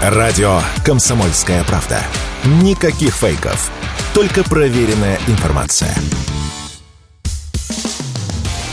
Радио 0.00 0.62
«Комсомольская 0.82 1.62
правда». 1.64 2.02
Никаких 2.62 3.14
фейков. 3.14 3.70
Только 4.14 4.42
проверенная 4.42 5.18
информация. 5.26 5.94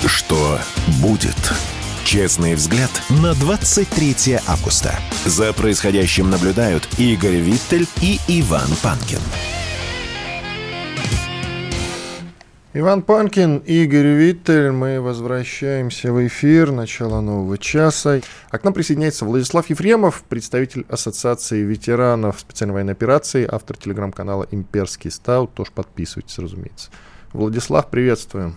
Что 0.05 0.57
будет? 1.01 1.35
Честный 2.05 2.55
взгляд 2.55 2.89
на 3.09 3.33
23 3.33 4.39
августа. 4.47 4.97
За 5.25 5.51
происходящим 5.51 6.29
наблюдают 6.29 6.87
Игорь 6.97 7.41
Виттель 7.41 7.87
и 7.99 8.21
Иван 8.29 8.69
Панкин. 8.81 9.19
Иван 12.79 13.01
Панкин, 13.01 13.63
Игорь 13.65 14.05
Виттель. 14.05 14.69
Мы 14.71 15.01
возвращаемся 15.01 16.13
в 16.13 16.27
эфир. 16.27 16.71
Начало 16.71 17.21
нового 17.21 17.57
часа. 17.57 18.21
А 18.51 18.59
к 18.59 18.63
нам 18.63 18.71
присоединяется 18.71 19.25
Владислав 19.25 19.67
Ефремов, 19.71 20.23
представитель 20.29 20.85
Ассоциации 20.87 21.63
ветеранов 21.63 22.39
специальной 22.39 22.75
военной 22.75 22.93
операции, 22.93 23.49
автор 23.51 23.77
телеграм-канала 23.77 24.45
«Имперский 24.51 25.09
стаут». 25.09 25.55
Тоже 25.55 25.71
подписывайтесь, 25.73 26.37
разумеется. 26.37 26.91
Владислав, 27.33 27.87
приветствуем. 27.87 28.55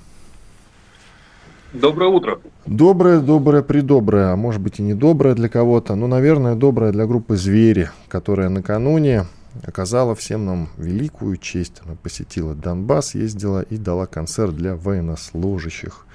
Доброе 1.72 2.10
утро. 2.10 2.40
Доброе, 2.66 3.20
доброе, 3.20 3.62
придоброе, 3.62 4.34
а 4.34 4.36
может 4.36 4.60
быть 4.60 4.80
и 4.80 4.82
не 4.82 4.92
доброе 4.92 5.34
для 5.34 5.48
кого-то, 5.48 5.94
но, 5.94 6.06
наверное, 6.06 6.56
доброе 6.56 6.92
для 6.92 7.06
группы 7.06 7.36
«Звери», 7.36 7.88
которая 8.08 8.50
накануне 8.50 9.24
оказала 9.62 10.14
всем 10.14 10.44
нам 10.44 10.68
великую 10.76 11.36
честь. 11.36 11.80
Она 11.84 11.94
посетила 11.94 12.54
Донбасс, 12.54 13.14
ездила 13.14 13.62
и 13.62 13.76
дала 13.76 14.06
концерт 14.06 14.54
для 14.54 14.74
военнослужащих. 14.76 16.06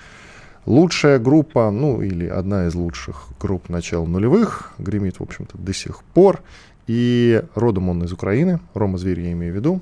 Лучшая 0.66 1.20
группа, 1.20 1.70
ну 1.70 2.02
или 2.02 2.28
одна 2.28 2.68
из 2.68 2.76
лучших 2.76 3.28
групп 3.40 3.70
начала 3.70 4.06
нулевых, 4.06 4.74
гремит, 4.80 5.20
в 5.20 5.24
общем-то, 5.24 5.58
до 5.58 5.74
сих 5.74 6.04
пор. 6.04 6.42
И 6.88 7.44
родом 7.56 7.90
он 7.90 8.04
из 8.04 8.12
Украины, 8.12 8.60
Рома 8.74 8.98
Зверь 8.98 9.22
я 9.22 9.32
имею 9.32 9.54
в 9.54 9.56
виду. 9.56 9.82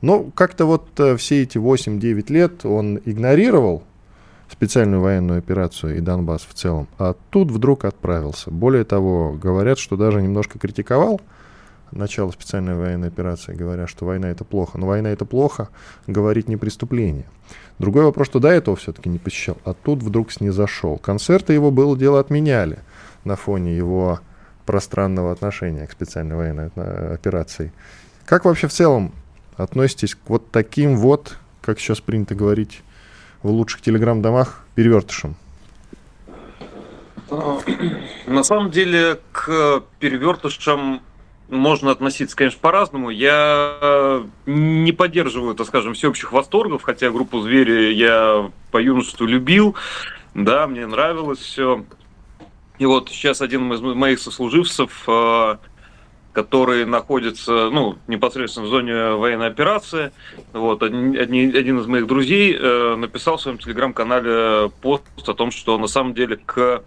Но 0.00 0.24
как-то 0.34 0.64
вот 0.66 0.88
э, 0.98 1.16
все 1.16 1.42
эти 1.42 1.58
8-9 1.58 2.32
лет 2.32 2.64
он 2.64 3.00
игнорировал 3.04 3.82
специальную 4.48 5.00
военную 5.00 5.38
операцию 5.38 5.96
и 5.96 6.00
Донбасс 6.00 6.42
в 6.42 6.54
целом, 6.54 6.88
а 6.98 7.14
тут 7.30 7.50
вдруг 7.50 7.84
отправился. 7.84 8.50
Более 8.50 8.84
того, 8.84 9.32
говорят, 9.32 9.78
что 9.78 9.96
даже 9.96 10.22
немножко 10.22 10.58
критиковал– 10.58 11.20
начала 11.92 12.30
специальной 12.30 12.74
военной 12.74 13.08
операции, 13.08 13.54
говоря, 13.54 13.86
что 13.86 14.06
война 14.06 14.30
это 14.30 14.44
плохо. 14.44 14.78
Но 14.78 14.86
война 14.86 15.10
это 15.10 15.24
плохо, 15.24 15.68
говорить 16.06 16.48
не 16.48 16.56
преступление. 16.56 17.26
Другой 17.78 18.04
вопрос, 18.04 18.26
что 18.26 18.38
до 18.38 18.48
этого 18.48 18.76
все-таки 18.76 19.08
не 19.08 19.18
посещал, 19.18 19.56
а 19.64 19.74
тут 19.74 20.02
вдруг 20.02 20.32
снизошел. 20.32 20.98
Концерты 20.98 21.52
его 21.52 21.70
было 21.70 21.96
дело 21.96 22.20
отменяли 22.20 22.78
на 23.24 23.36
фоне 23.36 23.76
его 23.76 24.20
пространного 24.66 25.32
отношения 25.32 25.86
к 25.86 25.92
специальной 25.92 26.36
военной 26.36 26.66
операции. 27.14 27.72
Как 28.26 28.44
вообще 28.44 28.68
в 28.68 28.72
целом 28.72 29.12
относитесь 29.56 30.14
к 30.14 30.18
вот 30.28 30.50
таким 30.50 30.96
вот, 30.96 31.36
как 31.62 31.80
сейчас 31.80 32.00
принято 32.00 32.34
говорить 32.34 32.82
в 33.42 33.50
лучших 33.50 33.80
телеграм-домах, 33.80 34.64
перевертышам? 34.74 35.34
На 38.26 38.42
самом 38.42 38.70
деле 38.70 39.18
к 39.32 39.82
перевертышам 39.98 41.00
можно 41.50 41.90
относиться, 41.90 42.36
конечно, 42.36 42.58
по-разному. 42.60 43.10
Я 43.10 44.22
не 44.46 44.92
поддерживаю, 44.92 45.54
так 45.54 45.66
скажем, 45.66 45.94
всеобщих 45.94 46.32
восторгов, 46.32 46.82
хотя 46.82 47.10
группу 47.10 47.40
«Звери» 47.40 47.92
я 47.92 48.50
по 48.70 48.78
юношеству 48.78 49.26
любил, 49.26 49.74
да, 50.34 50.66
мне 50.66 50.86
нравилось 50.86 51.40
все. 51.40 51.84
И 52.78 52.86
вот 52.86 53.10
сейчас 53.10 53.42
один 53.42 53.72
из 53.72 53.80
моих 53.80 54.20
сослуживцев, 54.20 55.04
э, 55.06 55.56
который 56.32 56.86
находится 56.86 57.68
ну, 57.70 57.98
непосредственно 58.06 58.66
в 58.66 58.70
зоне 58.70 59.14
военной 59.14 59.48
операции. 59.48 60.12
Вот, 60.52 60.82
один, 60.82 61.14
один 61.18 61.78
из 61.78 61.86
моих 61.86 62.06
друзей 62.06 62.56
э, 62.58 62.94
написал 62.96 63.36
в 63.36 63.42
своем 63.42 63.58
телеграм-канале 63.58 64.70
пост 64.80 65.04
о 65.26 65.34
том, 65.34 65.50
что 65.50 65.76
на 65.78 65.88
самом 65.88 66.14
деле 66.14 66.36
к 66.36 66.82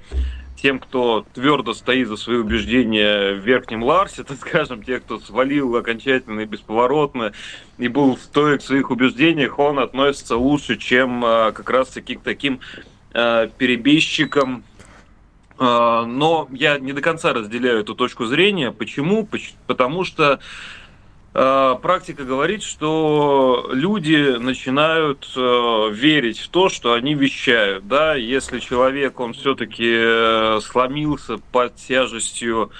тем, 0.63 0.79
кто 0.79 1.25
твердо 1.33 1.73
стоит 1.73 2.07
за 2.07 2.15
свои 2.15 2.37
убеждения 2.37 3.33
в 3.33 3.39
верхнем 3.39 3.83
Ларсе, 3.83 4.23
так 4.23 4.37
скажем, 4.37 4.81
те, 4.81 5.01
кто 5.01 5.19
свалил 5.19 5.75
окончательно 5.75 6.39
и 6.39 6.45
бесповоротно 6.45 7.33
и 7.77 7.89
был 7.89 8.15
стоек 8.15 8.61
в 8.61 8.65
своих 8.65 8.89
убеждениях, 8.89 9.59
он 9.59 9.77
относится 9.77 10.37
лучше, 10.37 10.77
чем 10.77 11.21
а, 11.25 11.51
как 11.51 11.69
раз-таки 11.69 12.15
к 12.15 12.21
таким 12.21 12.61
а, 13.13 13.47
перебежчикам, 13.47 14.63
а, 15.57 16.05
но 16.05 16.47
я 16.53 16.79
не 16.79 16.93
до 16.93 17.01
конца 17.01 17.33
разделяю 17.33 17.81
эту 17.81 17.93
точку 17.93 18.23
зрения. 18.25 18.71
Почему? 18.71 19.27
Потому 19.67 20.05
что 20.05 20.39
практика 21.33 22.23
говорит, 22.25 22.61
что 22.61 23.69
люди 23.71 24.37
начинают 24.37 25.27
э, 25.35 25.89
верить 25.91 26.39
в 26.39 26.47
то, 26.49 26.69
что 26.69 26.93
они 26.93 27.15
вещают. 27.15 27.87
Да? 27.87 28.13
Если 28.13 28.59
человек, 28.59 29.19
он 29.19 29.33
все-таки 29.33 29.95
э, 29.97 30.59
сломился 30.61 31.39
под 31.51 31.75
тяжестью 31.75 32.71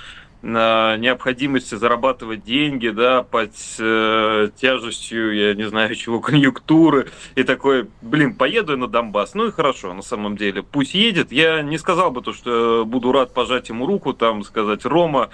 необходимости 0.43 1.75
зарабатывать 1.75 2.43
деньги, 2.43 2.89
да, 2.89 3.23
под 3.23 3.51
э, 3.79 4.49
тяжестью, 4.57 5.33
я 5.33 5.53
не 5.53 5.63
знаю 5.69 5.95
чего, 5.95 6.19
конъюнктуры, 6.19 7.09
и 7.35 7.43
такой, 7.43 7.87
блин, 8.01 8.35
поеду 8.35 8.73
я 8.73 8.77
на 8.77 8.87
Донбасс, 8.87 9.35
ну 9.35 9.47
и 9.47 9.51
хорошо, 9.51 9.93
на 9.93 10.01
самом 10.01 10.35
деле, 10.35 10.61
пусть 10.61 10.95
едет, 10.95 11.31
я 11.31 11.61
не 11.61 11.77
сказал 11.77 12.11
бы 12.11 12.21
то, 12.21 12.33
что 12.33 12.83
буду 12.85 13.13
рад 13.13 13.33
пожать 13.33 13.69
ему 13.69 13.85
руку, 13.85 14.13
там, 14.13 14.43
сказать, 14.43 14.85
Рома, 14.85 15.29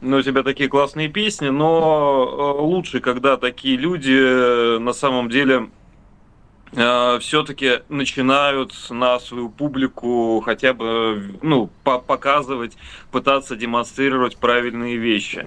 ну, 0.00 0.16
у 0.16 0.22
тебя 0.22 0.42
такие 0.42 0.68
классные 0.68 1.08
песни, 1.08 1.50
но 1.50 2.56
э, 2.58 2.60
лучше, 2.60 2.98
когда 2.98 3.36
такие 3.36 3.76
люди 3.76 4.16
э, 4.18 4.78
на 4.80 4.92
самом 4.92 5.28
деле 5.28 5.70
все-таки 6.72 7.82
начинают 7.88 8.74
на 8.90 9.18
свою 9.20 9.48
публику 9.48 10.42
хотя 10.44 10.74
бы 10.74 11.38
ну, 11.42 11.70
по 11.84 11.98
показывать, 11.98 12.76
пытаться 13.10 13.56
демонстрировать 13.56 14.36
правильные 14.36 14.96
вещи. 14.96 15.46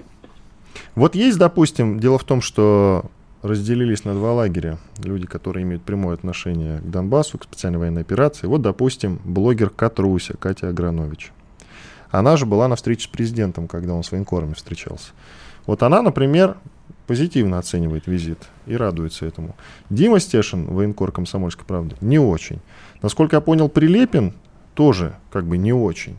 Вот 0.94 1.14
есть, 1.14 1.38
допустим, 1.38 2.00
дело 2.00 2.18
в 2.18 2.24
том, 2.24 2.42
что 2.42 3.04
разделились 3.42 4.04
на 4.04 4.14
два 4.14 4.32
лагеря. 4.32 4.78
Люди, 5.02 5.26
которые 5.26 5.64
имеют 5.64 5.82
прямое 5.82 6.14
отношение 6.14 6.78
к 6.78 6.90
Донбассу, 6.90 7.38
к 7.38 7.44
специальной 7.44 7.78
военной 7.78 8.02
операции. 8.02 8.46
Вот, 8.46 8.62
допустим, 8.62 9.20
блогер 9.24 9.70
Катруся, 9.70 10.34
Катя 10.36 10.68
Агранович. 10.68 11.32
Она 12.10 12.36
же 12.36 12.46
была 12.46 12.68
на 12.68 12.76
встрече 12.76 13.04
с 13.04 13.06
президентом, 13.08 13.68
когда 13.68 13.94
он 13.94 14.04
с 14.04 14.12
военкорами 14.12 14.54
встречался. 14.54 15.12
Вот 15.66 15.82
она, 15.82 16.02
например, 16.02 16.56
позитивно 17.06 17.58
оценивает 17.58 18.06
визит 18.06 18.38
и 18.66 18.76
радуется 18.76 19.26
этому. 19.26 19.56
Дима 19.90 20.20
Стешин, 20.20 20.66
военкор 20.66 21.12
комсомольской 21.12 21.64
правды, 21.64 21.96
не 22.00 22.18
очень. 22.18 22.60
Насколько 23.02 23.36
я 23.36 23.40
понял, 23.40 23.68
Прилепин 23.68 24.34
тоже 24.74 25.14
как 25.30 25.44
бы 25.44 25.58
не 25.58 25.72
очень. 25.72 26.16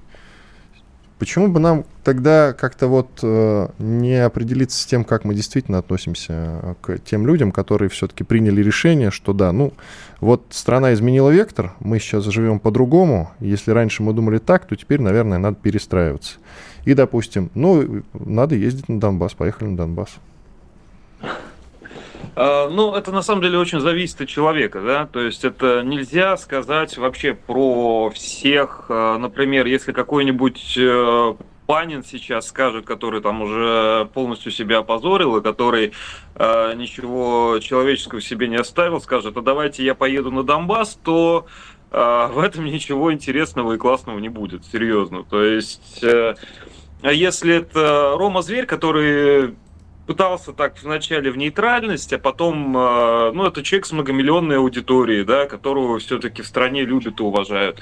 Почему 1.20 1.48
бы 1.48 1.62
нам 1.62 1.86
тогда 2.04 2.52
как-то 2.52 2.88
вот 2.88 3.20
э, 3.22 3.68
не 3.80 4.16
определиться 4.26 4.82
с 4.82 4.86
тем, 4.86 5.06
как 5.06 5.24
мы 5.24 5.34
действительно 5.34 5.78
относимся 5.78 6.76
к 6.82 6.98
тем 7.00 7.26
людям, 7.26 7.54
которые 7.54 7.88
все-таки 7.88 8.26
приняли 8.26 8.62
решение, 8.62 9.10
что 9.10 9.32
да, 9.32 9.54
ну 9.54 9.72
вот 10.20 10.48
страна 10.50 10.94
изменила 10.94 11.30
вектор, 11.30 11.74
мы 11.80 12.00
сейчас 12.00 12.26
живем 12.26 12.60
по-другому, 12.60 13.32
если 13.40 13.72
раньше 13.72 14.04
мы 14.04 14.12
думали 14.12 14.40
так, 14.40 14.66
то 14.66 14.76
теперь, 14.76 15.00
наверное, 15.00 15.38
надо 15.38 15.56
перестраиваться. 15.56 16.40
И, 16.84 16.94
допустим, 16.94 17.50
ну, 17.54 18.04
надо 18.14 18.56
ездить 18.56 18.90
на 18.90 19.00
Донбасс, 19.00 19.34
поехали 19.34 19.70
на 19.70 19.78
Донбасс. 19.78 20.10
А, 22.36 22.70
ну, 22.70 22.96
это 22.96 23.12
на 23.12 23.22
самом 23.22 23.42
деле 23.44 23.60
очень 23.60 23.80
зависит 23.80 24.22
от 24.22 24.28
человека, 24.28 24.82
да, 24.82 25.06
то 25.06 25.20
есть 25.20 25.46
это 25.46 25.84
нельзя 25.84 26.36
сказать 26.38 26.98
вообще 26.98 27.34
про 27.36 28.10
всех, 28.10 28.86
а, 28.90 29.18
например, 29.20 29.68
если 29.68 29.92
какой-нибудь 29.92 30.76
э, 30.78 31.34
Панин 31.68 32.04
сейчас 32.04 32.48
скажет, 32.48 32.86
который 32.86 33.22
там 33.22 33.42
уже 33.42 34.10
полностью 34.14 34.52
себя 34.52 34.80
опозорил 34.80 35.38
и 35.38 35.42
который 35.42 35.94
э, 36.36 36.74
ничего 36.76 37.60
человеческого 37.62 38.20
в 38.20 38.24
себе 38.24 38.48
не 38.48 38.58
оставил, 38.58 39.00
скажет, 39.00 39.38
а 39.38 39.42
давайте 39.42 39.84
я 39.86 39.96
поеду 39.96 40.32
на 40.32 40.44
Донбасс, 40.44 41.00
то 41.04 41.46
э, 41.92 42.30
в 42.32 42.40
этом 42.40 42.66
ничего 42.66 43.14
интересного 43.14 43.74
и 43.74 43.78
классного 43.78 44.20
не 44.20 44.30
будет, 44.30 44.66
серьезно. 44.66 45.24
То 45.24 45.44
есть, 45.44 46.04
э, 46.04 46.36
если 47.04 47.56
это 47.56 48.16
Рома 48.18 48.42
Зверь, 48.42 48.66
который 48.66 49.56
пытался 50.06 50.54
так 50.54 50.76
вначале 50.82 51.32
в 51.32 51.38
нейтральность, 51.38 52.14
а 52.14 52.20
потом, 52.20 52.76
э, 52.76 53.32
ну, 53.34 53.46
это 53.46 53.64
человек 53.64 53.86
с 53.86 53.92
многомиллионной 53.92 54.58
аудиторией, 54.58 55.24
да, 55.24 55.46
которого 55.46 56.00
все-таки 56.00 56.42
в 56.42 56.48
стране 56.48 56.84
любят 56.84 57.20
и 57.20 57.24
уважают. 57.24 57.82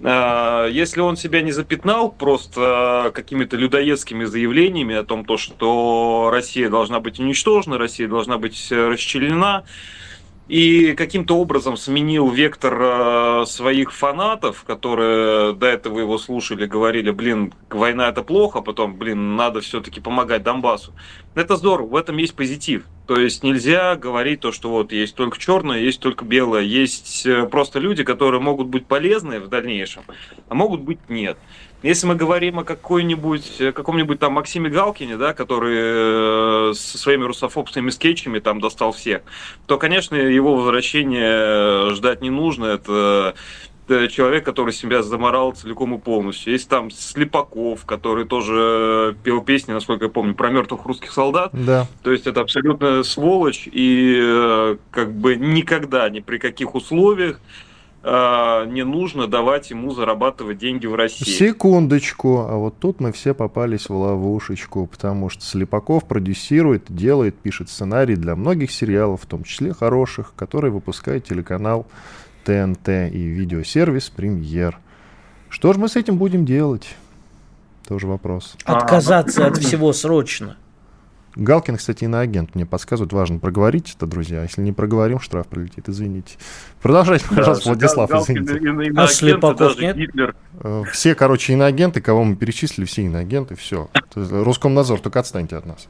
Э, 0.00 0.68
если 0.70 1.00
он 1.00 1.16
себя 1.16 1.40
не 1.42 1.52
запятнал 1.52 2.10
просто 2.10 3.10
какими-то 3.14 3.56
людоедскими 3.56 4.24
заявлениями 4.24 4.94
о 4.94 5.04
том, 5.04 5.24
то, 5.24 5.36
что 5.36 6.28
Россия 6.32 6.68
должна 6.68 7.00
быть 7.00 7.18
уничтожена, 7.18 7.78
Россия 7.78 8.08
должна 8.08 8.38
быть 8.38 8.70
расчленена, 8.70 9.64
и 10.48 10.94
каким-то 10.94 11.38
образом 11.38 11.76
сменил 11.76 12.30
вектор 12.30 12.78
э, 12.80 13.44
своих 13.46 13.92
фанатов, 13.92 14.62
которые 14.64 15.54
до 15.54 15.66
этого 15.66 15.98
его 15.98 16.18
слушали, 16.18 16.66
говорили, 16.66 17.10
блин, 17.10 17.52
война 17.68 18.08
это 18.08 18.22
плохо, 18.22 18.60
потом, 18.60 18.96
блин, 18.96 19.34
надо 19.34 19.60
все-таки 19.60 20.00
помогать 20.00 20.44
Донбассу. 20.44 20.92
Это 21.34 21.56
здорово, 21.56 21.88
в 21.88 21.96
этом 21.96 22.16
есть 22.18 22.34
позитив. 22.34 22.84
То 23.06 23.20
есть 23.20 23.42
нельзя 23.42 23.96
говорить 23.96 24.40
то, 24.40 24.52
что 24.52 24.70
вот 24.70 24.92
есть 24.92 25.14
только 25.16 25.38
черное, 25.38 25.80
есть 25.80 26.00
только 26.00 26.24
белое. 26.24 26.62
Есть 26.62 27.26
э, 27.26 27.46
просто 27.46 27.80
люди, 27.80 28.04
которые 28.04 28.40
могут 28.40 28.68
быть 28.68 28.86
полезны 28.86 29.40
в 29.40 29.48
дальнейшем, 29.48 30.04
а 30.48 30.54
могут 30.54 30.80
быть 30.80 31.08
нет. 31.08 31.38
Если 31.86 32.04
мы 32.08 32.16
говорим 32.16 32.58
о 32.58 32.64
какой-нибудь, 32.64 33.58
каком-нибудь 33.72 34.18
там 34.18 34.32
Максиме 34.32 34.68
Галкине, 34.68 35.16
да, 35.16 35.34
который 35.34 36.70
э, 36.70 36.74
со 36.74 36.98
своими 36.98 37.22
русофобскими 37.22 37.90
скетчами 37.90 38.40
там 38.40 38.60
достал 38.60 38.90
всех, 38.90 39.22
то, 39.66 39.78
конечно, 39.78 40.16
его 40.16 40.56
возвращение 40.56 41.94
ждать 41.94 42.22
не 42.22 42.30
нужно. 42.30 42.64
Это 42.64 43.36
человек, 44.10 44.44
который 44.44 44.72
себя 44.72 45.04
заморал 45.04 45.52
целиком 45.52 45.94
и 45.94 45.98
полностью. 45.98 46.52
Есть 46.52 46.68
там 46.68 46.90
Слепаков, 46.90 47.84
который 47.84 48.24
тоже 48.24 49.16
пел 49.22 49.42
песни, 49.42 49.72
насколько 49.72 50.06
я 50.06 50.10
помню, 50.10 50.34
про 50.34 50.50
мертвых 50.50 50.84
русских 50.86 51.12
солдат. 51.12 51.50
Да. 51.52 51.86
То 52.02 52.10
есть 52.10 52.26
это 52.26 52.40
абсолютно 52.40 53.04
сволочь, 53.04 53.68
и 53.70 54.18
э, 54.20 54.76
как 54.90 55.12
бы 55.12 55.36
никогда, 55.36 56.08
ни 56.10 56.18
при 56.18 56.38
каких 56.38 56.74
условиях 56.74 57.38
э, 58.06 58.66
не 58.68 58.84
нужно 58.84 59.26
давать 59.26 59.70
ему 59.70 59.92
зарабатывать 59.92 60.58
деньги 60.58 60.86
в 60.86 60.94
России. 60.94 61.24
Секундочку, 61.24 62.46
а 62.48 62.56
вот 62.56 62.78
тут 62.78 63.00
мы 63.00 63.12
все 63.12 63.34
попались 63.34 63.88
в 63.88 63.94
ловушечку, 63.94 64.86
потому 64.86 65.28
что 65.28 65.44
Слепаков 65.44 66.04
продюсирует, 66.04 66.84
делает, 66.88 67.36
пишет 67.36 67.68
сценарий 67.68 68.16
для 68.16 68.36
многих 68.36 68.70
сериалов, 68.70 69.22
в 69.22 69.26
том 69.26 69.42
числе 69.42 69.74
хороших, 69.74 70.34
которые 70.36 70.70
выпускает 70.70 71.24
телеканал 71.24 71.86
ТНТ 72.44 72.88
и 72.88 73.18
видеосервис 73.18 74.08
Премьер. 74.08 74.78
Что 75.48 75.72
же 75.72 75.80
мы 75.80 75.88
с 75.88 75.96
этим 75.96 76.16
будем 76.16 76.44
делать? 76.44 76.94
Тоже 77.88 78.06
вопрос. 78.06 78.56
Отказаться 78.64 79.46
от 79.46 79.58
всего 79.58 79.92
срочно. 79.92 80.56
Галкин, 81.36 81.76
кстати, 81.76 82.04
иноагент. 82.04 82.54
Мне 82.54 82.64
подсказывают, 82.64 83.12
важно 83.12 83.38
проговорить 83.38 83.94
это, 83.96 84.06
друзья. 84.06 84.42
Если 84.42 84.62
не 84.62 84.72
проговорим, 84.72 85.20
штраф 85.20 85.46
прилетит. 85.46 85.88
Извините. 85.88 86.36
Продолжайте, 86.80 87.26
пожалуйста, 87.28 87.64
да, 87.64 87.70
Владислав, 87.72 88.10
Галкин, 88.10 88.44
извините. 88.44 88.92
А 88.96 89.06
Слепаков 89.06 89.78
нет? 89.78 89.96
Гитлер. 89.96 90.34
Э, 90.60 90.82
все, 90.90 91.14
короче, 91.14 91.52
иноагенты, 91.52 92.00
кого 92.00 92.24
мы 92.24 92.36
перечислили, 92.36 92.86
все 92.86 93.02
иноагенты, 93.02 93.54
все. 93.54 93.88
Роскомнадзор, 94.14 95.00
только 95.00 95.20
отстаньте 95.20 95.56
от 95.56 95.66
нас. 95.66 95.88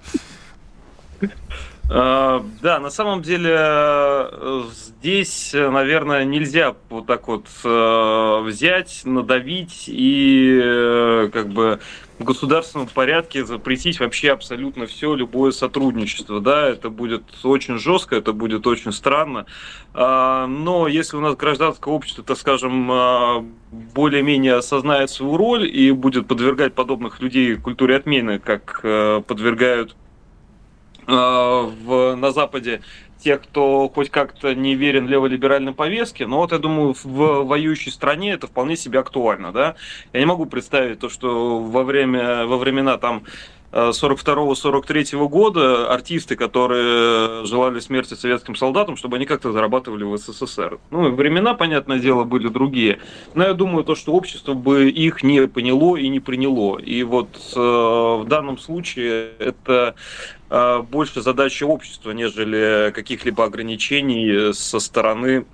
А, 1.88 2.44
да, 2.62 2.80
на 2.80 2.90
самом 2.90 3.22
деле 3.22 3.54
э, 3.56 4.62
здесь, 4.72 5.52
наверное, 5.54 6.24
нельзя 6.24 6.74
вот 6.90 7.06
так 7.06 7.28
вот 7.28 7.46
э, 7.62 8.40
взять, 8.42 9.02
надавить 9.04 9.84
и 9.86 10.60
э, 10.60 11.30
как 11.32 11.48
бы 11.48 11.78
в 12.18 12.24
государственном 12.24 12.88
порядке 12.88 13.44
запретить 13.44 14.00
вообще 14.00 14.32
абсолютно 14.32 14.86
все, 14.86 15.14
любое 15.14 15.52
сотрудничество. 15.52 16.40
Да, 16.40 16.68
это 16.68 16.90
будет 16.90 17.22
очень 17.44 17.78
жестко, 17.78 18.16
это 18.16 18.32
будет 18.32 18.66
очень 18.66 18.90
странно. 18.90 19.44
Но 19.92 20.88
если 20.88 21.18
у 21.18 21.20
нас 21.20 21.36
гражданское 21.36 21.92
общество, 21.92 22.24
так 22.24 22.38
скажем, 22.38 23.52
более-менее 23.70 24.54
осознает 24.54 25.10
свою 25.10 25.36
роль 25.36 25.68
и 25.68 25.90
будет 25.90 26.26
подвергать 26.26 26.72
подобных 26.72 27.20
людей 27.20 27.56
культуре 27.56 27.96
отмены, 27.96 28.38
как 28.38 28.80
подвергают 28.80 29.94
Э, 29.94 30.05
в, 31.06 32.16
на 32.16 32.32
Западе 32.32 32.82
тех, 33.18 33.42
кто 33.42 33.88
хоть 33.88 34.10
как-то 34.10 34.54
не 34.54 34.74
верен 34.74 35.08
леволиберальной 35.08 35.72
повестке, 35.72 36.26
но 36.26 36.38
вот 36.38 36.52
я 36.52 36.58
думаю, 36.58 36.94
в 37.02 37.44
воюющей 37.44 37.90
стране 37.90 38.32
это 38.32 38.46
вполне 38.46 38.76
себе 38.76 38.98
актуально, 38.98 39.52
да. 39.52 39.76
Я 40.12 40.20
не 40.20 40.26
могу 40.26 40.46
представить 40.46 40.98
то, 40.98 41.08
что 41.08 41.58
во 41.58 41.82
время, 41.82 42.46
во 42.46 42.56
времена 42.56 42.98
там 42.98 43.24
42-43 43.76 45.28
года 45.28 45.92
артисты, 45.92 46.34
которые 46.34 47.44
желали 47.44 47.80
смерти 47.80 48.14
советским 48.14 48.54
солдатам, 48.54 48.96
чтобы 48.96 49.16
они 49.16 49.26
как-то 49.26 49.52
зарабатывали 49.52 50.04
в 50.04 50.16
СССР. 50.16 50.78
Ну, 50.90 51.10
времена, 51.14 51.52
понятное 51.54 51.98
дело, 51.98 52.24
были 52.24 52.48
другие. 52.48 53.00
Но 53.34 53.44
я 53.44 53.52
думаю, 53.52 53.84
то, 53.84 53.94
что 53.94 54.14
общество 54.14 54.54
бы 54.54 54.88
их 54.88 55.22
не 55.22 55.46
поняло 55.46 55.96
и 55.96 56.08
не 56.08 56.20
приняло. 56.20 56.78
И 56.78 57.02
вот 57.02 57.28
э, 57.54 57.58
в 57.58 58.24
данном 58.26 58.56
случае 58.56 59.32
это 59.38 59.94
э, 60.48 60.78
больше 60.80 61.20
задача 61.20 61.64
общества, 61.64 62.12
нежели 62.12 62.90
каких-либо 62.92 63.44
ограничений 63.44 64.54
со 64.54 64.80
стороны 64.80 65.44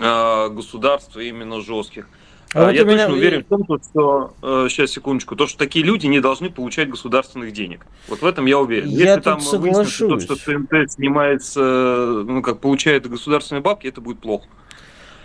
э, 0.00 0.48
государства 0.48 1.20
именно 1.20 1.60
жестких. 1.60 2.08
А, 2.52 2.62
а 2.62 2.66
вот 2.66 2.74
я 2.74 2.82
точно 2.82 2.94
меня... 2.94 3.08
уверен 3.08 3.44
в 3.44 3.46
том, 3.46 3.64
что 3.64 4.34
э, 4.42 4.66
сейчас 4.68 4.90
секундочку, 4.90 5.36
то, 5.36 5.46
что 5.46 5.56
такие 5.56 5.84
люди 5.84 6.06
не 6.06 6.20
должны 6.20 6.50
получать 6.50 6.90
государственных 6.90 7.52
денег. 7.52 7.86
Вот 8.08 8.22
в 8.22 8.26
этом 8.26 8.46
я 8.46 8.58
уверен. 8.58 8.88
Я 8.88 9.10
Если 9.10 9.20
там 9.20 9.40
соглашусь. 9.40 10.26
то, 10.26 10.36
что 10.36 10.52
ТНТ 10.52 10.90
снимается, 10.90 12.24
ну 12.26 12.42
как 12.42 12.58
получает 12.58 13.08
государственные 13.08 13.62
бабки, 13.62 13.86
это 13.86 14.00
будет 14.00 14.18
плохо. 14.18 14.46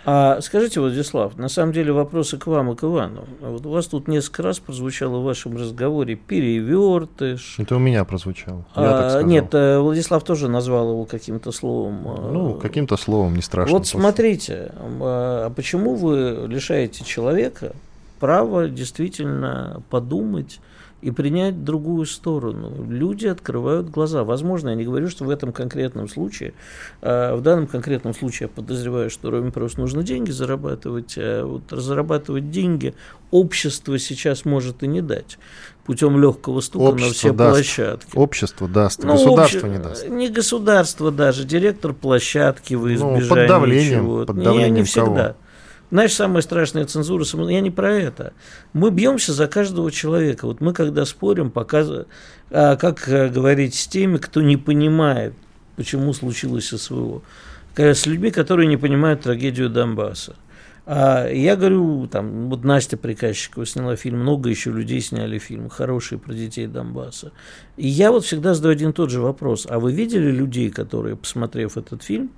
А 0.08 0.40
скажите, 0.40 0.78
Владислав, 0.78 1.36
на 1.36 1.48
самом 1.48 1.72
деле 1.72 1.92
вопросы 1.92 2.38
к 2.38 2.46
вам 2.46 2.70
и 2.70 2.76
к 2.76 2.84
Ивану. 2.84 3.24
А 3.42 3.50
вот 3.50 3.66
у 3.66 3.70
вас 3.70 3.88
тут 3.88 4.06
несколько 4.06 4.44
раз 4.44 4.60
прозвучало 4.60 5.18
в 5.18 5.24
вашем 5.24 5.56
разговоре 5.56 6.14
перевертыш. 6.14 7.56
Это 7.58 7.74
у 7.74 7.80
меня 7.80 8.04
прозвучало. 8.04 8.64
А, 8.76 9.20
нет, 9.22 9.52
э, 9.52 9.80
Владислав 9.80 10.22
тоже 10.22 10.48
назвал 10.48 10.90
его 10.90 11.06
каким-то 11.06 11.50
словом. 11.50 12.06
Э, 12.06 12.30
ну, 12.32 12.54
каким-то 12.54 12.96
словом, 12.96 13.34
не 13.34 13.42
страшно. 13.42 13.72
Вот 13.72 13.78
просто. 13.78 13.98
смотрите, 13.98 14.72
а 15.00 15.50
почему 15.50 15.96
вы 15.96 16.46
лишаете 16.46 17.04
человека 17.04 17.72
права 18.20 18.68
действительно 18.68 19.82
подумать 19.90 20.60
и 21.02 21.10
принять 21.10 21.64
другую 21.64 22.06
сторону. 22.06 22.84
Люди 22.88 23.26
открывают 23.26 23.90
глаза. 23.90 24.24
Возможно, 24.24 24.70
я 24.70 24.74
не 24.74 24.84
говорю, 24.84 25.08
что 25.08 25.24
в 25.24 25.30
этом 25.30 25.52
конкретном 25.52 26.08
случае, 26.08 26.54
а 27.02 27.36
в 27.36 27.42
данном 27.42 27.66
конкретном 27.66 28.14
случае 28.14 28.48
я 28.48 28.54
подозреваю, 28.54 29.10
что 29.10 29.30
Роме 29.30 29.52
просто 29.52 29.80
нужно 29.80 30.02
деньги 30.02 30.30
зарабатывать, 30.30 31.14
а 31.18 31.44
вот 31.44 31.72
разрабатывать 31.72 32.50
деньги 32.50 32.94
общество 33.30 33.98
сейчас 33.98 34.44
может 34.44 34.82
и 34.82 34.86
не 34.86 35.02
дать 35.02 35.38
путем 35.84 36.20
легкого 36.20 36.60
стука 36.60 36.82
общество 36.82 37.08
на 37.08 37.14
все 37.14 37.32
даст. 37.32 37.54
площадки. 37.56 38.16
Общество 38.16 38.68
даст, 38.68 39.02
ну, 39.04 39.12
государство 39.12 39.58
обще... 39.58 39.68
не 39.68 39.78
даст. 39.78 40.08
Не 40.08 40.28
государство 40.28 41.12
даже, 41.12 41.44
директор 41.44 41.92
площадки 41.92 42.74
в 42.74 42.86
избежание 42.92 43.22
ну, 43.22 43.28
под 43.28 43.46
давлением, 43.46 44.00
чего-то. 44.00 44.32
Под 44.32 44.42
давлением 44.42 44.74
не, 44.74 44.80
не 44.80 44.84
всегда. 44.84 45.28
Кого? 45.28 45.36
Знаешь, 45.90 46.14
самая 46.14 46.42
страшная 46.42 46.84
цензура, 46.84 47.24
я 47.48 47.60
не 47.60 47.70
про 47.70 47.92
это. 47.92 48.32
Мы 48.72 48.90
бьемся 48.90 49.32
за 49.32 49.46
каждого 49.46 49.92
человека. 49.92 50.46
Вот 50.46 50.60
мы, 50.60 50.72
когда 50.72 51.04
спорим, 51.04 51.50
показываем, 51.50 52.06
а, 52.50 52.76
как 52.76 53.08
э, 53.08 53.28
говорить 53.28 53.74
с 53.74 53.86
теми, 53.86 54.16
кто 54.16 54.42
не 54.42 54.56
понимает, 54.56 55.34
почему 55.76 56.12
случилось 56.12 56.68
СВО. 56.68 57.22
С 57.76 58.06
людьми, 58.06 58.30
которые 58.30 58.66
не 58.66 58.76
понимают 58.76 59.20
трагедию 59.20 59.68
Донбасса. 59.70 60.34
А 60.86 61.28
я 61.28 61.56
говорю, 61.56 62.06
там, 62.06 62.48
вот 62.48 62.62
Настя 62.62 62.96
Приказчикова 62.96 63.66
сняла 63.66 63.96
фильм, 63.96 64.20
много 64.20 64.48
еще 64.48 64.70
людей 64.70 65.00
сняли 65.00 65.38
фильмы, 65.38 65.68
хорошие 65.68 66.18
про 66.18 66.32
детей 66.32 66.68
Донбасса. 66.68 67.32
И 67.76 67.88
я 67.88 68.12
вот 68.12 68.24
всегда 68.24 68.54
задаю 68.54 68.72
один 68.72 68.90
и 68.90 68.92
тот 68.92 69.10
же 69.10 69.20
вопрос. 69.20 69.66
А 69.68 69.80
вы 69.80 69.92
видели 69.92 70.30
людей, 70.30 70.70
которые, 70.70 71.16
посмотрев 71.16 71.76
этот 71.76 72.04
фильм, 72.04 72.30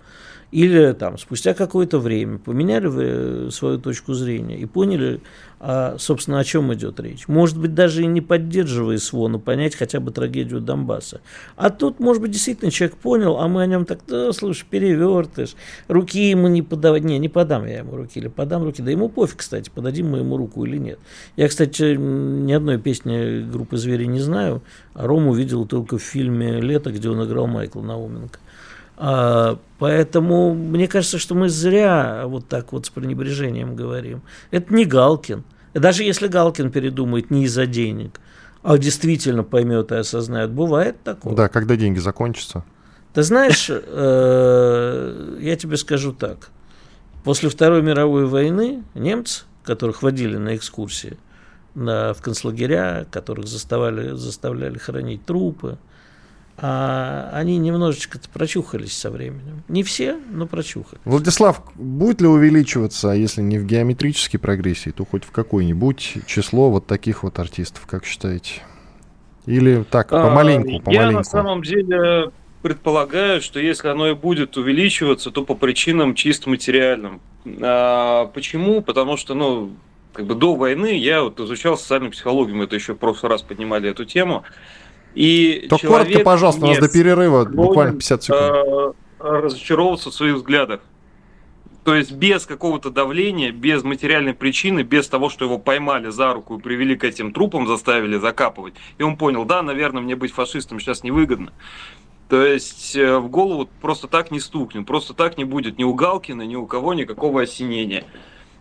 или 0.50 0.92
там 0.92 1.18
спустя 1.18 1.52
какое-то 1.52 1.98
время 1.98 2.38
поменяли 2.38 2.86
вы 2.86 3.04
э, 3.04 3.48
свою 3.52 3.78
точку 3.78 4.14
зрения 4.14 4.58
и 4.58 4.64
поняли, 4.64 5.20
а, 5.60 5.96
собственно, 5.98 6.38
о 6.38 6.44
чем 6.44 6.72
идет 6.72 7.00
речь. 7.00 7.28
Может 7.28 7.58
быть, 7.58 7.74
даже 7.74 8.02
и 8.02 8.06
не 8.06 8.22
поддерживая 8.22 8.96
СВО, 8.96 9.28
но 9.28 9.38
понять 9.38 9.74
хотя 9.74 10.00
бы 10.00 10.10
трагедию 10.10 10.60
Донбасса. 10.60 11.20
А 11.56 11.68
тут, 11.68 12.00
может 12.00 12.22
быть, 12.22 12.30
действительно 12.30 12.70
человек 12.70 12.96
понял, 12.96 13.38
а 13.38 13.46
мы 13.48 13.62
о 13.62 13.66
нем 13.66 13.84
так, 13.84 14.00
да, 14.06 14.32
слушай, 14.32 14.64
перевертыш, 14.68 15.54
руки 15.88 16.30
ему 16.30 16.48
не 16.48 16.62
подавать. 16.62 17.04
Не, 17.04 17.18
не 17.18 17.28
подам 17.28 17.66
я 17.66 17.78
ему 17.78 17.96
руки, 17.96 18.18
или 18.18 18.28
подам 18.28 18.62
руки. 18.62 18.80
Да 18.80 18.90
ему 18.90 19.10
пофиг, 19.10 19.38
кстати, 19.38 19.70
подадим 19.74 20.10
мы 20.10 20.18
ему 20.18 20.38
руку 20.38 20.64
или 20.64 20.78
нет. 20.78 20.98
Я, 21.36 21.48
кстати, 21.48 21.96
ни 21.96 22.52
одной 22.52 22.78
песни 22.78 23.42
группы 23.42 23.76
«Звери» 23.76 24.06
не 24.06 24.20
знаю, 24.20 24.62
а 24.94 25.06
Рому 25.06 25.34
видел 25.34 25.66
только 25.66 25.98
в 25.98 26.02
фильме 26.02 26.60
«Лето», 26.60 26.90
где 26.90 27.10
он 27.10 27.22
играл 27.24 27.46
Майкла 27.46 27.82
Науменко. 27.82 28.38
А, 29.00 29.58
поэтому 29.78 30.54
мне 30.54 30.88
кажется, 30.88 31.18
что 31.18 31.36
мы 31.36 31.48
зря 31.48 32.24
вот 32.26 32.48
так 32.48 32.72
вот 32.72 32.86
с 32.86 32.90
пренебрежением 32.90 33.76
говорим. 33.76 34.22
Это 34.50 34.74
не 34.74 34.84
Галкин. 34.84 35.44
Даже 35.72 36.02
если 36.02 36.26
Галкин 36.26 36.72
передумает 36.72 37.30
не 37.30 37.44
из-за 37.44 37.66
денег, 37.66 38.20
а 38.64 38.76
действительно 38.76 39.44
поймет 39.44 39.92
и 39.92 39.94
осознает, 39.94 40.50
бывает 40.50 41.00
такое. 41.04 41.34
Да, 41.36 41.48
когда 41.48 41.76
деньги 41.76 42.00
закончатся. 42.00 42.64
Ты 43.14 43.22
знаешь, 43.22 43.70
э, 43.70 45.38
я 45.40 45.56
тебе 45.56 45.76
скажу 45.76 46.12
так. 46.12 46.50
После 47.22 47.48
Второй 47.48 47.82
мировой 47.82 48.26
войны 48.26 48.82
немцы, 48.94 49.44
которых 49.62 50.02
водили 50.02 50.38
на 50.38 50.56
экскурсии 50.56 51.18
на, 51.76 52.14
в 52.14 52.20
концлагеря, 52.20 53.06
которых 53.10 53.46
заставляли, 53.46 54.16
заставляли 54.16 54.78
хранить 54.78 55.24
трупы, 55.24 55.78
а 56.60 57.30
они 57.32 57.56
немножечко 57.58 58.18
прочухались 58.32 58.96
со 58.96 59.10
временем. 59.10 59.62
Не 59.68 59.84
все, 59.84 60.18
но 60.30 60.46
прочухались. 60.46 61.00
Владислав, 61.04 61.62
будет 61.76 62.20
ли 62.20 62.26
увеличиваться, 62.26 63.12
а 63.12 63.14
если 63.14 63.42
не 63.42 63.58
в 63.58 63.64
геометрической 63.64 64.40
прогрессии, 64.40 64.90
то 64.90 65.04
хоть 65.04 65.24
в 65.24 65.30
какой-нибудь 65.30 66.18
число 66.26 66.70
вот 66.70 66.86
таких 66.86 67.22
вот 67.22 67.38
артистов, 67.38 67.86
как 67.86 68.04
считаете? 68.04 68.62
Или 69.46 69.84
так, 69.88 70.08
помаленьку, 70.08 70.80
помаленьку? 70.80 70.90
Я 70.90 71.10
на 71.10 71.22
самом 71.22 71.62
деле 71.62 72.32
предполагаю, 72.62 73.40
что 73.40 73.60
если 73.60 73.88
оно 73.88 74.08
и 74.08 74.14
будет 74.14 74.56
увеличиваться, 74.56 75.30
то 75.30 75.44
по 75.44 75.54
причинам 75.54 76.14
чисто 76.14 76.50
материальным. 76.50 77.20
А, 77.62 78.26
почему? 78.26 78.82
Потому 78.82 79.16
что, 79.16 79.34
ну, 79.34 79.70
как 80.12 80.26
бы 80.26 80.34
до 80.34 80.56
войны 80.56 80.98
я 80.98 81.22
вот 81.22 81.38
изучал 81.38 81.78
социальную 81.78 82.10
психологию, 82.10 82.56
мы 82.56 82.64
это 82.64 82.74
еще 82.74 82.94
в 82.94 82.98
прошлый 82.98 83.30
раз 83.30 83.42
поднимали 83.42 83.88
эту 83.88 84.04
тему. 84.04 84.42
И 85.14 85.66
То 85.68 85.78
коротко, 85.78 86.20
пожалуйста, 86.20 86.64
у 86.64 86.68
нас 86.68 86.78
до 86.78 86.88
перерыва 86.88 87.44
буквально 87.44 87.94
50 87.94 88.22
секунд. 88.22 88.42
А, 88.42 88.92
разочаровываться 89.18 90.10
в 90.10 90.14
своих 90.14 90.36
взглядах. 90.36 90.80
То 91.84 91.94
есть 91.94 92.12
без 92.12 92.44
какого-то 92.44 92.90
давления, 92.90 93.50
без 93.50 93.82
материальной 93.82 94.34
причины, 94.34 94.82
без 94.82 95.08
того, 95.08 95.30
что 95.30 95.46
его 95.46 95.58
поймали 95.58 96.10
за 96.10 96.34
руку 96.34 96.58
и 96.58 96.60
привели 96.60 96.96
к 96.96 97.04
этим 97.04 97.32
трупам, 97.32 97.66
заставили 97.66 98.18
закапывать. 98.18 98.74
И 98.98 99.02
он 99.02 99.16
понял, 99.16 99.46
да, 99.46 99.62
наверное, 99.62 100.02
мне 100.02 100.14
быть 100.14 100.32
фашистом 100.32 100.80
сейчас 100.80 101.02
невыгодно. 101.02 101.52
То 102.28 102.44
есть 102.44 102.94
э, 102.94 103.18
в 103.18 103.28
голову 103.30 103.70
просто 103.80 104.06
так 104.06 104.30
не 104.30 104.38
стукнет, 104.38 104.86
просто 104.86 105.14
так 105.14 105.38
не 105.38 105.44
будет 105.44 105.78
ни 105.78 105.84
у 105.84 105.94
Галкина, 105.94 106.42
ни 106.42 106.56
у 106.56 106.66
кого 106.66 106.92
никакого 106.92 107.40
осенения. 107.40 108.04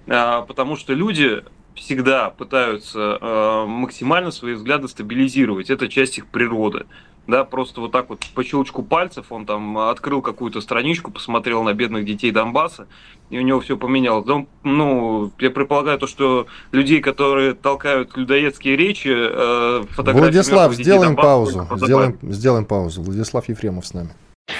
А, 0.07 0.43
потому 0.43 0.77
что 0.77 0.93
люди 0.93 1.43
всегда 1.77 2.29
пытаются 2.29 3.17
э, 3.19 3.65
максимально 3.67 4.31
свои 4.31 4.53
взгляды 4.53 4.87
стабилизировать. 4.87 5.69
Это 5.69 5.87
часть 5.87 6.17
их 6.17 6.27
природы 6.27 6.85
да, 7.27 7.43
просто 7.43 7.81
вот 7.81 7.91
так 7.91 8.09
вот 8.09 8.25
по 8.33 8.43
щелчку 8.43 8.83
пальцев 8.83 9.27
он 9.29 9.45
там 9.45 9.77
открыл 9.77 10.21
какую-то 10.21 10.61
страничку, 10.61 11.11
посмотрел 11.11 11.61
на 11.63 11.73
бедных 11.73 12.05
детей 12.05 12.31
Донбасса, 12.31 12.87
и 13.29 13.37
у 13.37 13.41
него 13.41 13.59
все 13.59 13.77
поменялось. 13.77 14.27
Он, 14.29 14.47
ну, 14.63 15.31
я 15.39 15.51
предполагаю 15.51 15.99
то, 15.99 16.07
что 16.07 16.47
людей, 16.71 17.01
которые 17.01 17.53
толкают 17.53 18.15
людоедские 18.15 18.77
речи, 18.77 19.13
э, 19.13 19.83
фотографии... 19.91 20.21
Владислав, 20.21 20.73
сделаем 20.73 21.15
Донбасса, 21.15 21.57
паузу, 21.67 21.85
сделаем, 21.85 22.19
сделаем 22.21 22.65
паузу. 22.65 23.01
Владислав 23.03 23.47
Ефремов 23.49 23.85
с 23.85 23.93
нами. 23.93 24.09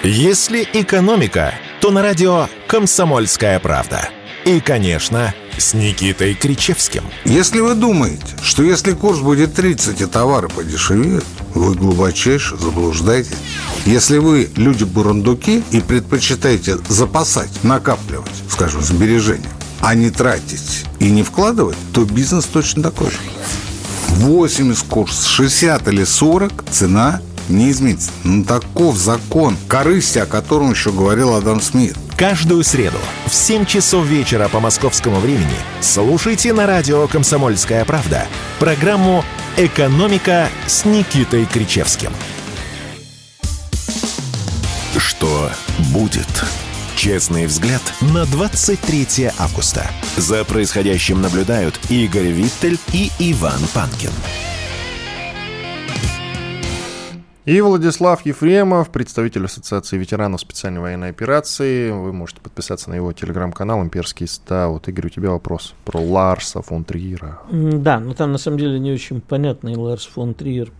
Если 0.03 0.67
экономика, 0.74 1.53
то 1.79 1.91
на 1.91 2.01
радио 2.01 2.47
«Комсомольская 2.67 3.59
правда». 3.62 4.09
И, 4.43 4.59
конечно, 4.59 5.33
с 5.57 5.73
Никитой 5.73 6.33
Кричевским. 6.33 7.03
Если 7.25 7.59
вы 7.59 7.75
думаете, 7.75 8.25
что 8.41 8.63
если 8.63 8.93
курс 8.93 9.19
будет 9.19 9.53
30 9.53 10.01
и 10.01 10.05
товары 10.05 10.49
подешевеют, 10.49 11.25
вы 11.53 11.73
глубочайше 11.73 12.57
заблуждаетесь. 12.57 13.37
Если 13.85 14.17
вы 14.17 14.49
люди-бурундуки 14.55 15.63
и 15.71 15.79
предпочитаете 15.79 16.77
запасать, 16.89 17.63
накапливать, 17.63 18.31
скажем, 18.49 18.81
сбережения, 18.81 19.49
а 19.81 19.95
не 19.95 20.09
тратить 20.09 20.85
и 20.99 21.09
не 21.09 21.23
вкладывать, 21.23 21.77
то 21.93 22.05
бизнес 22.05 22.45
точно 22.45 22.83
такой 22.83 23.11
же. 23.11 23.17
80 24.09 24.87
курс, 24.87 25.25
60 25.25 25.87
или 25.87 26.03
40 26.03 26.65
цена 26.71 27.21
не 27.49 27.71
изменится. 27.71 28.11
Ну, 28.23 28.43
таков 28.43 28.97
закон 28.97 29.55
корысти, 29.67 30.19
о 30.19 30.25
котором 30.25 30.71
еще 30.71 30.91
говорил 30.91 31.35
Адам 31.35 31.61
Смит. 31.61 31.95
Каждую 32.17 32.63
среду 32.63 32.97
в 33.27 33.33
7 33.36 33.65
часов 33.65 34.07
вечера 34.07 34.50
по 34.50 34.59
московскому 34.59 35.17
времени 35.17 35.53
слушайте 35.81 36.51
на 36.51 36.65
радио 36.65 37.07
«Комсомольская 37.07 37.86
правда» 37.86 38.25
программу 38.57 39.24
«Экономика» 39.55 40.50
с 40.65 40.83
Никитой 40.83 41.45
Кричевским. 41.45 42.12
Что 44.97 45.51
будет? 45.93 46.27
Честный 46.95 47.45
взгляд 47.45 47.83
на 48.01 48.25
23 48.25 49.29
августа. 49.38 49.88
За 50.15 50.43
происходящим 50.43 51.21
наблюдают 51.21 51.79
Игорь 51.89 52.31
Виттель 52.31 52.79
и 52.93 53.12
Иван 53.19 53.62
Панкин. 53.75 54.12
И 57.48 57.62
Владислав 57.62 58.25
Ефремов, 58.25 58.89
представитель 58.89 59.46
Ассоциации 59.46 59.98
ветеранов 59.98 60.42
специальной 60.42 60.82
военной 60.82 61.12
операции. 61.12 61.92
Вы 61.92 62.12
можете 62.12 62.42
подписаться 62.42 62.89
на 62.89 62.96
его 62.96 63.13
телеграм-канал 63.13 63.82
«Имперский 63.82 64.27
стаут». 64.27 64.89
Игорь, 64.89 65.06
у 65.06 65.10
тебя 65.10 65.32
вопрос 65.32 65.74
про 65.86 65.98
Ларса 65.98 66.62
фон 66.62 66.84
Триера. 66.84 67.39
Да, 67.50 68.01
но 68.01 68.13
там 68.16 68.34
на 68.34 68.38
самом 68.38 68.58
деле 68.58 68.77
не 68.80 68.92
очень 68.92 69.22
понятный 69.22 69.77
Ларс 69.77 70.06
фон 70.08 70.34
Триер 70.34 70.74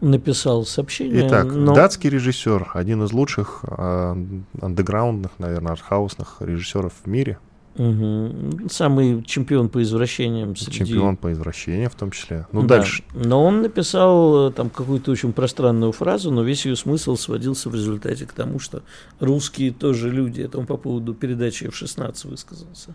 написал 0.00 0.64
сообщение. 0.64 1.26
Итак, 1.26 1.46
но... 1.46 1.74
датский 1.74 2.08
режиссер, 2.08 2.70
один 2.72 3.02
из 3.02 3.12
лучших 3.12 3.64
э, 3.66 4.16
андеграундных, 4.60 5.32
наверное, 5.38 5.72
артхаусных 5.72 6.36
режиссеров 6.38 6.92
в 7.02 7.08
мире– 7.08 7.38
Угу. 7.76 8.68
Самый 8.68 9.22
чемпион 9.22 9.70
по 9.70 9.82
извращениям. 9.82 10.54
Среди... 10.56 10.78
Чемпион 10.78 11.16
по 11.16 11.32
извращениям 11.32 11.90
в 11.90 11.94
том 11.94 12.10
числе. 12.10 12.46
Ну, 12.52 12.62
да. 12.62 12.78
дальше. 12.78 13.02
Но 13.14 13.42
он 13.42 13.62
написал 13.62 14.48
э, 14.48 14.52
там 14.52 14.68
какую-то 14.68 15.10
очень 15.10 15.32
пространную 15.32 15.92
фразу, 15.92 16.30
но 16.30 16.42
весь 16.42 16.66
ее 16.66 16.76
смысл 16.76 17.16
сводился 17.16 17.70
в 17.70 17.74
результате 17.74 18.26
к 18.26 18.32
тому, 18.32 18.58
что 18.58 18.82
русские 19.20 19.72
тоже 19.72 20.10
люди. 20.10 20.42
Это 20.42 20.58
он 20.58 20.66
по 20.66 20.76
поводу 20.76 21.14
передачи 21.14 21.64
F-16 21.64 22.28
высказался. 22.28 22.94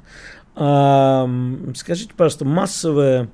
А, 0.55 1.27
скажите, 1.75 2.11
пожалуйста, 2.15 2.45
массовая 2.45 3.29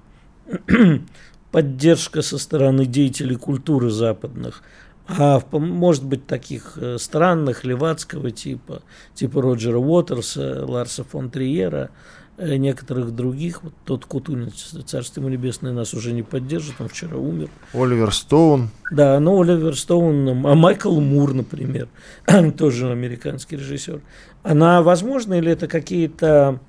поддержка 1.51 2.21
со 2.21 2.37
стороны 2.37 2.85
деятелей 2.85 3.35
культуры 3.35 3.89
западных– 3.89 4.63
а 5.07 5.41
может 5.51 6.05
быть 6.05 6.25
таких 6.25 6.77
э, 6.77 6.97
странных 6.97 7.65
левацкого 7.65 8.31
типа, 8.31 8.83
типа 9.13 9.41
Роджера 9.41 9.77
Уотерса, 9.77 10.65
Ларса 10.65 11.03
фон 11.03 11.29
Триера, 11.29 11.89
э, 12.37 12.55
некоторых 12.55 13.11
других. 13.11 13.63
Вот 13.63 13.73
тот 13.83 14.05
Кутунец, 14.05 14.73
царство 14.85 15.19
ему 15.19 15.29
небесное, 15.29 15.73
нас 15.73 15.93
уже 15.93 16.13
не 16.13 16.23
поддержит, 16.23 16.75
он 16.79 16.87
вчера 16.87 17.17
умер. 17.17 17.49
Оливер 17.73 18.13
Стоун. 18.13 18.69
Да, 18.91 19.19
ну 19.19 19.41
Оливер 19.41 19.77
Стоун, 19.77 20.45
а 20.45 20.55
Майкл 20.55 20.97
Мур, 20.99 21.33
например, 21.33 21.89
тоже 22.57 22.89
американский 22.89 23.57
режиссер. 23.57 24.01
Она 24.43 24.81
возможна 24.81 25.33
или 25.33 25.51
это 25.51 25.67
какие-то 25.67 26.59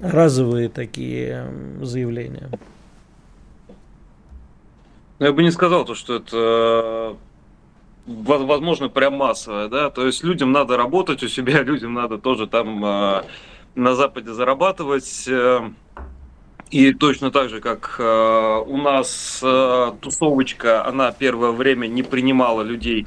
разовые 0.00 0.68
такие 0.68 1.46
заявления? 1.80 2.50
Я 5.20 5.32
бы 5.32 5.42
не 5.44 5.52
сказал, 5.52 5.84
то, 5.84 5.94
что 5.94 6.16
это 6.16 7.16
возможно, 8.06 8.88
прям 8.88 9.14
массовая, 9.14 9.68
да, 9.68 9.90
то 9.90 10.06
есть 10.06 10.24
людям 10.24 10.52
надо 10.52 10.76
работать 10.76 11.22
у 11.22 11.28
себя, 11.28 11.62
людям 11.64 11.94
надо 11.94 12.18
тоже 12.18 12.46
там 12.46 12.84
э, 12.84 13.22
на 13.74 13.94
Западе 13.94 14.32
зарабатывать, 14.32 15.26
э, 15.28 15.60
и 16.70 16.92
точно 16.92 17.30
так 17.30 17.50
же, 17.50 17.60
как 17.60 17.96
э, 17.98 18.62
у 18.66 18.76
нас 18.76 19.40
э, 19.42 19.92
тусовочка, 20.00 20.84
она 20.86 21.12
первое 21.12 21.52
время 21.52 21.86
не 21.86 22.02
принимала 22.02 22.62
людей, 22.62 23.06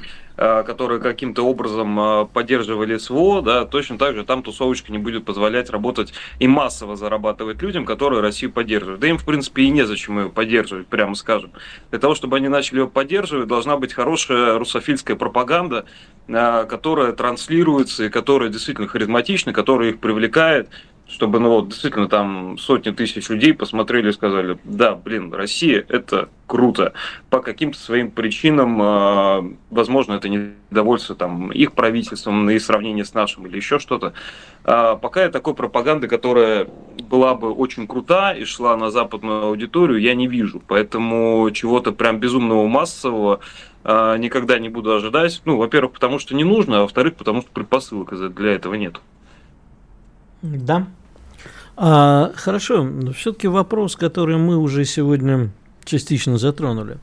которые 0.62 1.00
каким-то 1.00 1.42
образом 1.42 1.98
э, 1.98 2.26
поддерживали 2.32 2.96
СВО, 2.96 3.42
да, 3.42 3.64
точно 3.64 3.98
так 3.98 4.14
же 4.14 4.24
там 4.24 4.44
тусовочка 4.44 4.92
не 4.92 4.98
будет 4.98 5.24
позволять 5.24 5.68
работать 5.68 6.12
и 6.38 6.46
массово 6.46 6.94
зарабатывать 6.94 7.60
людям, 7.60 7.84
которые 7.84 8.20
Россию 8.20 8.52
поддерживают. 8.52 9.00
Да 9.00 9.08
им, 9.08 9.18
в 9.18 9.24
принципе, 9.24 9.62
и 9.62 9.70
незачем 9.70 10.20
ее 10.20 10.28
поддерживать, 10.28 10.86
прямо 10.86 11.16
скажем. 11.16 11.50
Для 11.90 11.98
того, 11.98 12.14
чтобы 12.14 12.36
они 12.36 12.46
начали 12.46 12.78
ее 12.80 12.86
поддерживать, 12.88 13.48
должна 13.48 13.76
быть 13.76 13.92
хорошая 13.92 14.56
русофильская 14.58 15.16
пропаганда, 15.16 15.86
э, 16.28 16.66
которая 16.68 17.12
транслируется 17.12 18.04
и 18.04 18.08
которая 18.08 18.48
действительно 18.48 18.86
харизматична, 18.86 19.52
которая 19.52 19.90
их 19.90 19.98
привлекает, 19.98 20.68
чтобы, 21.08 21.40
ну, 21.40 21.48
вот, 21.48 21.68
действительно, 21.68 22.06
там 22.06 22.58
сотни 22.58 22.90
тысяч 22.90 23.28
людей 23.30 23.54
посмотрели 23.54 24.10
и 24.10 24.12
сказали, 24.12 24.58
да, 24.64 24.94
блин, 24.94 25.32
Россия– 25.32 25.84
это 25.88 26.28
круто. 26.46 26.92
По 27.30 27.40
каким-то 27.40 27.78
своим 27.78 28.10
причинам, 28.10 28.80
э, 28.82 29.54
возможно, 29.70 30.14
это 30.14 30.28
недовольство 30.28 31.16
там 31.16 31.50
их 31.50 31.72
правительством 31.72 32.50
и 32.50 32.58
сравнение 32.58 33.06
с 33.06 33.14
нашим 33.14 33.46
или 33.46 33.56
еще 33.56 33.78
что-то. 33.78 34.12
А 34.64 34.96
пока 34.96 35.30
такой 35.30 35.54
пропаганды, 35.54 36.08
которая 36.08 36.68
была 37.08 37.34
бы 37.34 37.52
очень 37.52 37.86
крута 37.86 38.34
и 38.34 38.44
шла 38.44 38.76
на 38.76 38.90
западную 38.90 39.44
аудиторию, 39.44 40.00
я 40.00 40.14
не 40.14 40.26
вижу. 40.26 40.60
Поэтому 40.66 41.50
чего-то 41.52 41.92
прям 41.92 42.20
безумного 42.20 42.66
массового 42.66 43.40
э, 43.82 44.16
никогда 44.18 44.58
не 44.58 44.68
буду 44.68 44.94
ожидать. 44.94 45.40
Ну, 45.46 45.56
во-первых, 45.56 45.92
потому 45.92 46.18
что 46.18 46.34
не 46.34 46.44
нужно, 46.44 46.80
а 46.80 46.82
во-вторых, 46.82 47.14
потому 47.14 47.40
что 47.40 47.50
предпосылок 47.50 48.34
для 48.34 48.52
этого 48.52 48.74
нет. 48.74 49.00
Да, 50.42 50.86
а, 51.80 52.32
хорошо, 52.34 52.82
но 52.82 53.12
все-таки 53.12 53.46
вопрос, 53.46 53.94
который 53.94 54.36
мы 54.36 54.56
уже 54.56 54.84
сегодня 54.84 55.50
частично 55.84 56.36
затронули. 56.36 56.98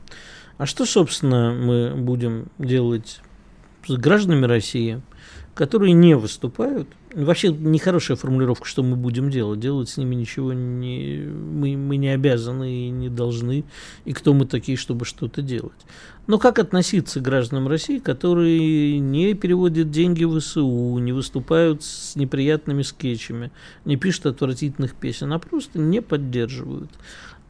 А 0.58 0.66
что, 0.66 0.84
собственно, 0.84 1.52
мы 1.52 1.94
будем 1.94 2.48
делать 2.58 3.20
с 3.86 3.94
гражданами 3.94 4.44
России, 4.44 5.00
которые 5.56 5.94
не 5.94 6.14
выступают. 6.14 6.86
Вообще 7.14 7.48
нехорошая 7.48 8.18
формулировка, 8.18 8.66
что 8.66 8.82
мы 8.82 8.94
будем 8.94 9.30
делать. 9.30 9.58
Делать 9.58 9.88
с 9.88 9.96
ними 9.96 10.14
ничего 10.14 10.52
не, 10.52 11.16
мы, 11.26 11.78
мы 11.78 11.96
не 11.96 12.10
обязаны 12.10 12.88
и 12.88 12.90
не 12.90 13.08
должны. 13.08 13.64
И 14.04 14.12
кто 14.12 14.34
мы 14.34 14.44
такие, 14.44 14.76
чтобы 14.76 15.06
что-то 15.06 15.40
делать. 15.40 15.72
Но 16.26 16.38
как 16.38 16.58
относиться 16.58 17.20
к 17.20 17.22
гражданам 17.22 17.68
России, 17.68 18.00
которые 18.00 18.98
не 18.98 19.32
переводят 19.32 19.90
деньги 19.90 20.24
в 20.24 20.38
СУ, 20.40 20.98
не 20.98 21.12
выступают 21.12 21.82
с 21.82 22.16
неприятными 22.16 22.82
скетчами, 22.82 23.50
не 23.86 23.96
пишут 23.96 24.26
отвратительных 24.26 24.94
песен, 24.94 25.32
а 25.32 25.38
просто 25.38 25.78
не 25.78 26.02
поддерживают? 26.02 26.90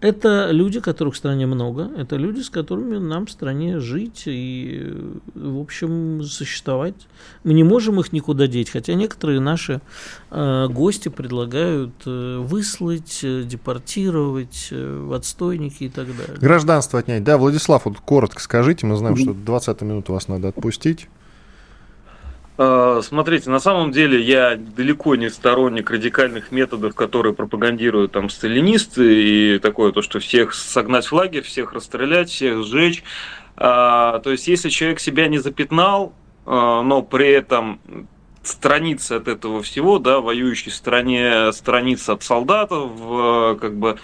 Это 0.00 0.50
люди, 0.50 0.80
которых 0.80 1.14
в 1.14 1.16
стране 1.16 1.46
много, 1.46 1.90
это 1.96 2.16
люди, 2.16 2.40
с 2.40 2.50
которыми 2.50 2.98
нам 2.98 3.24
в 3.24 3.30
стране 3.30 3.80
жить 3.80 4.24
и, 4.26 4.94
в 5.34 5.58
общем, 5.58 6.22
существовать. 6.22 6.94
Мы 7.44 7.54
не 7.54 7.64
можем 7.64 7.98
их 7.98 8.12
никуда 8.12 8.46
деть, 8.46 8.68
хотя 8.68 8.92
некоторые 8.92 9.40
наши 9.40 9.80
э, 10.30 10.66
гости 10.68 11.08
предлагают 11.08 11.94
э, 12.04 12.38
выслать, 12.40 13.20
э, 13.22 13.44
депортировать 13.44 14.68
э, 14.70 15.04
в 15.06 15.14
отстойники 15.14 15.84
и 15.84 15.88
так 15.88 16.08
далее. 16.08 16.36
Гражданство 16.40 16.98
отнять. 16.98 17.24
Да, 17.24 17.38
Владислав, 17.38 17.86
вот 17.86 17.98
коротко 17.98 18.42
скажите, 18.42 18.84
мы 18.84 18.96
знаем, 18.96 19.16
что 19.16 19.32
20 19.32 19.80
минут 19.80 20.10
вас 20.10 20.28
надо 20.28 20.48
отпустить. 20.48 21.08
А, 22.58 23.00
смотрите, 23.02 23.50
на 23.50 23.58
самом 23.58 23.92
деле 23.92 24.20
я 24.20 24.56
далеко 24.56 25.14
не 25.14 25.28
сторонник 25.28 25.90
радикальных 25.90 26.52
методов, 26.52 26.94
которые 26.94 27.34
пропагандируют 27.34 28.12
там 28.12 28.30
сталинисты 28.30 29.56
и 29.56 29.58
такое 29.58 29.92
то, 29.92 30.00
что 30.00 30.20
всех 30.20 30.54
согнать 30.54 31.06
в 31.06 31.12
лагерь, 31.12 31.42
всех 31.42 31.72
расстрелять, 31.72 32.30
всех 32.30 32.64
сжечь. 32.64 33.02
А, 33.56 34.20
то 34.20 34.30
есть, 34.30 34.48
если 34.48 34.70
человек 34.70 35.00
себя 35.00 35.28
не 35.28 35.38
запятнал, 35.38 36.14
а, 36.46 36.82
но 36.82 37.02
при 37.02 37.28
этом 37.28 37.80
страница 38.42 39.16
от 39.16 39.28
этого 39.28 39.62
всего, 39.62 39.98
да, 39.98 40.20
воюющей 40.20 40.70
стране, 40.70 41.52
страница 41.52 42.12
от 42.12 42.22
солдатов, 42.22 42.90
как 43.60 43.76
бы 43.76 43.98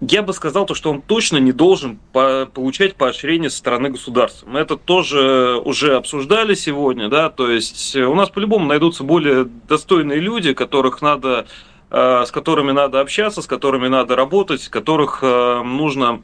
я 0.00 0.22
бы 0.22 0.32
сказал, 0.32 0.66
то, 0.66 0.74
что 0.74 0.90
он 0.90 1.00
точно 1.00 1.38
не 1.38 1.52
должен 1.52 1.98
по 2.12 2.46
получать 2.52 2.96
поощрение 2.96 3.48
со 3.48 3.58
стороны 3.58 3.90
государства. 3.90 4.48
Мы 4.48 4.60
это 4.60 4.76
тоже 4.76 5.60
уже 5.64 5.96
обсуждали 5.96 6.54
сегодня, 6.54 7.08
да, 7.08 7.30
то 7.30 7.50
есть 7.50 7.96
у 7.96 8.14
нас 8.14 8.28
по-любому 8.28 8.66
найдутся 8.66 9.04
более 9.04 9.44
достойные 9.44 10.20
люди, 10.20 10.52
которых 10.52 11.00
надо, 11.00 11.46
э, 11.90 12.24
с 12.26 12.30
которыми 12.30 12.72
надо 12.72 13.00
общаться, 13.00 13.40
с 13.40 13.46
которыми 13.46 13.88
надо 13.88 14.16
работать, 14.16 14.68
которых 14.68 15.20
э, 15.22 15.62
нужно 15.62 16.22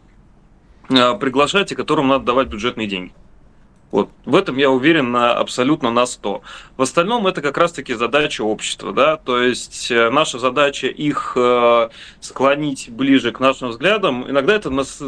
э, 0.90 1.14
приглашать 1.14 1.72
и 1.72 1.74
которым 1.74 2.08
надо 2.08 2.26
давать 2.26 2.48
бюджетные 2.48 2.86
деньги. 2.86 3.12
Вот 3.92 4.10
в 4.24 4.34
этом 4.34 4.56
я 4.56 4.70
уверен 4.70 5.12
на 5.12 5.34
абсолютно 5.34 5.90
на 5.90 6.06
100. 6.06 6.42
В 6.76 6.82
остальном 6.82 7.26
это 7.26 7.42
как 7.42 7.58
раз-таки 7.58 7.94
задача 7.94 8.42
общества, 8.42 8.92
да, 8.92 9.18
то 9.18 9.40
есть 9.40 9.90
э, 9.90 10.10
наша 10.10 10.38
задача 10.38 10.86
их 10.86 11.34
э, 11.36 11.90
склонить 12.20 12.88
ближе 12.90 13.32
к 13.32 13.38
нашим 13.38 13.68
взглядам. 13.68 14.28
Иногда 14.28 14.54
это 14.54 14.70
нас 14.70 15.00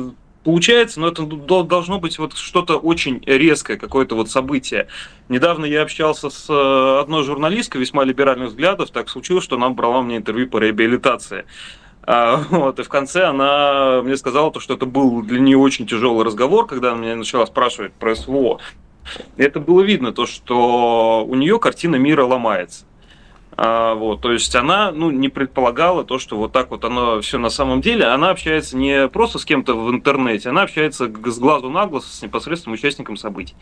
получается, 0.44 1.00
но 1.00 1.08
это 1.08 1.24
должно 1.24 1.98
быть 1.98 2.18
вот 2.18 2.36
что-то 2.36 2.76
очень 2.76 3.22
резкое, 3.24 3.76
какое-то 3.76 4.14
вот 4.14 4.30
событие. 4.30 4.88
Недавно 5.30 5.64
я 5.64 5.80
общался 5.80 6.28
с 6.28 6.46
э, 6.50 7.00
одной 7.00 7.24
журналисткой 7.24 7.80
весьма 7.80 8.04
либеральных 8.04 8.50
взглядов, 8.50 8.90
так 8.90 9.08
случилось, 9.08 9.44
что 9.44 9.56
она 9.56 9.70
брала 9.70 10.02
мне 10.02 10.18
интервью 10.18 10.46
по 10.46 10.58
реабилитации. 10.58 11.46
А, 12.06 12.36
вот, 12.50 12.78
и 12.78 12.82
в 12.82 12.88
конце 12.88 13.24
она 13.24 14.02
мне 14.02 14.16
сказала, 14.16 14.50
то, 14.50 14.60
что 14.60 14.74
это 14.74 14.86
был 14.86 15.22
для 15.22 15.40
нее 15.40 15.58
очень 15.58 15.86
тяжелый 15.86 16.24
разговор, 16.24 16.66
когда 16.66 16.92
она 16.92 17.00
меня 17.00 17.16
начала 17.16 17.46
спрашивать 17.46 17.92
про 17.92 18.14
СВО. 18.14 18.60
Это 19.36 19.60
было 19.60 19.82
видно, 19.82 20.12
то, 20.12 20.26
что 20.26 21.24
у 21.26 21.34
нее 21.34 21.58
картина 21.58 21.96
мира 21.96 22.24
ломается. 22.24 22.86
А, 23.56 23.94
вот, 23.94 24.20
то 24.20 24.32
есть 24.32 24.54
она 24.56 24.90
ну, 24.90 25.10
не 25.10 25.28
предполагала 25.28 26.04
то, 26.04 26.18
что 26.18 26.36
вот 26.36 26.52
так 26.52 26.70
вот 26.70 26.84
оно 26.84 27.20
все 27.20 27.38
на 27.38 27.50
самом 27.50 27.80
деле. 27.80 28.06
Она 28.06 28.30
общается 28.30 28.76
не 28.76 29.08
просто 29.08 29.38
с 29.38 29.44
кем-то 29.44 29.74
в 29.74 29.90
интернете, 29.90 30.48
она 30.48 30.62
общается 30.62 31.06
с 31.06 31.38
глазу 31.38 31.70
на 31.70 31.86
глаз 31.86 32.06
с 32.06 32.22
непосредственным 32.22 32.74
участником 32.74 33.16
событий. 33.16 33.54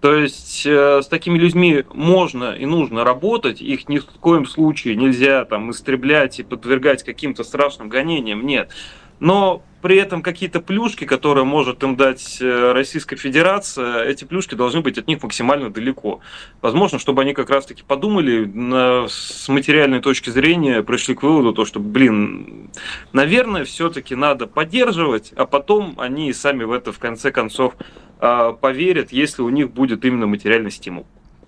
То 0.00 0.14
есть 0.14 0.64
э, 0.64 1.02
с 1.02 1.08
такими 1.08 1.38
людьми 1.38 1.84
можно 1.92 2.52
и 2.52 2.66
нужно 2.66 3.02
работать, 3.02 3.60
их 3.60 3.88
ни 3.88 3.98
в 3.98 4.04
коем 4.04 4.46
случае 4.46 4.94
нельзя 4.94 5.44
там 5.44 5.70
истреблять 5.72 6.38
и 6.38 6.44
подвергать 6.44 7.02
каким-то 7.02 7.42
страшным 7.42 7.88
гонениям, 7.88 8.46
нет. 8.46 8.70
Но 9.18 9.62
при 9.80 9.96
этом 9.96 10.22
какие-то 10.22 10.60
плюшки, 10.60 11.04
которые 11.04 11.44
может 11.44 11.82
им 11.82 11.96
дать 11.96 12.38
э, 12.40 12.72
Российская 12.72 13.16
Федерация, 13.16 14.04
эти 14.04 14.24
плюшки 14.24 14.54
должны 14.54 14.80
быть 14.80 14.98
от 14.98 15.06
них 15.06 15.22
максимально 15.22 15.70
далеко. 15.70 16.20
Возможно, 16.62 16.98
чтобы 16.98 17.22
они 17.22 17.34
как 17.34 17.50
раз-таки 17.50 17.82
подумали 17.82 18.44
на, 18.44 19.06
с 19.08 19.48
материальной 19.48 20.00
точки 20.00 20.30
зрения, 20.30 20.82
пришли 20.82 21.14
к 21.14 21.22
выводу, 21.22 21.52
то, 21.52 21.64
что, 21.64 21.80
блин, 21.80 22.70
наверное, 23.12 23.64
все-таки 23.64 24.14
надо 24.14 24.46
поддерживать, 24.46 25.32
а 25.36 25.46
потом 25.46 25.94
они 25.98 26.32
сами 26.32 26.64
в 26.64 26.72
это 26.72 26.92
в 26.92 26.98
конце 26.98 27.30
концов 27.30 27.74
а, 28.20 28.52
поверят, 28.52 29.12
если 29.12 29.42
у 29.42 29.48
них 29.48 29.70
будет 29.70 30.04
именно 30.04 30.26
материальный 30.26 30.70
стимул. 30.70 31.06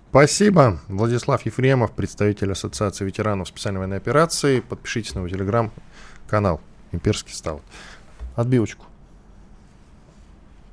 Спасибо. 0.09 0.81
Владислав 0.89 1.45
Ефремов, 1.45 1.93
представитель 1.93 2.51
Ассоциации 2.51 3.05
ветеранов 3.05 3.47
специальной 3.47 3.79
военной 3.79 3.97
операции. 3.97 4.59
Подпишитесь 4.59 5.15
на 5.15 5.19
его 5.19 5.29
телеграм-канал 5.29 6.59
«Имперский 6.91 7.33
стал». 7.33 7.61
Отбивочку. 8.35 8.85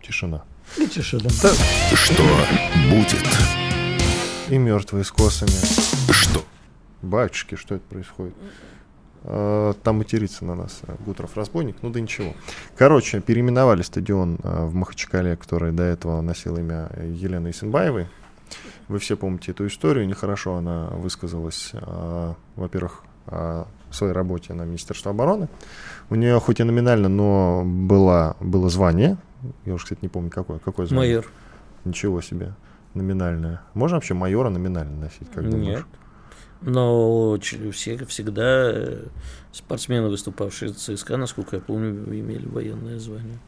Тишина. 0.03 0.45
И 0.77 0.87
тишина. 0.87 1.29
Да. 1.43 1.53
Что 1.95 2.25
будет? 2.91 3.27
И 4.49 4.59
мертвые 4.59 5.05
с 5.05 5.11
косами. 5.11 5.51
Что? 6.13 6.45
Батюшки, 7.03 7.55
что 7.55 7.75
это 7.75 7.85
происходит? 7.89 8.35
Э, 9.25 9.75
там 9.83 9.99
матерится 9.99 10.45
на 10.45 10.55
нас 10.55 10.81
э, 10.87 10.95
Гутров 11.05 11.37
разбойник, 11.37 11.77
ну 11.83 11.91
да 11.91 12.01
ничего. 12.01 12.35
Короче, 12.77 13.21
переименовали 13.21 13.83
стадион 13.83 14.39
э, 14.43 14.65
в 14.65 14.75
Махачкале, 14.75 15.37
который 15.37 15.73
до 15.73 15.83
этого 15.83 16.21
носил 16.21 16.57
имя 16.57 16.91
Елены 16.97 17.51
Исенбаевой. 17.51 18.07
Вы 18.89 18.99
все 18.99 19.17
помните 19.17 19.51
эту 19.51 19.67
историю, 19.67 20.07
нехорошо 20.09 20.55
она 20.55 20.87
высказалась, 20.93 21.73
во-первых, 22.57 23.03
о 23.27 23.67
своей 23.91 24.13
работе 24.13 24.55
на 24.55 24.63
Министерство 24.63 25.11
обороны. 25.11 25.49
У 26.11 26.15
нее 26.15 26.39
хоть 26.41 26.61
и 26.61 26.65
номинально, 26.65 27.09
но 27.09 27.63
было, 27.65 28.37
было 28.41 28.69
звание, 28.69 29.19
я 29.65 29.75
уже, 29.75 29.85
кстати, 29.85 30.01
не 30.03 30.09
помню, 30.09 30.31
какое, 30.31 30.59
какое 30.59 30.87
звание. 30.87 31.19
Майор. 31.19 31.33
Ничего 31.85 32.21
себе, 32.21 32.55
номинальное. 32.95 33.63
Можно 33.75 33.97
вообще 33.97 34.15
майора 34.15 34.51
номинально 34.51 35.03
носить, 35.03 35.31
как 35.33 35.49
думаешь? 35.49 35.79
Нет. 35.79 35.87
Но 36.61 37.39
все, 37.73 38.05
всегда 38.07 38.73
э, 38.73 39.07
спортсмены, 39.53 40.09
выступавшие 40.09 40.73
в 40.73 40.77
ЦСКА, 40.77 41.17
насколько 41.17 41.57
я 41.57 41.63
помню, 41.63 42.05
имели 42.19 42.47
военное 42.47 42.99
звание. 42.99 43.39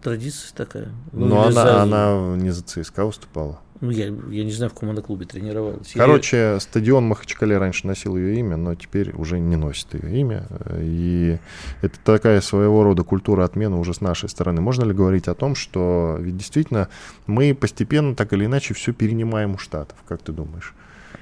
Традиция 0.00 0.54
такая. 0.54 0.92
Но 1.12 1.42
она, 1.42 1.50
за... 1.50 1.82
она 1.82 2.36
не 2.36 2.50
за 2.50 2.62
ЦСКА 2.62 3.04
выступала. 3.04 3.58
Ну, 3.80 3.90
я, 3.90 4.06
я 4.06 4.44
не 4.44 4.52
знаю, 4.52 4.70
в 4.70 4.74
каком 4.74 4.90
она 4.90 5.02
клубе 5.02 5.26
тренировалась. 5.26 5.92
Короче, 5.94 6.36
я... 6.36 6.60
стадион 6.60 7.04
Махачкале 7.04 7.58
раньше 7.58 7.86
носил 7.86 8.16
ее 8.16 8.38
имя, 8.38 8.56
но 8.56 8.74
теперь 8.74 9.14
уже 9.14 9.38
не 9.38 9.56
носит 9.56 9.94
ее 9.94 10.20
имя. 10.20 10.46
И 10.78 11.38
это 11.82 11.98
такая 12.04 12.40
своего 12.40 12.82
рода 12.82 13.02
культура 13.04 13.44
отмены 13.44 13.76
уже 13.76 13.94
с 13.94 14.00
нашей 14.00 14.28
стороны. 14.28 14.60
Можно 14.60 14.84
ли 14.84 14.92
говорить 14.92 15.28
о 15.28 15.34
том, 15.34 15.54
что 15.54 16.16
ведь 16.20 16.36
действительно 16.36 16.88
мы 17.26 17.54
постепенно 17.54 18.14
так 18.14 18.32
или 18.32 18.46
иначе 18.46 18.74
все 18.74 18.92
перенимаем 18.92 19.54
у 19.54 19.58
Штатов? 19.58 19.98
Как 20.06 20.22
ты 20.22 20.32
думаешь? 20.32 20.74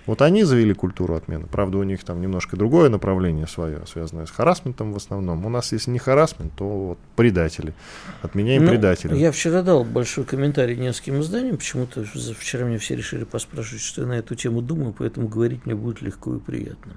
Вот 0.06 0.20
они 0.20 0.44
завели 0.44 0.74
культуру 0.74 1.14
отмены. 1.14 1.46
Правда, 1.46 1.78
у 1.78 1.82
них 1.82 2.04
там 2.04 2.20
немножко 2.20 2.56
другое 2.56 2.90
направление 2.90 3.46
свое, 3.46 3.86
связанное 3.86 4.26
с 4.26 4.30
харасментом 4.30 4.92
в 4.92 4.96
основном. 4.96 5.46
У 5.46 5.48
нас, 5.48 5.72
если 5.72 5.90
не 5.90 5.98
харасмент, 5.98 6.52
то 6.56 6.64
вот 6.88 6.98
предатели. 7.16 7.72
Отменяем 8.20 8.64
ну, 8.64 8.70
предателей. 8.70 9.18
Я 9.18 9.32
вчера 9.32 9.62
дал 9.62 9.82
большой 9.84 10.24
комментарий 10.24 10.76
нескольким 10.76 11.20
изданиям. 11.20 11.56
Почему-то 11.56 12.04
вчера 12.38 12.66
мне 12.66 12.78
все 12.78 12.96
решили 12.96 13.24
поспрашивать, 13.24 13.82
что 13.82 14.02
я 14.02 14.08
на 14.08 14.18
эту 14.18 14.34
тему 14.34 14.60
думаю, 14.60 14.94
поэтому 14.96 15.26
говорить 15.26 15.64
мне 15.64 15.74
будет 15.74 16.02
легко 16.02 16.34
и 16.36 16.38
приятно. 16.38 16.92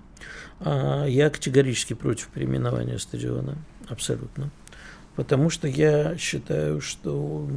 А 0.60 1.06
я 1.06 1.30
категорически 1.30 1.94
против 1.94 2.28
переименования 2.28 2.98
стадиона. 2.98 3.58
Абсолютно. 3.88 4.50
Потому 5.16 5.50
что 5.50 5.68
я 5.68 6.18
считаю, 6.18 6.82
что 6.82 7.48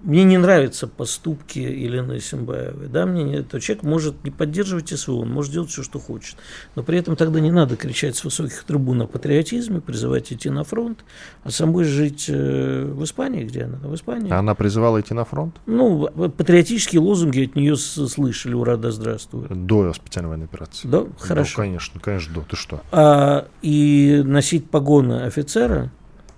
мне 0.00 0.22
не 0.22 0.38
нравятся 0.38 0.86
поступки 0.86 1.58
Елены 1.58 2.20
Симбаевой. 2.20 2.86
Да, 2.86 3.04
мне 3.04 3.24
не, 3.24 3.42
то 3.42 3.58
человек 3.58 3.82
может 3.82 4.24
не 4.24 4.30
поддерживать 4.30 4.90
СВО, 4.90 5.22
он 5.22 5.30
может 5.30 5.52
делать 5.52 5.70
все, 5.70 5.82
что 5.82 5.98
хочет. 5.98 6.36
Но 6.76 6.84
при 6.84 6.98
этом 6.98 7.16
тогда 7.16 7.40
не 7.40 7.50
надо 7.50 7.76
кричать 7.76 8.14
с 8.14 8.24
высоких 8.24 8.62
трибун 8.62 9.02
о 9.02 9.06
патриотизме, 9.06 9.80
призывать 9.80 10.32
идти 10.32 10.50
на 10.50 10.62
фронт, 10.62 11.04
а 11.42 11.50
самой 11.50 11.84
жить 11.84 12.26
э, 12.28 12.84
в 12.84 13.02
Испании, 13.02 13.44
где 13.44 13.64
она? 13.64 13.78
В 13.78 13.94
Испании. 13.94 14.32
Она 14.32 14.54
призывала 14.54 15.00
идти 15.00 15.14
на 15.14 15.24
фронт? 15.24 15.56
Ну, 15.66 16.08
патриотические 16.08 17.00
лозунги 17.00 17.46
от 17.46 17.56
нее 17.56 17.76
слышали 17.76 18.54
«Ура, 18.54 18.76
да 18.76 18.92
здравствует». 18.92 19.66
До 19.66 19.92
специальной 19.92 20.28
военной 20.28 20.46
операции? 20.46 20.86
Да, 20.86 21.06
хорошо. 21.18 21.56
Да, 21.56 21.62
конечно, 21.62 22.00
конечно, 22.00 22.34
до. 22.34 22.40
Ты 22.42 22.56
что? 22.56 22.80
А, 22.92 23.48
и 23.62 24.22
носить 24.24 24.70
погоны 24.70 25.22
офицера 25.22 25.90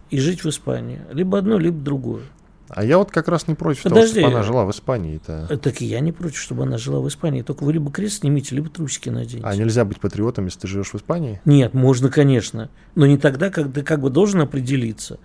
и 0.08 0.18
жить 0.18 0.44
в 0.44 0.48
Испании. 0.48 1.00
Либо 1.12 1.38
одно, 1.38 1.58
либо 1.58 1.78
другое. 1.78 2.22
А 2.72 2.84
я 2.84 2.98
вот 2.98 3.10
как 3.10 3.26
раз 3.28 3.48
не 3.48 3.54
против 3.54 3.82
Подожди. 3.82 4.20
того, 4.20 4.26
чтобы 4.26 4.34
она 4.36 4.42
жила 4.44 4.64
в 4.64 4.70
Испании-то. 4.70 5.46
Э, 5.50 5.56
так 5.56 5.82
и 5.82 5.86
я 5.86 6.00
не 6.00 6.12
против, 6.12 6.38
чтобы 6.38 6.62
она 6.62 6.78
жила 6.78 7.00
в 7.00 7.08
Испании. 7.08 7.42
Только 7.42 7.64
вы 7.64 7.72
либо 7.72 7.90
крест 7.90 8.20
снимите, 8.20 8.54
либо 8.54 8.68
трусики 8.68 9.08
наденьте. 9.08 9.44
А 9.44 9.56
нельзя 9.56 9.84
быть 9.84 9.98
патриотом, 9.98 10.44
если 10.44 10.60
ты 10.60 10.68
живешь 10.68 10.92
в 10.92 10.94
Испании? 10.94 11.40
Нет, 11.44 11.74
можно, 11.74 12.10
конечно. 12.10 12.70
Но 12.94 13.06
не 13.06 13.18
тогда, 13.18 13.50
когда 13.50 13.82
как 13.82 14.00
бы 14.00 14.10
должен 14.10 14.40
определиться. 14.40 15.18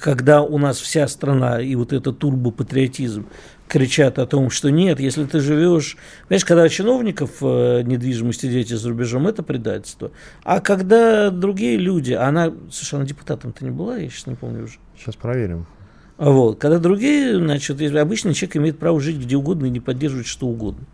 Когда 0.00 0.42
у 0.42 0.58
нас 0.58 0.78
вся 0.78 1.06
страна 1.08 1.60
и 1.60 1.74
вот 1.76 1.92
этот 1.92 2.18
турбопатриотизм 2.18 3.26
кричат 3.68 4.18
о 4.18 4.26
том, 4.26 4.50
что 4.50 4.70
нет, 4.70 4.98
если 4.98 5.24
ты 5.24 5.40
живешь... 5.40 5.96
Понимаешь, 6.26 6.44
когда 6.44 6.68
чиновников 6.68 7.42
э, 7.42 7.82
недвижимости 7.82 8.50
дети 8.50 8.74
за 8.74 8.88
рубежом, 8.88 9.28
это 9.28 9.42
предательство. 9.42 10.10
А 10.42 10.60
когда 10.60 11.30
другие 11.30 11.76
люди... 11.76 12.12
Она, 12.12 12.52
слушай, 12.70 12.96
она 12.96 13.04
депутатом-то 13.04 13.64
не 13.64 13.70
была, 13.70 13.98
я 13.98 14.08
сейчас 14.10 14.26
не 14.26 14.34
помню 14.34 14.64
уже. 14.64 14.78
Сейчас 14.96 15.14
проверим. 15.14 15.66
Вот. 16.18 16.58
Когда 16.58 16.78
другие, 16.78 17.38
значит, 17.38 17.80
обычный 17.80 18.34
человек 18.34 18.56
имеет 18.56 18.78
право 18.78 19.00
жить 19.00 19.16
где 19.16 19.36
угодно 19.36 19.66
и 19.66 19.70
не 19.70 19.80
поддерживать 19.80 20.26
что 20.26 20.46
угодно. 20.46 20.84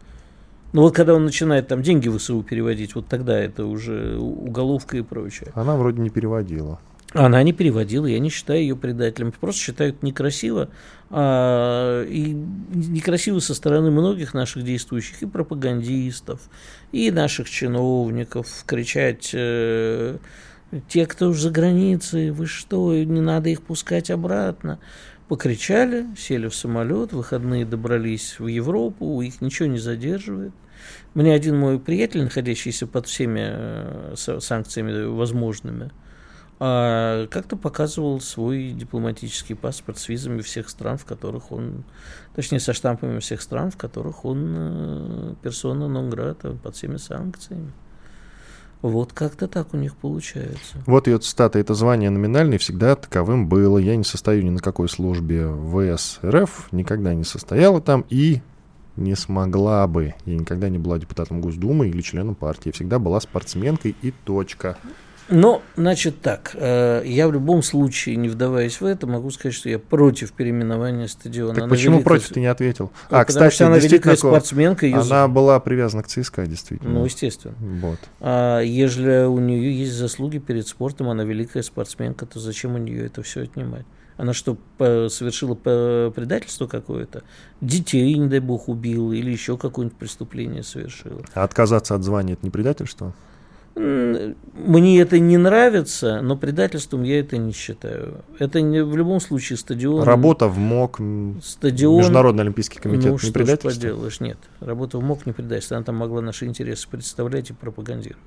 Но 0.73 0.83
вот 0.83 0.95
когда 0.95 1.15
он 1.15 1.25
начинает 1.25 1.69
там 1.69 1.83
деньги 1.83 2.09
в 2.09 2.19
СУ 2.19 2.43
переводить, 2.43 2.95
вот 2.95 3.07
тогда 3.07 3.39
это 3.39 3.65
уже 3.65 4.19
уголовка 4.19 4.99
и 4.99 5.03
прочее. 5.03 5.51
Она 5.55 5.77
вроде 5.77 6.01
не 6.01 6.11
переводила. 6.11 6.81
Она 7.13 7.41
не 7.45 7.53
переводила, 7.53 8.07
я 8.07 8.19
не 8.19 8.29
считаю 8.29 8.61
ее 8.61 8.77
предателем. 8.77 9.31
Просто 9.31 9.61
считаю 9.61 9.91
это 9.91 10.05
некрасиво. 10.05 10.69
А, 11.11 12.05
и 12.05 12.35
некрасиво 12.75 13.39
со 13.39 13.55
стороны 13.55 13.93
многих 13.93 14.35
наших 14.35 14.65
действующих 14.65 15.23
и 15.23 15.27
пропагандистов, 15.27 16.41
и 16.91 17.13
наших 17.13 17.49
чиновников 17.49 18.65
кричать 18.67 19.31
э, 19.33 20.17
те, 20.89 21.07
кто 21.07 21.29
уж 21.29 21.39
за 21.39 21.51
границей, 21.51 22.33
вы 22.33 22.47
что, 22.47 22.93
не 22.95 23.21
надо 23.21 23.49
их 23.49 23.63
пускать 23.63 24.11
обратно. 24.11 24.81
Покричали, 25.29 26.07
сели 26.17 26.49
в 26.49 26.55
самолет, 26.55 27.13
выходные 27.13 27.65
добрались 27.65 28.39
в 28.39 28.47
Европу, 28.47 29.23
их 29.23 29.41
ничего 29.41 29.69
не 29.69 29.79
задерживает. 29.79 30.53
Мне 31.15 31.33
один 31.33 31.59
мой 31.59 31.79
приятель, 31.79 32.25
находящийся 32.25 32.87
под 32.87 33.07
всеми 33.07 33.43
э, 33.45 34.15
санкциями 34.17 35.05
возможными, 35.07 35.91
а, 36.61 37.27
как-то 37.29 37.57
показывал 37.57 38.21
свой 38.21 38.71
дипломатический 38.71 39.55
паспорт 39.55 39.99
с 39.99 40.09
визами 40.09 40.41
всех 40.41 40.69
стран, 40.69 40.99
в 40.99 41.05
которых 41.05 41.51
он, 41.53 41.85
точнее, 42.35 42.61
со 42.61 42.73
штампами 42.73 43.19
всех 43.19 43.43
стран, 43.43 43.71
в 43.71 43.77
которых 43.77 44.25
он 44.25 44.55
э, 44.57 45.35
персона 45.43 45.89
нон-грата 45.89 46.57
под 46.63 46.77
всеми 46.77 46.97
санкциями. 46.97 47.73
Вот 48.85 49.15
как-то 49.15 49.49
так 49.49 49.73
у 49.73 49.79
них 49.79 49.97
получается. 49.97 50.77
Вот 50.85 51.07
ее 51.07 51.17
цитата. 51.17 51.59
Это 51.59 51.73
звание 51.73 52.11
номинальное 52.11 52.59
всегда 52.59 52.95
таковым 52.97 53.49
было. 53.49 53.79
Я 53.79 53.97
не 53.97 54.05
состою 54.05 54.45
ни 54.45 54.51
на 54.51 54.59
какой 54.59 54.91
службе 54.91 55.49
ВС 55.49 56.21
РФ, 56.23 56.69
никогда 56.71 57.15
не 57.15 57.25
состояла 57.25 57.81
там 57.81 58.05
и 58.11 58.43
не 58.97 59.15
смогла 59.15 59.87
бы. 59.87 60.13
Я 60.27 60.37
никогда 60.37 60.69
не 60.69 60.77
была 60.77 60.99
депутатом 60.99 61.41
Госдумы 61.41 61.89
или 61.89 62.03
членом 62.03 62.35
партии. 62.35 62.73
Всегда 62.73 62.99
была 62.99 63.21
спортсменкой 63.21 63.97
и 64.03 64.11
точка. 64.11 64.77
Ну, 65.29 65.63
значит 65.77 66.21
так, 66.21 66.51
э, 66.55 67.03
я 67.07 67.29
в 67.29 67.33
любом 67.33 67.63
случае, 67.63 68.17
не 68.17 68.29
вдаваясь 68.29 68.81
в 68.81 68.85
это, 68.85 69.07
могу 69.07 69.31
сказать, 69.31 69.55
что 69.55 69.69
я 69.69 69.79
против 69.79 70.33
переименования 70.33 71.07
стадиона. 71.07 71.55
Так 71.55 71.69
почему 71.71 71.97
великая... 71.97 72.05
против 72.05 72.29
ты 72.29 72.41
не 72.41 72.47
ответил? 72.47 72.93
Ну, 73.11 73.17
а, 73.17 73.25
кстати, 73.25 73.55
что 73.55 73.67
она 73.67 73.79
великая 73.79 74.17
спортсменка. 74.17 74.87
Ее... 74.87 74.99
Она 74.99 75.27
была 75.29 75.59
привязана 75.61 76.03
к 76.03 76.09
ЦСКА, 76.09 76.47
действительно. 76.47 76.93
Ну, 76.93 77.05
естественно. 77.05 77.55
Вот. 77.81 77.99
А 78.21 78.61
если 78.61 79.25
у 79.25 79.39
нее 79.39 79.79
есть 79.79 79.95
заслуги 79.95 80.39
перед 80.39 80.67
спортом, 80.69 81.09
она 81.09 81.25
великая 81.25 81.63
спортсменка, 81.63 82.27
то 82.27 82.39
зачем 82.39 82.75
у 82.75 82.79
нее 82.79 83.07
это 83.07 83.23
все 83.23 83.43
отнимать? 83.43 83.87
Она 84.17 84.33
что, 84.33 84.59
совершила 84.79 85.55
предательство 85.55 86.67
какое-то? 86.67 87.25
Детей, 87.61 88.15
не 88.15 88.29
дай 88.29 88.41
бог, 88.41 88.69
убила 88.69 89.13
или 89.13 89.31
еще 89.31 89.57
какое-нибудь 89.57 89.99
преступление 89.99 90.63
совершила? 90.63 91.23
А 91.35 91.43
отказаться 91.45 91.95
от 91.95 92.05
звания– 92.05 92.33
это 92.35 92.45
не 92.45 92.51
предательство? 92.51 93.15
Мне 93.77 95.01
это 95.01 95.19
не 95.19 95.37
нравится, 95.37 96.21
но 96.23 96.37
предательством 96.37 97.03
я 97.03 97.19
это 97.19 97.37
не 97.39 97.53
считаю. 97.53 98.23
Это 98.39 98.61
не, 98.61 98.85
в 98.85 98.97
любом 98.97 99.21
случае 99.21 99.57
стадион... 99.57 100.05
Работа 100.05 100.47
в 100.47 100.59
МОК, 100.59 101.01
стадион, 101.43 101.99
Международный 101.99 102.45
Олимпийский 102.45 102.79
комитет, 102.79 103.13
ну, 103.13 103.19
не 103.21 103.33
предательство? 103.33 103.71
что 103.73 103.81
поделаешь, 103.81 104.21
нет. 104.21 104.39
Работа 104.61 104.99
в 104.99 105.03
МОК 105.03 105.27
не 105.27 105.33
предательство. 105.33 105.77
Она 105.77 105.85
там 105.85 105.97
могла 105.97 106.21
наши 106.21 106.47
интересы 106.47 106.89
представлять 106.89 107.51
и 107.51 107.53
пропагандировать. 107.53 108.23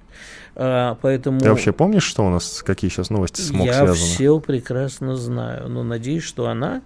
А, 0.55 0.97
поэтому... 1.01 1.39
Ты 1.39 1.49
вообще 1.49 1.71
помнишь, 1.71 2.03
что 2.03 2.25
у 2.25 2.29
нас, 2.29 2.61
какие 2.61 2.91
сейчас 2.91 3.09
новости 3.09 3.39
с 3.39 3.51
МОК 3.51 3.67
я 3.67 3.73
связаны? 3.73 4.05
Я 4.05 4.15
все 4.15 4.39
прекрасно 4.41 5.15
знаю, 5.15 5.69
но 5.69 5.83
надеюсь, 5.83 6.23
что 6.23 6.49
она 6.49 6.81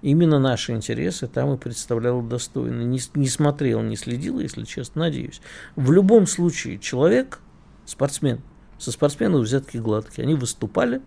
именно 0.00 0.38
наши 0.38 0.72
интересы 0.72 1.26
там 1.26 1.54
и 1.54 1.56
представляла 1.56 2.22
достойно. 2.22 2.82
Не, 2.82 3.00
не 3.14 3.28
смотрел, 3.28 3.82
не 3.82 3.96
следил, 3.96 4.38
если 4.38 4.62
честно, 4.62 5.00
надеюсь. 5.02 5.40
В 5.74 5.90
любом 5.90 6.28
случае, 6.28 6.78
человек 6.78 7.40
спортсмен. 7.90 8.40
Со 8.78 8.92
спортсменов 8.92 9.42
взятки 9.42 9.76
гладкие. 9.76 10.24
Они 10.24 10.34
выступали. 10.34 11.02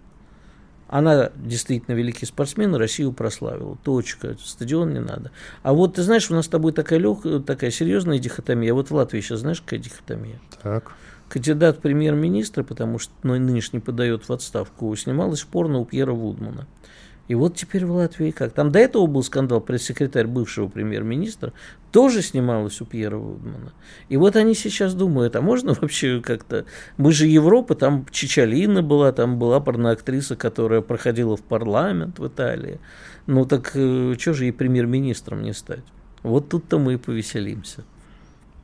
Она 0.87 1.31
действительно 1.35 1.95
великий 1.95 2.27
спортсмен, 2.27 2.75
Россию 2.75 3.13
прославила. 3.13 3.77
Точка. 3.83 4.35
Стадион 4.39 4.93
не 4.93 4.99
надо. 4.99 5.31
А 5.63 5.73
вот 5.73 5.95
ты 5.95 6.03
знаешь, 6.03 6.29
у 6.29 6.35
нас 6.35 6.45
с 6.45 6.49
тобой 6.49 6.71
такая 6.71 6.99
легкая, 6.99 7.39
такая 7.39 7.71
серьезная 7.71 8.19
дихотомия. 8.19 8.73
Вот 8.75 8.91
в 8.91 8.93
Латвии 8.93 9.21
сейчас 9.21 9.39
знаешь, 9.39 9.61
какая 9.61 9.79
дихотомия? 9.79 10.39
Так. 10.61 10.91
Кандидат 11.29 11.79
премьер-министра, 11.79 12.63
потому 12.63 12.99
что 12.99 13.11
ну, 13.23 13.33
нынешний 13.39 13.79
подает 13.79 14.29
в 14.29 14.33
отставку, 14.33 14.95
снималась 14.95 15.41
в 15.41 15.47
порно 15.47 15.79
у 15.79 15.85
Пьера 15.85 16.11
Вудмана. 16.11 16.67
И 17.33 17.35
вот 17.35 17.55
теперь 17.55 17.83
в 17.83 17.91
Латвии 17.93 18.29
как? 18.29 18.53
Там 18.53 18.71
до 18.71 18.77
этого 18.77 19.07
был 19.07 19.23
скандал, 19.23 19.59
пресс-секретарь 19.59 20.27
бывшего 20.27 20.67
премьер-министра 20.67 21.51
тоже 21.89 22.21
снималась 22.21 22.79
у 22.79 22.85
Пьера 22.85 23.17
Вудмана. 23.17 23.73
И 24.07 24.17
вот 24.17 24.35
они 24.35 24.53
сейчас 24.53 24.93
думают, 24.93 25.35
а 25.35 25.41
можно 25.41 25.73
вообще 25.81 26.21
как-то... 26.21 26.65
Мы 26.97 27.11
же 27.11 27.25
Европа, 27.25 27.73
там 27.73 28.05
Чичалина 28.11 28.83
была, 28.83 29.11
там 29.13 29.39
была 29.39 29.59
порноактриса, 29.59 30.35
которая 30.35 30.81
проходила 30.81 31.35
в 31.35 31.41
парламент 31.41 32.19
в 32.19 32.27
Италии. 32.27 32.79
Ну 33.25 33.45
так 33.45 33.71
э, 33.73 34.13
что 34.19 34.33
же 34.33 34.43
ей 34.43 34.51
премьер-министром 34.51 35.41
не 35.41 35.53
стать? 35.53 35.85
Вот 36.21 36.49
тут-то 36.49 36.77
мы 36.77 36.93
и 36.93 36.97
повеселимся. 36.97 37.83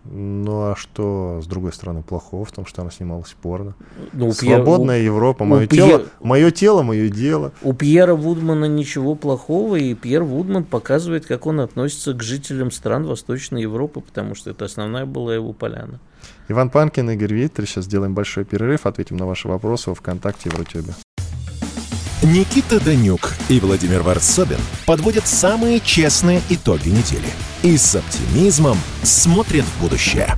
Ну 0.06 0.72
а 0.72 0.76
что, 0.76 1.40
с 1.44 1.48
другой 1.48 1.74
стороны, 1.74 2.02
плохого 2.02 2.46
в 2.46 2.52
том, 2.52 2.66
что 2.66 2.82
она 2.82 2.90
снималась 2.90 3.36
порно? 3.40 3.76
Ну, 4.14 4.32
Свободная 4.32 5.00
Пьер... 5.00 5.06
Европа, 5.14 5.44
мое 5.44 5.68
Пьер... 5.68 5.86
тело, 5.86 6.06
мое 6.22 6.52
тело, 6.52 6.84
мое 6.84 7.10
дело. 7.10 7.52
У 7.62 7.74
Пьера 7.74 8.16
Вудмана 8.16 8.66
ничего 8.66 9.16
плохого, 9.16 9.76
и 9.76 9.94
Пьер 9.94 10.24
Вудман 10.24 10.64
показывает, 10.64 11.26
как 11.26 11.46
он 11.46 11.60
относится 11.60 12.14
к 12.14 12.24
жителям 12.24 12.72
стран 12.72 13.06
Восточной 13.06 13.64
Европы, 13.64 14.02
потому 14.02 14.36
что 14.36 14.50
это 14.50 14.66
основная 14.66 15.06
была 15.06 15.36
его 15.36 15.54
поляна. 15.54 16.00
Иван 16.48 16.70
Панкин, 16.70 17.12
Игорь 17.12 17.34
Виттер. 17.34 17.68
Сейчас 17.68 17.86
сделаем 17.86 18.16
большой 18.16 18.46
перерыв, 18.46 18.86
ответим 18.86 19.18
на 19.18 19.28
ваши 19.28 19.48
вопросы 19.48 19.92
в 19.92 19.96
ВКонтакте 19.96 20.50
и 20.50 20.52
в 20.52 20.58
Рутюбе. 20.58 20.94
Никита 22.22 22.82
Данюк 22.82 23.36
и 23.48 23.62
Владимир 23.62 24.02
Варсобин 24.02 24.60
подводят 24.86 25.26
самые 25.26 25.80
честные 25.80 26.42
итоги 26.50 26.90
недели 26.90 27.30
и 27.64 27.78
с 27.78 27.96
оптимизмом 27.96 28.78
смотрят 29.04 29.64
в 29.64 29.82
будущее. 29.82 30.38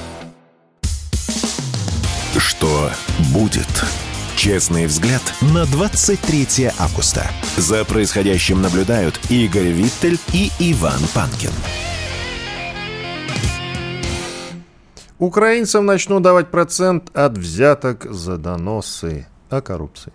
Что 2.37 2.89
будет? 3.33 3.67
Честный 4.37 4.85
взгляд 4.85 5.21
на 5.53 5.65
23 5.65 6.71
августа. 6.79 7.29
За 7.57 7.83
происходящим 7.83 8.61
наблюдают 8.61 9.19
Игорь 9.29 9.67
Виттель 9.67 10.17
и 10.33 10.49
Иван 10.59 10.99
Панкин. 11.13 11.51
Украинцам 15.19 15.85
начнут 15.85 16.23
давать 16.23 16.49
процент 16.49 17.15
от 17.15 17.37
взяток 17.37 18.05
за 18.09 18.37
доносы 18.37 19.27
о 19.49 19.61
коррупции. 19.61 20.13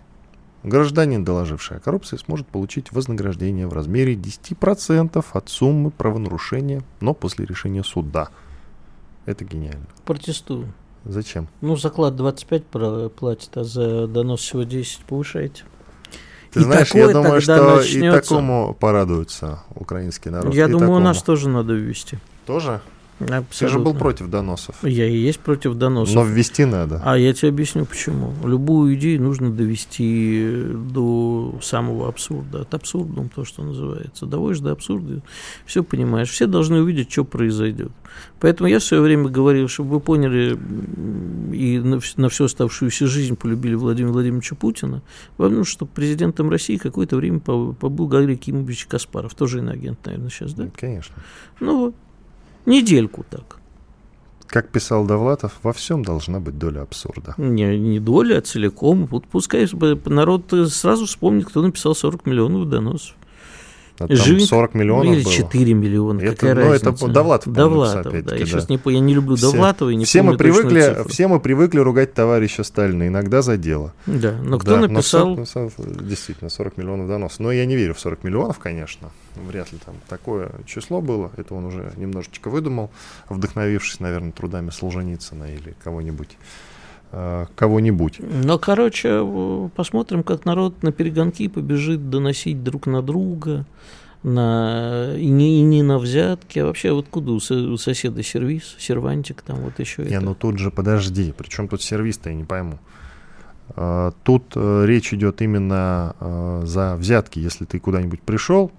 Гражданин, 0.63 1.23
доложивший 1.23 1.77
о 1.77 1.79
коррупции, 1.79 2.17
сможет 2.17 2.47
получить 2.47 2.91
вознаграждение 2.91 3.67
в 3.67 3.73
размере 3.73 4.15
10% 4.15 5.23
от 5.31 5.49
суммы 5.49 5.91
правонарушения, 5.91 6.81
но 6.99 7.13
после 7.13 7.45
решения 7.45 7.83
суда. 7.83 8.29
Это 9.25 9.45
гениально. 9.45 9.85
Протестую. 10.03 10.73
Зачем? 11.07 11.47
Ну, 11.61 11.77
заклад 11.77 12.15
25 12.15 12.63
платит, 13.15 13.55
а 13.55 13.63
за 13.63 14.07
донос 14.07 14.41
всего 14.41 14.63
10 14.63 15.05
повышаете. 15.05 15.63
Ты 16.51 16.61
и 16.61 16.63
знаешь, 16.63 16.93
я 16.93 17.07
думаю, 17.07 17.41
что 17.41 17.75
начнется... 17.77 18.17
и 18.17 18.21
такому 18.21 18.75
порадуется 18.79 19.59
украинский 19.75 20.31
народ. 20.31 20.53
Я 20.53 20.65
и 20.65 20.67
думаю, 20.67 20.87
такому. 20.87 20.99
нас 20.99 21.21
тоже 21.23 21.49
надо 21.49 21.73
ввести. 21.73 22.17
Тоже? 22.45 22.81
Абсолютно. 23.19 23.47
Ты 23.59 23.67
же 23.69 23.79
был 23.79 23.93
против 23.95 24.27
доносов. 24.27 24.75
Я 24.83 25.07
и 25.07 25.17
есть 25.17 25.39
против 25.39 25.73
доносов. 25.73 26.13
Но 26.13 26.23
ввести 26.23 26.65
надо. 26.65 27.01
А 27.03 27.17
я 27.17 27.33
тебе 27.33 27.49
объясню 27.49 27.85
почему. 27.85 28.31
Любую 28.43 28.95
идею 28.95 29.23
нужно 29.23 29.51
довести 29.51 30.47
до 30.93 31.57
самого 31.61 32.09
абсурда. 32.09 32.61
От 32.61 32.73
абсурдум 32.75 33.29
то, 33.29 33.43
что 33.43 33.63
называется. 33.63 34.27
Доводишь 34.27 34.59
до 34.59 34.71
абсурда, 34.71 35.23
все 35.65 35.83
понимаешь. 35.83 36.29
Все 36.29 36.45
должны 36.45 36.81
увидеть, 36.81 37.11
что 37.11 37.23
произойдет. 37.23 37.91
Поэтому 38.39 38.69
я 38.69 38.79
в 38.79 38.83
свое 38.83 39.01
время 39.01 39.29
говорил, 39.29 39.67
чтобы 39.67 39.91
вы 39.91 39.99
поняли 39.99 40.57
и 41.53 41.79
на, 41.79 41.99
на 42.17 42.29
всю 42.29 42.45
оставшуюся 42.45 43.07
жизнь 43.07 43.35
полюбили 43.35 43.75
Владимира 43.75 44.13
Владимировича 44.13 44.55
Путина, 44.55 45.01
вам 45.37 45.53
нужно, 45.53 45.71
чтобы 45.71 45.91
президентом 45.91 46.49
России 46.49 46.77
какое-то 46.77 47.15
время 47.15 47.39
побыл 47.39 48.07
Гарри 48.07 48.35
Кимович 48.35 48.85
Каспаров. 48.85 49.33
Тоже 49.33 49.59
иноагент, 49.59 50.05
наверное, 50.05 50.29
сейчас, 50.29 50.53
да? 50.53 50.69
Конечно. 50.75 51.15
Ну 51.59 51.77
вот. 51.79 51.95
Недельку 52.67 53.25
так. 53.29 53.59
Как 54.45 54.69
писал 54.69 55.05
Довлатов, 55.05 55.53
во 55.63 55.71
всем 55.71 56.03
должна 56.03 56.39
быть 56.41 56.57
доля 56.57 56.81
абсурда. 56.81 57.33
Не, 57.37 57.79
не 57.79 57.99
доля, 57.99 58.37
а 58.37 58.41
целиком. 58.41 59.05
Вот 59.05 59.25
пускай 59.25 59.67
народ 60.05 60.53
сразу 60.67 61.05
вспомнит, 61.05 61.45
кто 61.45 61.61
написал 61.61 61.95
40 61.95 62.25
миллионов 62.25 62.69
доносов. 62.69 63.15
А 63.99 64.07
там 64.07 64.15
Живи... 64.15 64.45
40 64.45 64.73
миллионов 64.75 65.05
ну, 65.05 65.13
или 65.13 65.23
4 65.23 65.73
было. 65.73 65.81
миллиона, 65.81 66.21
это, 66.21 66.35
какая 66.35 66.55
ну, 66.55 66.61
разница? 66.61 66.89
это 66.89 67.07
Довлатов, 67.07 67.53
Довлатов, 67.53 68.11
да. 68.11 68.35
Я, 68.35 68.41
да. 68.41 68.45
сейчас 68.45 68.69
не, 68.69 68.79
я 68.85 68.99
не 68.99 69.13
люблю 69.15 69.35
все, 69.35 69.51
Довлатова 69.51 69.89
и 69.89 69.95
не 69.95 70.05
все 70.05 70.21
мы 70.21 70.37
привыкли, 70.37 71.07
Все 71.07 71.27
мы 71.27 71.39
привыкли 71.39 71.79
ругать 71.79 72.13
товарища 72.13 72.63
Сталина, 72.63 73.07
иногда 73.07 73.41
за 73.41 73.57
дело. 73.57 73.93
Да, 74.05 74.33
но 74.33 74.59
кто 74.59 74.75
да, 74.75 74.87
написал... 74.87 75.35
Но 75.35 75.45
40, 75.45 76.07
действительно, 76.07 76.49
40 76.49 76.77
миллионов 76.77 77.07
доносов. 77.07 77.39
Но 77.39 77.51
я 77.51 77.65
не 77.65 77.75
верю 77.75 77.93
в 77.93 77.99
40 77.99 78.23
миллионов, 78.23 78.59
конечно. 78.59 79.09
Вряд 79.35 79.71
ли 79.71 79.79
там 79.83 79.95
такое 80.07 80.51
число 80.65 81.01
было. 81.01 81.31
Это 81.37 81.53
он 81.55 81.65
уже 81.65 81.91
немножечко 81.95 82.49
выдумал, 82.49 82.91
вдохновившись, 83.29 83.99
наверное, 83.99 84.31
трудами 84.31 84.69
Солженицына 84.69 85.53
или 85.53 85.75
кого-нибудь 85.83 86.37
кого-нибудь. 87.11 88.19
Ну, 88.19 88.59
короче, 88.59 89.25
посмотрим, 89.75 90.23
как 90.23 90.45
народ 90.45 90.83
на 90.83 90.91
перегонки 90.91 91.47
побежит 91.47 92.09
доносить 92.09 92.63
друг 92.63 92.85
на 92.85 93.01
друга, 93.01 93.65
на, 94.23 95.15
и, 95.15 95.29
не, 95.29 95.59
и 95.59 95.61
не 95.61 95.83
на 95.83 95.99
взятки, 95.99 96.59
а 96.59 96.65
вообще 96.65 96.91
вот 96.91 97.07
куда 97.09 97.31
у, 97.31 97.35
у 97.35 97.77
соседа 97.77 98.23
сервис, 98.23 98.75
сервантик 98.77 99.41
там 99.41 99.57
вот 99.59 99.79
еще. 99.79 100.03
Не, 100.03 100.15
это. 100.15 100.25
ну 100.25 100.35
тут 100.35 100.59
же 100.59 100.71
подожди, 100.71 101.33
причем 101.37 101.67
тут 101.67 101.81
сервис-то 101.81 102.29
я 102.29 102.35
не 102.35 102.43
пойму. 102.43 102.79
А, 103.69 104.11
тут 104.23 104.53
э, 104.55 104.85
речь 104.85 105.13
идет 105.13 105.41
именно 105.41 106.15
э, 106.19 106.61
за 106.65 106.95
взятки, 106.95 107.39
если 107.39 107.65
ты 107.65 107.79
куда-нибудь 107.79 108.21
пришел, 108.21 108.71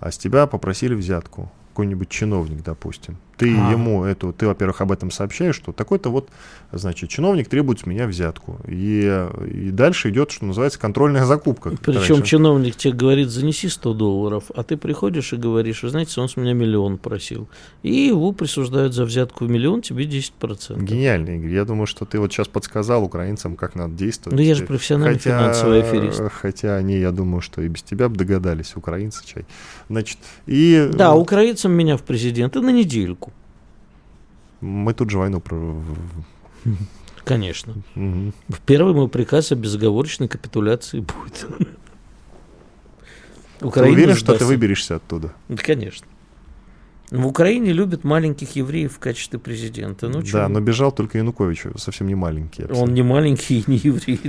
а 0.00 0.10
с 0.10 0.18
тебя 0.18 0.46
попросили 0.46 0.94
взятку, 0.94 1.52
какой-нибудь 1.70 2.08
чиновник, 2.08 2.62
допустим 2.62 3.18
ты 3.36 3.56
а. 3.56 3.70
ему 3.70 4.04
эту, 4.04 4.32
ты, 4.32 4.46
во-первых, 4.46 4.80
об 4.80 4.92
этом 4.92 5.10
сообщаешь, 5.10 5.54
что 5.54 5.72
такой-то 5.72 6.10
вот, 6.10 6.28
значит, 6.72 7.10
чиновник 7.10 7.48
требует 7.48 7.80
с 7.80 7.86
меня 7.86 8.06
взятку. 8.06 8.58
И, 8.66 9.28
и 9.46 9.70
дальше 9.70 10.10
идет, 10.10 10.30
что 10.30 10.44
называется, 10.44 10.78
контрольная 10.78 11.24
закупка. 11.24 11.70
Причем 11.70 12.16
раньше. 12.16 12.22
чиновник 12.22 12.76
тебе 12.76 12.94
говорит, 12.94 13.28
занеси 13.28 13.68
100 13.68 13.94
долларов, 13.94 14.44
а 14.54 14.62
ты 14.62 14.76
приходишь 14.76 15.32
и 15.32 15.36
говоришь, 15.36 15.82
вы 15.82 15.90
знаете, 15.90 16.20
он 16.20 16.28
с 16.28 16.36
меня 16.36 16.52
миллион 16.52 16.98
просил. 16.98 17.48
И 17.82 17.92
его 17.92 18.32
присуждают 18.32 18.94
за 18.94 19.04
взятку 19.04 19.44
в 19.44 19.50
миллион, 19.50 19.82
тебе 19.82 20.04
10%. 20.04 20.82
Гениально, 20.82 21.36
Игорь. 21.36 21.52
Я 21.52 21.64
думаю, 21.64 21.86
что 21.86 22.04
ты 22.04 22.18
вот 22.18 22.32
сейчас 22.32 22.48
подсказал 22.48 23.04
украинцам, 23.04 23.56
как 23.56 23.74
надо 23.74 23.94
действовать. 23.94 24.38
Ну, 24.38 24.42
я 24.44 24.54
же 24.54 24.64
профессиональный 24.64 25.18
хотя, 25.18 25.38
финансовый 25.38 25.82
аферист. 25.82 26.22
Хотя 26.32 26.76
они, 26.76 26.98
я 26.98 27.10
думаю, 27.10 27.40
что 27.40 27.62
и 27.62 27.68
без 27.68 27.82
тебя 27.82 28.08
бы 28.08 28.16
догадались, 28.16 28.76
украинцы 28.76 29.24
чай. 29.26 29.44
Значит, 29.88 30.18
и... 30.46 30.90
Да, 30.92 31.14
украинцам 31.14 31.72
меня 31.72 31.96
в 31.96 32.02
президенты 32.02 32.60
на 32.60 32.70
недельку. 32.70 33.32
Мы 34.64 34.94
тут 34.94 35.10
же 35.10 35.18
войну. 35.18 35.42
Конечно. 37.24 37.74
Угу. 37.94 38.32
Первый 38.64 38.94
мой 38.94 39.08
приказ 39.08 39.52
о 39.52 39.56
безоговорочной 39.56 40.26
капитуляции 40.26 41.00
будет. 41.00 41.46
Украина 43.60 43.90
ты 43.90 43.92
уверен, 43.92 44.14
сдастся. 44.14 44.24
что 44.24 44.38
ты 44.38 44.44
выберешься 44.46 44.96
оттуда? 44.96 45.34
Конечно. 45.54 46.06
В 47.14 47.26
Украине 47.28 47.72
любят 47.72 48.02
маленьких 48.02 48.56
евреев 48.56 48.92
в 48.94 48.98
качестве 48.98 49.38
президента. 49.38 50.08
Ну, 50.08 50.20
да, 50.32 50.48
но 50.48 50.60
бежал 50.60 50.90
только 50.90 51.18
Янукович, 51.18 51.66
совсем 51.76 52.08
не 52.08 52.16
маленький. 52.16 52.62
Абсолютно. 52.62 52.84
Он 52.84 52.94
не 52.94 53.02
маленький 53.02 53.60
и 53.60 53.64
не 53.68 53.76
еврей. 53.76 54.20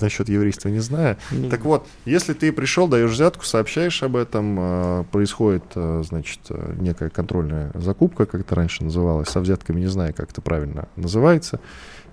Насчет 0.00 0.28
еврейства 0.28 0.68
не 0.68 0.80
знаю. 0.80 1.16
Ну, 1.30 1.48
так 1.48 1.64
вот, 1.64 1.86
если 2.04 2.32
ты 2.32 2.52
пришел, 2.52 2.88
даешь 2.88 3.12
взятку, 3.12 3.44
сообщаешь 3.44 4.02
об 4.02 4.16
этом, 4.16 4.56
а, 4.58 5.04
происходит, 5.04 5.62
а, 5.76 6.02
значит, 6.02 6.40
некая 6.80 7.08
контрольная 7.08 7.70
закупка, 7.74 8.26
как 8.26 8.40
это 8.40 8.54
раньше 8.56 8.82
называлось, 8.82 9.28
со 9.28 9.40
взятками 9.40 9.80
не 9.80 9.86
знаю, 9.88 10.12
как 10.14 10.30
это 10.30 10.40
правильно 10.40 10.88
называется. 10.96 11.60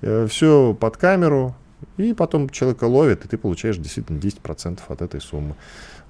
Э, 0.02 0.28
Все 0.30 0.78
под 0.80 0.98
камеру, 0.98 1.56
и 1.98 2.14
потом 2.14 2.50
человека 2.50 2.84
ловят, 2.84 3.26
и 3.26 3.28
ты 3.28 3.38
получаешь 3.38 3.78
действительно 3.78 4.20
10% 4.20 4.80
от 4.88 5.02
этой 5.02 5.20
суммы 5.20 5.56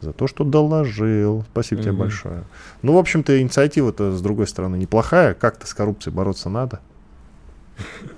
за 0.02 0.14
то, 0.14 0.28
что 0.28 0.44
доложил. 0.44 1.46
Спасибо 1.52 1.80
угу. 1.80 1.84
тебе 1.84 1.94
большое. 1.94 2.44
Ну, 2.82 2.94
в 2.94 2.98
общем-то, 2.98 3.40
инициатива-то, 3.42 4.12
с 4.12 4.22
другой 4.22 4.48
стороны, 4.48 4.76
неплохая. 4.76 5.34
Как-то 5.34 5.68
с 5.68 5.74
коррупцией 5.74 6.14
бороться 6.14 6.50
надо. 6.50 6.80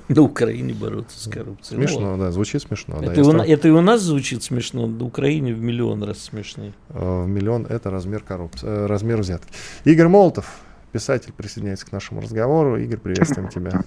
На 0.10 0.22
Украине 0.22 0.74
бороться 0.74 1.18
с 1.18 1.30
коррупцией. 1.30 1.80
Смешно, 1.80 2.16
ну, 2.16 2.18
да, 2.18 2.32
звучит 2.32 2.62
смешно. 2.62 2.98
Это, 2.98 3.08
да, 3.08 3.14
и 3.14 3.20
у, 3.22 3.24
стал... 3.24 3.42
это 3.42 3.68
и 3.68 3.72
у 3.72 3.82
нас 3.82 4.02
звучит 4.02 4.44
смешно, 4.44 4.88
на 4.88 5.06
Украине 5.06 5.54
в 5.54 5.62
миллион 5.62 6.04
раз 6.04 6.20
смешнее. 6.20 6.74
В 6.90 7.26
миллион 7.28 7.66
это 7.66 7.90
размер 7.90 8.22
коррупции, 8.22 8.68
э, 8.68 8.86
размер 8.86 9.20
взятки. 9.20 9.52
Игорь 9.86 10.08
Молотов, 10.08 10.46
писатель, 10.92 11.32
присоединяется 11.32 11.86
к 11.86 11.92
нашему 11.92 12.22
разговору. 12.22 12.78
Игорь, 12.78 13.00
приветствуем 13.00 13.50
тебя. 13.50 13.84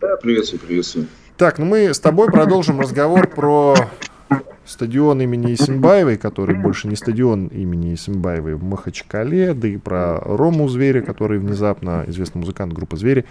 Да, 0.00 0.16
приветствую, 0.16 0.60
приветствую. 0.60 1.08
Так, 1.36 1.58
ну 1.58 1.66
мы 1.66 1.92
с 1.92 2.00
тобой 2.00 2.28
продолжим 2.28 2.80
разговор 2.80 3.28
про 3.28 3.74
стадион 4.66 5.20
имени 5.22 5.54
Исимбаевой, 5.54 6.16
который 6.16 6.56
больше 6.56 6.88
не 6.88 6.96
стадион 6.96 7.46
имени 7.46 7.94
Исимбаевой 7.94 8.54
в 8.54 8.64
Махачкале, 8.64 9.54
да 9.54 9.68
и 9.68 9.76
про 9.76 10.18
Рому 10.20 10.68
Зверя, 10.68 11.02
который 11.02 11.38
внезапно, 11.38 12.04
известный 12.08 12.40
музыкант 12.40 12.72
группы 12.72 12.96
Звери, 12.96 13.24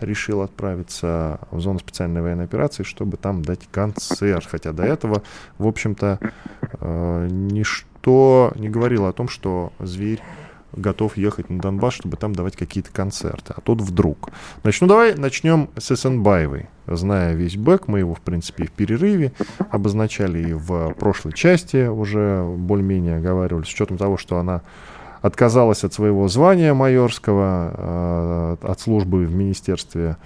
решил 0.00 0.42
отправиться 0.42 1.40
в 1.50 1.60
зону 1.60 1.78
специальной 1.78 2.22
военной 2.22 2.44
операции, 2.44 2.82
чтобы 2.82 3.16
там 3.16 3.42
дать 3.42 3.68
концерт. 3.70 4.46
Хотя 4.50 4.72
до 4.72 4.82
этого, 4.82 5.22
в 5.58 5.66
общем-то, 5.66 6.18
э, 6.80 7.28
ничто 7.30 8.52
не 8.56 8.68
говорило 8.68 9.08
о 9.08 9.12
том, 9.12 9.28
что 9.28 9.72
Зверь 9.78 10.20
готов 10.72 11.16
ехать 11.16 11.50
на 11.50 11.58
Донбасс, 11.58 11.94
чтобы 11.94 12.16
там 12.16 12.34
давать 12.34 12.56
какие-то 12.56 12.90
концерты. 12.90 13.54
А 13.56 13.60
тут 13.60 13.80
вдруг. 13.80 14.30
Значит, 14.62 14.82
ну 14.82 14.88
давай 14.88 15.14
начнем 15.14 15.70
с 15.76 15.92
Эссенбаевой. 15.92 16.66
Зная 16.86 17.34
весь 17.34 17.56
бэк, 17.56 17.84
мы 17.86 18.00
его, 18.00 18.14
в 18.14 18.20
принципе, 18.20 18.64
и 18.64 18.66
в 18.66 18.72
перерыве 18.72 19.32
обозначали 19.70 20.50
и 20.50 20.52
в 20.52 20.94
прошлой 20.94 21.32
части 21.32 21.86
уже 21.86 22.44
более-менее 22.44 23.18
оговаривали, 23.18 23.64
с 23.64 23.72
учетом 23.72 23.98
того, 23.98 24.16
что 24.16 24.38
она 24.38 24.62
отказалась 25.20 25.84
от 25.84 25.94
своего 25.94 26.26
звания 26.28 26.74
майорского, 26.74 28.58
э, 28.62 28.66
от 28.66 28.80
службы 28.80 29.24
в 29.24 29.34
Министерстве 29.34 30.16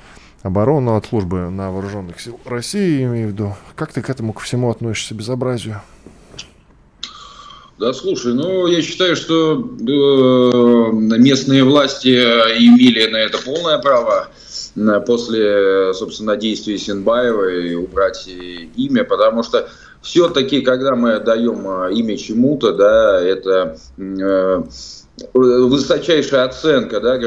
обороны, 0.42 0.90
от 0.90 1.06
службы 1.06 1.50
на 1.50 1.70
вооруженных 1.70 2.20
сил 2.20 2.40
России, 2.46 3.04
имею 3.04 3.28
в 3.28 3.32
виду. 3.32 3.54
Как 3.74 3.92
ты 3.92 4.00
к 4.00 4.08
этому 4.08 4.32
ко 4.32 4.40
всему 4.40 4.70
относишься, 4.70 5.14
безобразию? 5.14 5.82
Да, 7.78 7.92
слушай, 7.92 8.32
ну, 8.32 8.66
я 8.66 8.80
считаю, 8.80 9.16
что 9.16 9.52
э, 9.54 10.92
местные 11.18 11.62
власти 11.62 12.08
имели 12.08 13.06
на 13.10 13.18
это 13.18 13.36
полное 13.44 13.78
право 13.78 14.28
э, 14.76 15.00
после, 15.06 15.92
собственно, 15.92 16.38
действий 16.38 16.78
Синбаева 16.78 17.78
убрать 17.78 18.26
имя, 18.28 19.04
потому 19.04 19.42
что 19.42 19.68
все-таки, 20.00 20.62
когда 20.62 20.96
мы 20.96 21.14
отдаем 21.16 21.68
э, 21.68 21.92
имя 21.92 22.16
чему-то, 22.16 22.72
да, 22.72 23.20
это 23.20 23.76
э, 23.98 24.62
высочайшая 25.34 26.44
оценка 26.44 27.00
да, 27.00 27.18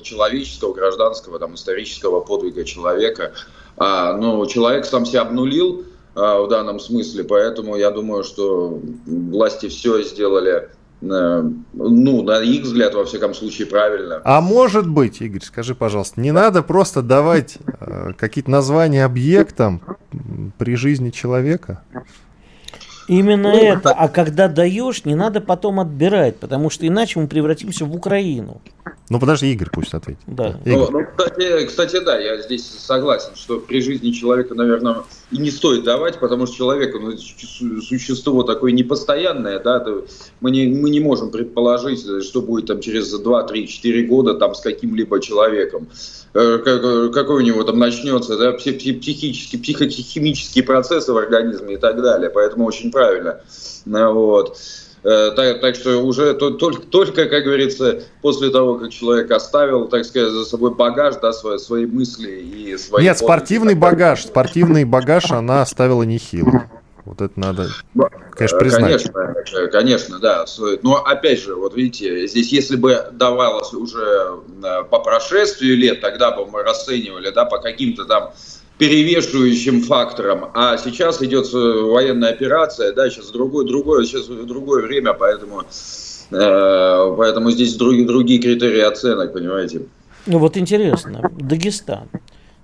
человеческого, 0.00 0.72
гражданского, 0.72 1.38
там, 1.38 1.56
исторического 1.56 2.20
подвига 2.20 2.64
человека. 2.64 3.32
А, 3.76 4.14
но 4.14 4.44
человек 4.46 4.86
сам 4.86 5.04
себя 5.04 5.22
обнулил, 5.22 5.84
в 6.18 6.48
данном 6.48 6.80
смысле. 6.80 7.24
Поэтому 7.24 7.76
я 7.76 7.90
думаю, 7.90 8.24
что 8.24 8.80
власти 9.06 9.68
все 9.68 10.02
сделали 10.02 10.68
э, 11.00 11.50
ну, 11.72 12.22
на 12.22 12.40
их 12.40 12.62
взгляд, 12.62 12.94
во 12.94 13.04
всяком 13.04 13.34
случае, 13.34 13.66
правильно. 13.66 14.20
А 14.24 14.40
может 14.40 14.88
быть, 14.88 15.20
Игорь, 15.20 15.42
скажи, 15.42 15.74
пожалуйста, 15.74 16.20
не 16.20 16.32
надо 16.32 16.62
просто 16.62 17.02
давать 17.02 17.58
э, 17.80 18.12
какие-то 18.16 18.50
названия 18.50 19.04
объектам 19.04 19.80
при 20.58 20.74
жизни 20.74 21.10
человека? 21.10 21.84
Именно 23.08 23.52
ну, 23.52 23.56
это. 23.56 23.90
А 23.90 24.08
когда 24.08 24.48
даешь, 24.48 25.04
не 25.06 25.14
надо 25.14 25.40
потом 25.40 25.80
отбирать, 25.80 26.36
потому 26.36 26.68
что 26.68 26.86
иначе 26.86 27.18
мы 27.18 27.26
превратимся 27.26 27.86
в 27.86 27.96
Украину. 27.96 28.60
Ну 29.10 29.18
подожди, 29.18 29.50
Игорь 29.50 29.70
пусть 29.72 29.94
ответит. 29.94 30.20
Да. 30.26 30.60
Ну, 30.66 30.90
ну, 30.90 31.06
кстати, 31.16 31.66
кстати, 31.66 32.00
да, 32.04 32.18
я 32.18 32.42
здесь 32.42 32.66
согласен, 32.66 33.30
что 33.34 33.58
при 33.60 33.80
жизни 33.80 34.10
человека, 34.10 34.54
наверное, 34.54 34.96
и 35.30 35.38
не 35.38 35.50
стоит 35.50 35.84
давать, 35.84 36.20
потому 36.20 36.46
что 36.46 36.56
человек, 36.56 36.94
ну, 36.94 37.16
существо 37.16 38.42
такое 38.42 38.72
непостоянное, 38.72 39.58
да, 39.60 39.82
мы 40.40 40.50
не, 40.50 40.66
мы 40.66 40.90
не 40.90 41.00
можем 41.00 41.30
предположить, 41.30 42.04
что 42.24 42.42
будет 42.42 42.66
там 42.66 42.80
через 42.80 43.10
2, 43.10 43.42
3, 43.44 43.68
4 43.68 44.02
года 44.06 44.34
там 44.34 44.54
с 44.54 44.60
каким-либо 44.60 45.20
человеком. 45.20 45.88
Э, 46.34 47.10
какой 47.12 47.36
у 47.36 47.40
него 47.40 47.64
там 47.64 47.78
начнется, 47.78 48.36
да, 48.36 48.52
психические, 48.52 49.60
психохимические 49.60 50.62
процессы 50.62 51.12
в 51.12 51.16
организме 51.16 51.74
и 51.74 51.76
так 51.78 52.00
далее. 52.02 52.30
Поэтому 52.30 52.66
очень 52.66 52.92
правильно. 52.98 53.40
Ну, 53.86 54.12
вот. 54.12 54.58
Э, 55.04 55.30
так, 55.36 55.60
так 55.60 55.76
что 55.76 56.02
уже 56.02 56.34
только, 56.34 56.82
только, 56.82 57.26
как 57.26 57.44
говорится, 57.44 58.02
после 58.20 58.50
того, 58.50 58.74
как 58.74 58.90
человек 58.90 59.30
оставил, 59.30 59.86
так 59.86 60.04
сказать, 60.04 60.32
за 60.32 60.44
собой 60.44 60.74
багаж, 60.74 61.14
да, 61.22 61.32
свои, 61.32 61.58
свои 61.58 61.86
мысли 61.86 62.30
и 62.30 62.76
свои... 62.76 63.04
Нет, 63.04 63.16
спортивный 63.16 63.74
багаж, 63.74 64.24
спортивный 64.24 64.84
багаж 64.84 65.30
она 65.30 65.62
оставила 65.62 66.02
нехило. 66.02 66.64
Вот 67.04 67.22
это 67.22 67.40
надо, 67.40 67.68
конечно, 68.32 68.58
признать. 68.58 69.10
Конечно, 69.10 69.66
конечно, 69.68 70.18
да. 70.18 70.44
Но 70.82 70.96
опять 70.96 71.40
же, 71.40 71.54
вот 71.54 71.74
видите, 71.74 72.26
здесь 72.26 72.52
если 72.52 72.76
бы 72.76 73.06
давалось 73.12 73.72
уже 73.72 74.42
э, 74.62 74.82
по 74.90 74.98
прошествию 74.98 75.78
лет, 75.78 76.02
тогда 76.02 76.32
бы 76.32 76.44
мы 76.44 76.62
расценивали, 76.62 77.30
да, 77.30 77.46
по 77.46 77.58
каким-то 77.58 78.04
там 78.04 78.32
перевешивающим 78.78 79.82
фактором. 79.82 80.46
А 80.54 80.76
сейчас 80.78 81.20
идет 81.22 81.52
военная 81.52 82.30
операция, 82.30 82.92
да, 82.92 83.10
сейчас 83.10 83.30
другое, 83.30 83.66
другое, 83.66 84.04
сейчас 84.04 84.26
другое 84.26 84.86
время, 84.86 85.12
поэтому, 85.14 85.62
э, 86.30 87.14
поэтому 87.16 87.50
здесь 87.50 87.74
другие, 87.74 88.06
другие 88.06 88.40
критерии 88.40 88.80
оценок, 88.80 89.32
понимаете. 89.32 89.82
Ну 90.26 90.38
вот 90.38 90.56
интересно, 90.56 91.30
Дагестан. 91.38 92.08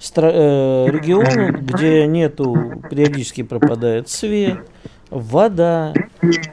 Стра- 0.00 0.32
э, 0.32 0.90
регион, 0.90 1.64
где 1.64 2.06
нету, 2.06 2.54
периодически 2.90 3.42
пропадает 3.42 4.08
свет, 4.08 4.58
вода, 5.10 5.94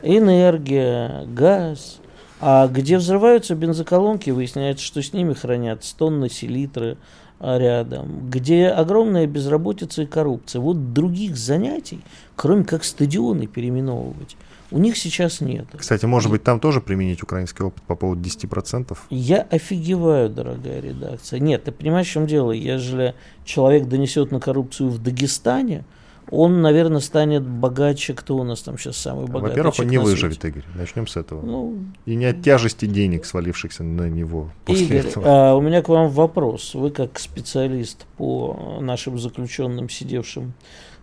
энергия, 0.01 1.25
газ, 1.27 1.99
а 2.39 2.67
где 2.67 2.97
взрываются 2.97 3.55
бензоколонки, 3.55 4.29
выясняется, 4.29 4.85
что 4.85 5.01
с 5.01 5.13
ними 5.13 5.33
хранятся 5.33 5.95
тонны 5.95 6.29
селитры, 6.29 6.97
рядом, 7.41 8.29
где 8.29 8.67
огромная 8.67 9.25
безработица 9.27 10.03
и 10.03 10.05
коррупция. 10.05 10.61
Вот 10.61 10.93
других 10.93 11.37
занятий, 11.37 12.01
кроме 12.35 12.63
как 12.63 12.83
стадионы 12.83 13.47
переименовывать, 13.47 14.37
у 14.69 14.77
них 14.77 14.95
сейчас 14.97 15.41
нет. 15.41 15.65
Кстати, 15.75 16.05
может 16.05 16.31
быть, 16.31 16.43
там 16.43 16.59
тоже 16.59 16.79
применить 16.79 17.23
украинский 17.23 17.65
опыт 17.65 17.83
по 17.83 17.95
поводу 17.95 18.21
10%? 18.21 18.97
Я 19.09 19.41
офигеваю, 19.41 20.29
дорогая 20.29 20.79
редакция. 20.81 21.39
Нет, 21.39 21.65
ты 21.65 21.71
понимаешь, 21.71 22.07
в 22.07 22.11
чем 22.11 22.27
дело? 22.27 22.51
Если 22.51 23.13
человек 23.43 23.87
донесет 23.87 24.31
на 24.31 24.39
коррупцию 24.39 24.89
в 24.89 25.01
Дагестане, 25.01 25.83
он, 26.31 26.61
наверное, 26.61 27.01
станет 27.01 27.43
богаче. 27.43 28.13
Кто 28.13 28.37
у 28.37 28.43
нас 28.43 28.61
там 28.61 28.77
сейчас 28.77 28.97
самый 28.97 29.27
богатый? 29.27 29.49
Во-первых, 29.49 29.79
он 29.79 29.87
не 29.87 29.97
выживет, 29.97 30.43
Игорь. 30.45 30.63
Начнем 30.75 31.05
с 31.05 31.17
этого. 31.17 31.45
Ну, 31.45 31.77
и 32.05 32.15
не 32.15 32.25
от 32.25 32.41
тяжести 32.41 32.85
денег, 32.85 33.25
свалившихся 33.25 33.83
на 33.83 34.09
него 34.09 34.49
после 34.65 34.85
Игорь, 34.85 34.97
этого. 34.97 35.25
А, 35.27 35.55
у 35.55 35.61
меня 35.61 35.81
к 35.81 35.89
вам 35.89 36.09
вопрос. 36.09 36.73
Вы 36.73 36.89
как 36.89 37.19
специалист 37.19 38.05
по 38.17 38.79
нашим 38.79 39.19
заключенным, 39.19 39.89
сидевшим 39.89 40.53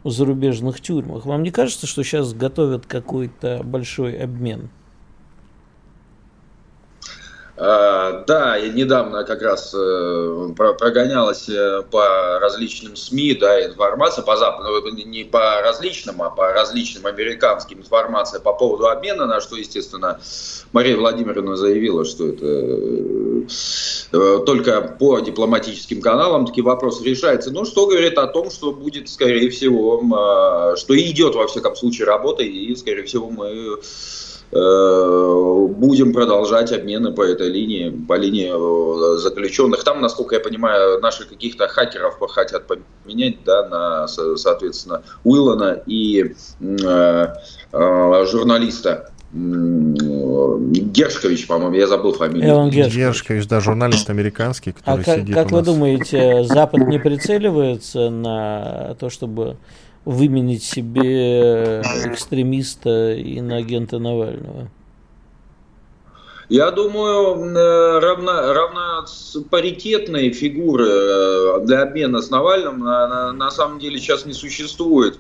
в 0.02 0.10
зарубежных 0.10 0.80
тюрьмах, 0.80 1.26
вам 1.26 1.42
не 1.42 1.50
кажется, 1.50 1.86
что 1.86 2.02
сейчас 2.02 2.32
готовят 2.32 2.86
какой-то 2.86 3.62
большой 3.64 4.16
обмен? 4.16 4.70
А, 7.60 8.22
да, 8.24 8.54
я 8.56 8.68
недавно 8.68 9.24
как 9.24 9.42
раз 9.42 9.74
э, 9.76 10.48
прогонялась 10.56 11.48
э, 11.48 11.82
по 11.90 12.38
различным 12.38 12.94
СМИ, 12.94 13.34
да, 13.34 13.66
информация 13.66 14.22
по 14.22 14.36
западу, 14.36 14.68
ну, 14.80 15.04
не 15.04 15.24
по 15.24 15.60
различным, 15.60 16.22
а 16.22 16.30
по 16.30 16.52
различным 16.52 17.06
американским 17.06 17.80
информация 17.80 18.38
по 18.38 18.52
поводу 18.52 18.86
обмена, 18.86 19.26
на 19.26 19.40
что, 19.40 19.56
естественно, 19.56 20.20
Мария 20.70 20.96
Владимировна 20.96 21.56
заявила, 21.56 22.04
что 22.04 22.28
это 22.28 22.46
э, 24.12 24.38
только 24.46 24.96
по 24.96 25.18
дипломатическим 25.18 26.00
каналам 26.00 26.46
такие 26.46 26.62
вопросы 26.62 27.02
решаются. 27.02 27.50
Ну, 27.50 27.64
что 27.64 27.88
говорит 27.88 28.18
о 28.18 28.28
том, 28.28 28.52
что 28.52 28.70
будет, 28.70 29.08
скорее 29.08 29.50
всего, 29.50 30.76
что 30.76 30.96
идет, 30.96 31.34
во 31.34 31.48
всяком 31.48 31.74
случае, 31.74 32.06
работа, 32.06 32.44
и, 32.44 32.76
скорее 32.76 33.02
всего, 33.02 33.28
мы 33.30 33.80
будем 34.50 36.12
продолжать 36.12 36.72
обмены 36.72 37.12
по 37.12 37.22
этой 37.22 37.48
линии, 37.48 37.90
по 37.90 38.14
линии 38.14 38.50
э, 38.50 39.18
заключенных. 39.18 39.84
Там, 39.84 40.00
насколько 40.00 40.34
я 40.34 40.40
понимаю, 40.40 41.00
наши 41.00 41.28
каких-то 41.28 41.68
хакеров 41.68 42.18
хотят 42.30 42.64
поменять, 42.66 43.44
да, 43.44 43.68
на, 43.68 44.08
соответственно, 44.08 45.02
Уиллана 45.24 45.82
и 45.86 46.34
э, 46.60 47.26
э, 47.72 48.26
журналиста. 48.30 49.12
Гершкович, 49.30 51.46
по-моему, 51.46 51.74
я 51.74 51.86
забыл 51.86 52.14
фамилию. 52.14 52.48
Элон 52.48 52.70
Гершкович. 52.70 52.96
Гершкович, 52.96 53.46
да, 53.46 53.60
журналист 53.60 54.08
американский, 54.08 54.72
который 54.72 55.04
а 55.06 55.16
сидит 55.16 55.34
как, 55.34 55.44
как 55.44 55.52
вы 55.52 55.62
думаете, 55.62 56.44
Запад 56.44 56.88
не 56.88 56.98
прицеливается 56.98 58.08
на 58.08 58.96
то, 58.98 59.10
чтобы 59.10 59.58
выменить 60.08 60.64
себе 60.64 61.82
экстремиста 61.82 63.12
и 63.12 63.42
на 63.42 63.56
агента 63.56 63.98
Навального? 63.98 64.70
Я 66.48 66.70
думаю, 66.70 67.44
э, 67.44 67.98
равно, 67.98 68.54
равно 68.54 69.04
паритетные 69.50 70.32
фигуры 70.32 70.86
э, 70.88 71.60
для 71.64 71.82
обмена 71.82 72.22
с 72.22 72.30
Навальным 72.30 72.78
на, 72.78 73.06
на, 73.06 73.32
на 73.32 73.50
самом 73.50 73.78
деле 73.78 73.98
сейчас 73.98 74.24
не 74.24 74.32
существует. 74.32 75.18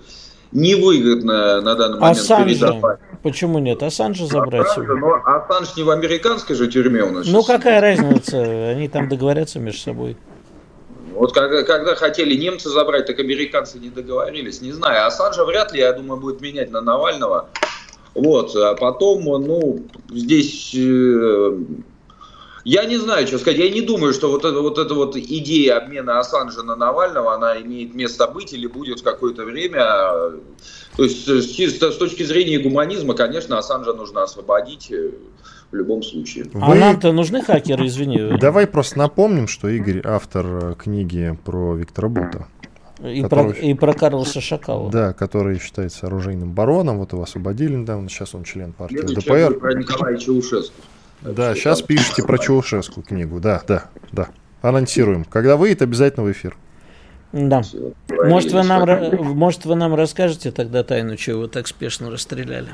Невыгодно 0.52 1.60
на 1.60 1.74
данный 1.74 2.00
момент 2.00 2.18
Ассанжа. 2.18 2.98
Почему 3.22 3.58
нет? 3.58 3.82
Ассанжа 3.82 4.24
забрать. 4.24 4.68
Ассанжа, 4.68 4.94
но 4.94 5.20
Ассанж 5.22 5.76
не 5.76 5.82
в 5.82 5.90
американской 5.90 6.56
же 6.56 6.66
тюрьме 6.66 7.02
у 7.02 7.10
нас. 7.10 7.26
Ну 7.28 7.42
какая 7.42 7.82
разница? 7.82 8.70
Они 8.70 8.88
там 8.88 9.10
договорятся 9.10 9.58
между 9.58 9.80
собой. 9.80 10.16
Вот 11.18 11.32
когда, 11.32 11.64
когда 11.64 11.96
хотели 11.96 12.36
немцы 12.36 12.68
забрать, 12.68 13.06
так 13.06 13.18
американцы 13.18 13.80
не 13.80 13.88
договорились. 13.88 14.60
Не 14.60 14.70
знаю, 14.70 15.04
Ассанжа 15.04 15.44
вряд 15.44 15.72
ли, 15.72 15.80
я 15.80 15.92
думаю, 15.92 16.20
будет 16.20 16.40
менять 16.40 16.70
на 16.70 16.80
Навального. 16.80 17.48
Вот, 18.14 18.54
а 18.54 18.74
потом, 18.74 19.24
ну, 19.24 19.84
здесь... 20.10 20.72
Э, 20.76 21.58
я 22.64 22.84
не 22.84 22.98
знаю, 22.98 23.26
что 23.26 23.38
сказать. 23.38 23.58
Я 23.58 23.68
не 23.70 23.80
думаю, 23.80 24.12
что 24.12 24.30
вот 24.30 24.44
эта 24.44 24.60
вот, 24.60 24.78
эта 24.78 24.94
вот 24.94 25.16
идея 25.16 25.78
обмена 25.78 26.20
Ассанжа 26.20 26.62
на 26.62 26.76
Навального, 26.76 27.34
она 27.34 27.60
имеет 27.60 27.94
место 27.94 28.28
быть 28.28 28.52
или 28.52 28.68
будет 28.68 29.00
в 29.00 29.02
какое-то 29.02 29.44
время. 29.44 29.80
То 30.96 31.02
есть 31.02 31.26
с, 31.26 31.58
с 31.58 31.96
точки 31.96 32.22
зрения 32.22 32.58
гуманизма, 32.58 33.14
конечно, 33.14 33.58
Ассанжа 33.58 33.92
нужно 33.92 34.22
освободить 34.22 34.92
в 35.70 35.74
любом 35.74 36.02
случае. 36.02 36.44
Вы... 36.52 36.60
А 36.62 36.74
нам-то 36.74 37.12
нужны 37.12 37.42
хакеры, 37.42 37.86
извини. 37.86 38.38
Давай 38.38 38.66
просто 38.66 38.98
напомним, 38.98 39.48
что 39.48 39.68
Игорь 39.68 40.00
автор 40.04 40.46
э, 40.46 40.74
книги 40.78 41.36
про 41.44 41.74
Виктора 41.74 42.08
Бута. 42.08 42.46
И, 43.02 43.22
который, 43.22 43.52
про, 43.52 43.60
и 43.60 43.74
про 43.74 43.92
Карлоса 43.92 44.40
Шакала. 44.40 44.90
Да, 44.90 45.12
который 45.12 45.58
считается 45.60 46.06
оружейным 46.06 46.52
бароном. 46.52 46.98
Вот 46.98 47.12
его 47.12 47.22
освободили 47.22 47.74
недавно. 47.74 48.08
Сейчас 48.08 48.34
он 48.34 48.42
член 48.44 48.72
партии 48.72 48.98
ЛДПР. 48.98 49.58
Про 49.58 49.74
Николая 49.74 50.16
Чаушеску. 50.16 50.74
Да, 51.22 51.54
сейчас 51.54 51.82
пишите 51.82 52.22
про 52.22 52.38
Чаушеску 52.38 53.02
книгу. 53.02 53.38
Да, 53.40 53.62
да, 53.68 53.86
да. 54.12 54.28
Анонсируем. 54.62 55.24
Когда 55.24 55.56
выйдет, 55.56 55.82
обязательно 55.82 56.26
в 56.26 56.32
эфир. 56.32 56.56
Да. 57.32 57.62
Может 58.08 58.52
вы, 58.52 58.62
нам, 58.62 58.88
может, 59.36 59.64
вы 59.64 59.74
нам 59.74 59.94
расскажете 59.94 60.50
тогда 60.50 60.82
тайну, 60.82 61.16
чего 61.16 61.42
вы 61.42 61.48
так 61.48 61.66
спешно 61.66 62.10
расстреляли? 62.10 62.70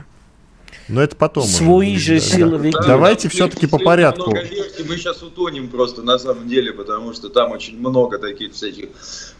Но 0.88 1.02
это 1.02 1.16
потом. 1.16 1.44
Свои 1.44 1.96
же 1.96 2.20
силовики. 2.20 2.76
Да, 2.80 2.88
Давайте 2.88 3.28
все-таки 3.28 3.66
по 3.66 3.78
порядку. 3.78 4.30
Много 4.30 4.46
мы 4.86 4.96
сейчас 4.96 5.22
утонем 5.22 5.68
просто 5.68 6.02
на 6.02 6.18
самом 6.18 6.48
деле, 6.48 6.72
потому 6.72 7.14
что 7.14 7.28
там 7.28 7.52
очень 7.52 7.78
много 7.78 8.18
таких 8.18 8.52
всяких 8.52 8.88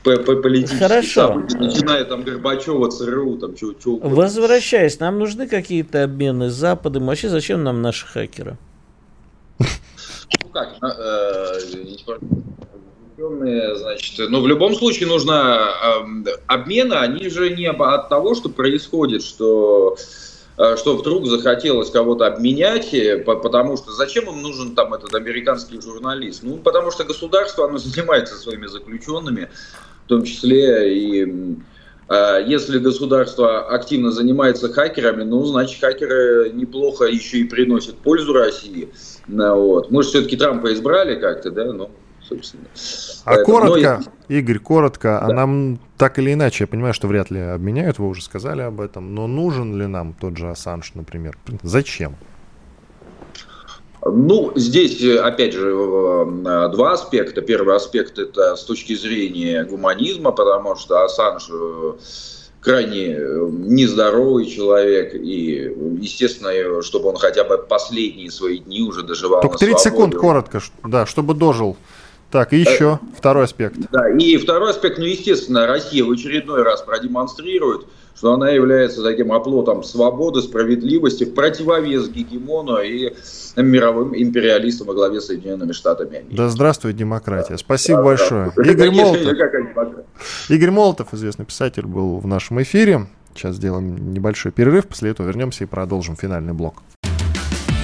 политических 0.03 0.79
Хорошо. 0.79 1.29
событий, 1.29 1.57
начиная 1.59 2.05
там 2.05 2.23
Горбачева, 2.23 2.91
ЦРУ, 2.91 3.39
там 3.39 3.57
чего 3.57 3.75
чего 3.75 3.99
Возвращаясь, 3.99 4.99
нам 5.01 5.19
нужны 5.19 5.47
какие-то 5.47 6.05
обмены 6.05 6.51
с 6.51 6.55
Западом. 6.55 7.07
Вообще 7.07 7.29
зачем 7.29 7.63
нам 7.63 7.83
наши 7.83 8.07
хакеры? 8.07 8.57
Ну 9.59 10.49
как, 10.53 10.77
э, 10.83 11.61
значит, 13.77 14.31
но 14.31 14.41
в 14.41 14.49
любом 14.49 14.75
случае 14.75 15.09
нужно 15.09 15.69
э, 16.25 16.31
обмена, 16.47 17.01
они 17.01 17.29
же 17.29 17.51
не 17.51 17.67
от 17.67 18.09
того, 18.09 18.35
что 18.35 18.49
происходит, 18.49 19.23
что 19.23 19.97
Э, 19.97 20.24
что 20.57 20.97
вдруг 20.97 21.27
захотелось 21.27 21.91
кого-то 21.91 22.27
обменять, 22.27 22.95
э, 22.95 23.19
потому 23.19 23.77
что 23.77 23.93
зачем 23.93 24.29
им 24.29 24.41
нужен 24.41 24.75
там 24.75 24.95
этот 24.95 25.15
американский 25.15 25.81
журналист? 25.81 26.43
Ну, 26.43 26.59
потому 26.59 26.91
что 26.91 27.05
государство, 27.05 27.67
оно 27.67 27.79
занимается 27.79 28.37
своими 28.37 28.67
заключенными, 28.67 29.49
в 30.05 30.09
том 30.09 30.25
числе 30.25 30.97
и 30.97 31.57
А 32.07 32.39
если 32.39 32.79
государство 32.79 33.67
активно 33.67 34.13
занимается 34.13 34.73
хакерами, 34.73 35.25
ну, 35.25 35.43
значит, 35.45 35.81
хакеры 35.81 36.51
неплохо 36.53 37.07
еще 37.07 37.39
и 37.39 37.45
приносят 37.45 37.97
пользу 37.97 38.33
России. 38.33 38.91
Ну, 39.27 39.57
вот. 39.57 39.91
Мы 39.91 40.03
же 40.03 40.11
все-таки 40.11 40.37
Трампа 40.37 40.73
избрали 40.73 41.19
как-то, 41.19 41.51
да, 41.51 41.73
ну, 41.73 41.91
собственно. 42.29 42.65
А 43.25 43.35
Поэтому, 43.35 43.47
коротко, 43.47 44.03
но... 44.05 44.37
Игорь, 44.37 44.59
коротко, 44.59 45.19
а 45.19 45.27
да. 45.27 45.33
а 45.33 45.37
нам 45.37 45.79
так 45.99 46.19
или 46.19 46.33
иначе, 46.33 46.65
я 46.65 46.69
понимаю, 46.69 46.95
что 46.95 47.09
вряд 47.09 47.31
ли 47.31 47.41
обменяют, 47.41 47.99
вы 47.99 48.09
уже 48.09 48.23
сказали 48.23 48.63
об 48.63 48.81
этом, 48.81 49.15
но 49.15 49.27
нужен 49.27 49.79
ли 49.79 49.87
нам 49.87 50.15
тот 50.15 50.37
же 50.37 50.51
Ассанж, 50.51 50.95
например? 50.95 51.39
Зачем? 51.63 52.17
Ну, 54.07 54.53
здесь, 54.55 55.03
опять 55.03 55.55
же, 55.55 55.73
два 55.73 56.93
аспекта. 56.93 57.41
Первый 57.41 57.75
аспект– 57.75 58.19
это 58.21 58.55
с 58.55 58.65
точки 58.65 58.95
зрения 58.95 59.65
гуманизма, 59.65 60.31
потому 60.31 60.77
что 60.77 61.05
Ассанж 61.05 61.49
э, 61.51 61.93
крайне 62.61 63.15
э, 63.15 63.49
нездоровый 63.51 64.47
человек, 64.47 65.15
и, 65.15 65.71
естественно, 66.01 66.83
чтобы 66.83 67.11
он 67.11 67.17
хотя 67.17 67.45
бы 67.45 67.57
последние 67.59 68.31
свои 68.31 68.59
дни 68.59 68.83
уже 68.83 69.03
доживал 69.03 69.41
Только 69.41 69.59
30 69.59 69.79
свободу. 69.79 69.97
секунд 69.97 70.21
коротко, 70.21 70.61
да, 70.83 71.07
чтобы 71.07 71.35
дожил. 71.35 71.77
Так, 72.35 72.53
и 72.53 72.57
еще 72.57 72.99
э, 73.01 73.17
второй 73.17 73.45
аспект. 73.45 73.77
Да, 73.93 74.11
и 74.11 74.37
второй 74.39 74.71
аспект, 74.71 74.99
ну, 74.99 75.05
естественно, 75.05 75.69
Россия 75.69 76.03
в 76.03 76.11
очередной 76.11 76.65
раз 76.65 76.83
продемонстрирует, 76.83 77.87
что 78.17 78.33
она 78.33 78.51
является 78.51 79.05
таким 79.05 79.33
оплотом 79.33 79.85
свободы, 79.85 80.43
справедливости, 80.43 81.23
в 81.23 81.33
противовес 81.33 82.09
гегемону 82.09 82.81
и 82.81 83.15
мировым 83.55 84.17
империалистам 84.21 84.89
во 84.89 84.95
главе 84.95 85.21
Соединенными 85.21 85.71
Штатами 85.71 86.17
Америки. 86.17 86.35
Да 86.35 86.49
здравствует 86.49 86.97
демократия. 86.97 87.57
Спасибо 87.57 87.99
да, 87.99 88.05
большое. 88.05 88.53
Да. 88.57 88.63
Игорь 88.65 88.91
Молотов. 88.91 90.05
Игорь 90.49 90.71
Молотов, 90.73 91.15
известный 91.15 91.45
писатель, 91.45 91.87
был 91.87 92.19
в 92.19 92.27
нашем 92.27 92.61
эфире. 92.63 93.07
Сейчас 93.37 93.55
сделаем 93.55 94.13
небольшой 94.13 94.51
перерыв, 94.51 94.89
после 94.89 95.11
этого 95.11 95.29
вернемся 95.29 95.63
и 95.63 95.69
продолжим 95.69 96.17
финальный 96.17 96.53
блок. 96.53 96.83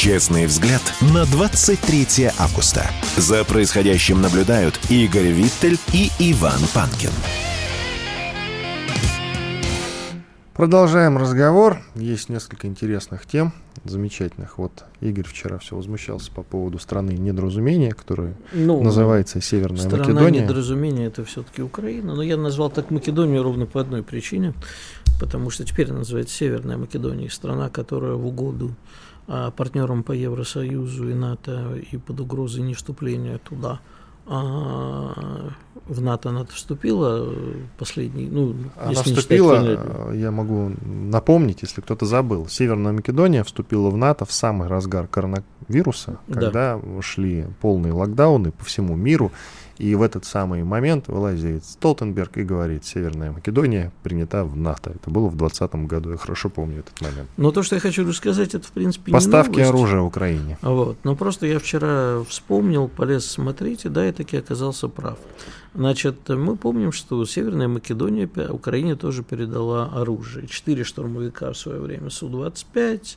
Честный 0.00 0.46
взгляд 0.46 0.80
на 1.12 1.26
23 1.26 2.30
августа. 2.38 2.86
За 3.18 3.44
происходящим 3.44 4.22
наблюдают 4.22 4.80
Игорь 4.88 5.26
Виттель 5.26 5.76
и 5.92 6.08
Иван 6.18 6.58
Панкин. 6.72 7.10
Продолжаем 10.54 11.18
разговор. 11.18 11.82
Есть 11.94 12.30
несколько 12.30 12.66
интересных 12.66 13.26
тем, 13.26 13.52
замечательных. 13.84 14.56
Вот 14.56 14.84
Игорь 15.02 15.26
вчера 15.26 15.58
все 15.58 15.76
возмущался 15.76 16.32
по 16.32 16.42
поводу 16.42 16.78
страны 16.78 17.10
недоразумения, 17.10 17.92
которая 17.92 18.34
ну, 18.54 18.82
называется 18.82 19.42
Северная 19.42 19.80
страна 19.80 19.98
Македония. 19.98 20.28
Страна 20.28 20.44
недоразумения 20.44 21.06
это 21.08 21.26
все-таки 21.26 21.60
Украина. 21.60 22.14
Но 22.14 22.22
я 22.22 22.38
назвал 22.38 22.70
так 22.70 22.90
Македонию 22.90 23.42
ровно 23.42 23.66
по 23.66 23.82
одной 23.82 24.02
причине, 24.02 24.54
потому 25.20 25.50
что 25.50 25.66
теперь 25.66 25.90
она 25.90 25.98
называется 25.98 26.34
Северная 26.34 26.78
Македония, 26.78 27.28
страна, 27.28 27.68
которая 27.68 28.14
в 28.14 28.26
угоду 28.26 28.74
партнерам 29.56 30.02
по 30.02 30.12
Евросоюзу 30.12 31.10
и 31.10 31.14
НАТО 31.14 31.76
и 31.92 31.96
под 31.96 32.20
угрозой 32.20 32.62
не 32.62 32.74
вступления 32.74 33.38
туда– 33.38 33.80
а, 34.32 35.50
в 35.86 36.00
НАТО 36.00 36.28
она 36.28 36.44
вступила 36.44 37.34
последний, 37.78 38.28
ну, 38.28 38.54
она 38.76 38.90
если 38.90 39.14
вступила, 39.14 39.58
считать, 39.58 40.14
я 40.14 40.30
могу 40.30 40.70
напомнить, 40.82 41.62
если 41.62 41.80
кто-то 41.80 42.06
забыл, 42.06 42.46
Северная 42.46 42.92
Македония 42.92 43.42
вступила 43.42 43.90
в 43.90 43.96
НАТО 43.96 44.24
в 44.24 44.32
самый 44.32 44.68
разгар 44.68 45.08
коронавируса, 45.08 46.18
когда 46.28 46.78
да. 46.78 47.02
шли 47.02 47.46
полные 47.60 47.92
локдауны 47.92 48.52
по 48.52 48.64
всему 48.64 48.94
миру, 48.94 49.32
и 49.80 49.94
в 49.94 50.02
этот 50.02 50.26
самый 50.26 50.62
момент 50.62 51.08
вылазит 51.08 51.64
Столтенберг 51.64 52.36
и 52.36 52.42
говорит, 52.42 52.84
Северная 52.84 53.32
Македония 53.32 53.92
принята 54.02 54.44
в 54.44 54.54
НАТО. 54.54 54.92
Это 54.94 55.10
было 55.10 55.28
в 55.28 55.36
2020 55.36 55.74
году, 55.88 56.10
я 56.10 56.16
хорошо 56.18 56.50
помню 56.50 56.80
этот 56.80 57.00
момент. 57.00 57.28
Но 57.38 57.50
то, 57.50 57.62
что 57.62 57.76
я 57.76 57.80
хочу 57.80 58.06
рассказать, 58.06 58.54
это, 58.54 58.66
в 58.66 58.72
принципе, 58.72 59.10
Поставки 59.10 59.56
не 59.56 59.62
оружия 59.62 60.00
Украине. 60.00 60.58
Вот. 60.60 60.98
Но 61.02 61.16
просто 61.16 61.46
я 61.46 61.58
вчера 61.58 62.22
вспомнил, 62.28 62.88
полез 62.88 63.24
смотреть, 63.24 63.86
и 63.86 63.88
да, 63.88 64.04
я 64.04 64.12
таки 64.12 64.36
оказался 64.36 64.88
прав. 64.88 65.18
Значит, 65.74 66.28
мы 66.28 66.56
помним, 66.56 66.92
что 66.92 67.24
Северная 67.24 67.68
Македония 67.68 68.28
Украине 68.50 68.96
тоже 68.96 69.22
передала 69.22 69.86
оружие. 69.94 70.46
Четыре 70.46 70.84
штурмовика 70.84 71.52
в 71.52 71.56
свое 71.56 71.80
время 71.80 72.10
Су-25, 72.10 73.16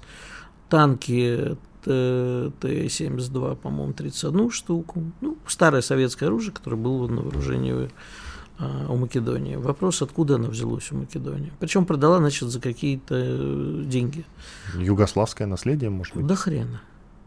танки 0.69 1.57
Т-72, 1.85 3.55
по-моему, 3.55 3.93
31 3.93 4.51
штуку. 4.51 5.03
Ну, 5.21 5.37
старое 5.47 5.81
советское 5.81 6.27
оружие, 6.27 6.53
которое 6.53 6.77
было 6.77 7.07
на 7.07 7.21
вооружении 7.21 7.89
а, 8.59 8.85
у 8.89 8.95
Македонии. 8.95 9.55
Вопрос, 9.55 10.01
откуда 10.01 10.35
она 10.35 10.49
взялась 10.49 10.91
у 10.91 10.97
Македонии. 10.97 11.51
Причем 11.59 11.85
продала, 11.85 12.19
значит, 12.19 12.49
за 12.49 12.59
какие-то 12.59 13.83
деньги. 13.83 14.25
Югославское 14.77 15.47
наследие, 15.47 15.89
может 15.89 16.15
быть? 16.15 16.27
Да 16.27 16.35
хрена. 16.35 16.81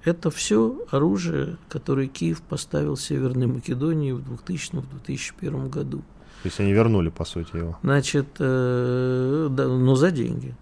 Это 0.05 0.31
все 0.31 0.79
оружие, 0.91 1.57
которое 1.69 2.07
Киев 2.07 2.41
поставил 2.41 2.97
Северной 2.97 3.49
Македонии 3.49 4.13
в 4.13 4.21
2000-2001 4.21 5.69
году. 5.69 5.99
То 6.43 6.49
есть 6.49 6.61
они 6.61 6.73
вернули, 6.73 7.09
по 7.09 7.25
сути, 7.25 7.57
его? 7.57 7.77
Значит, 7.83 8.29
э, 8.39 9.49
да, 9.51 9.67
но 9.67 9.97
за 9.97 10.13
деньги. 10.13 10.55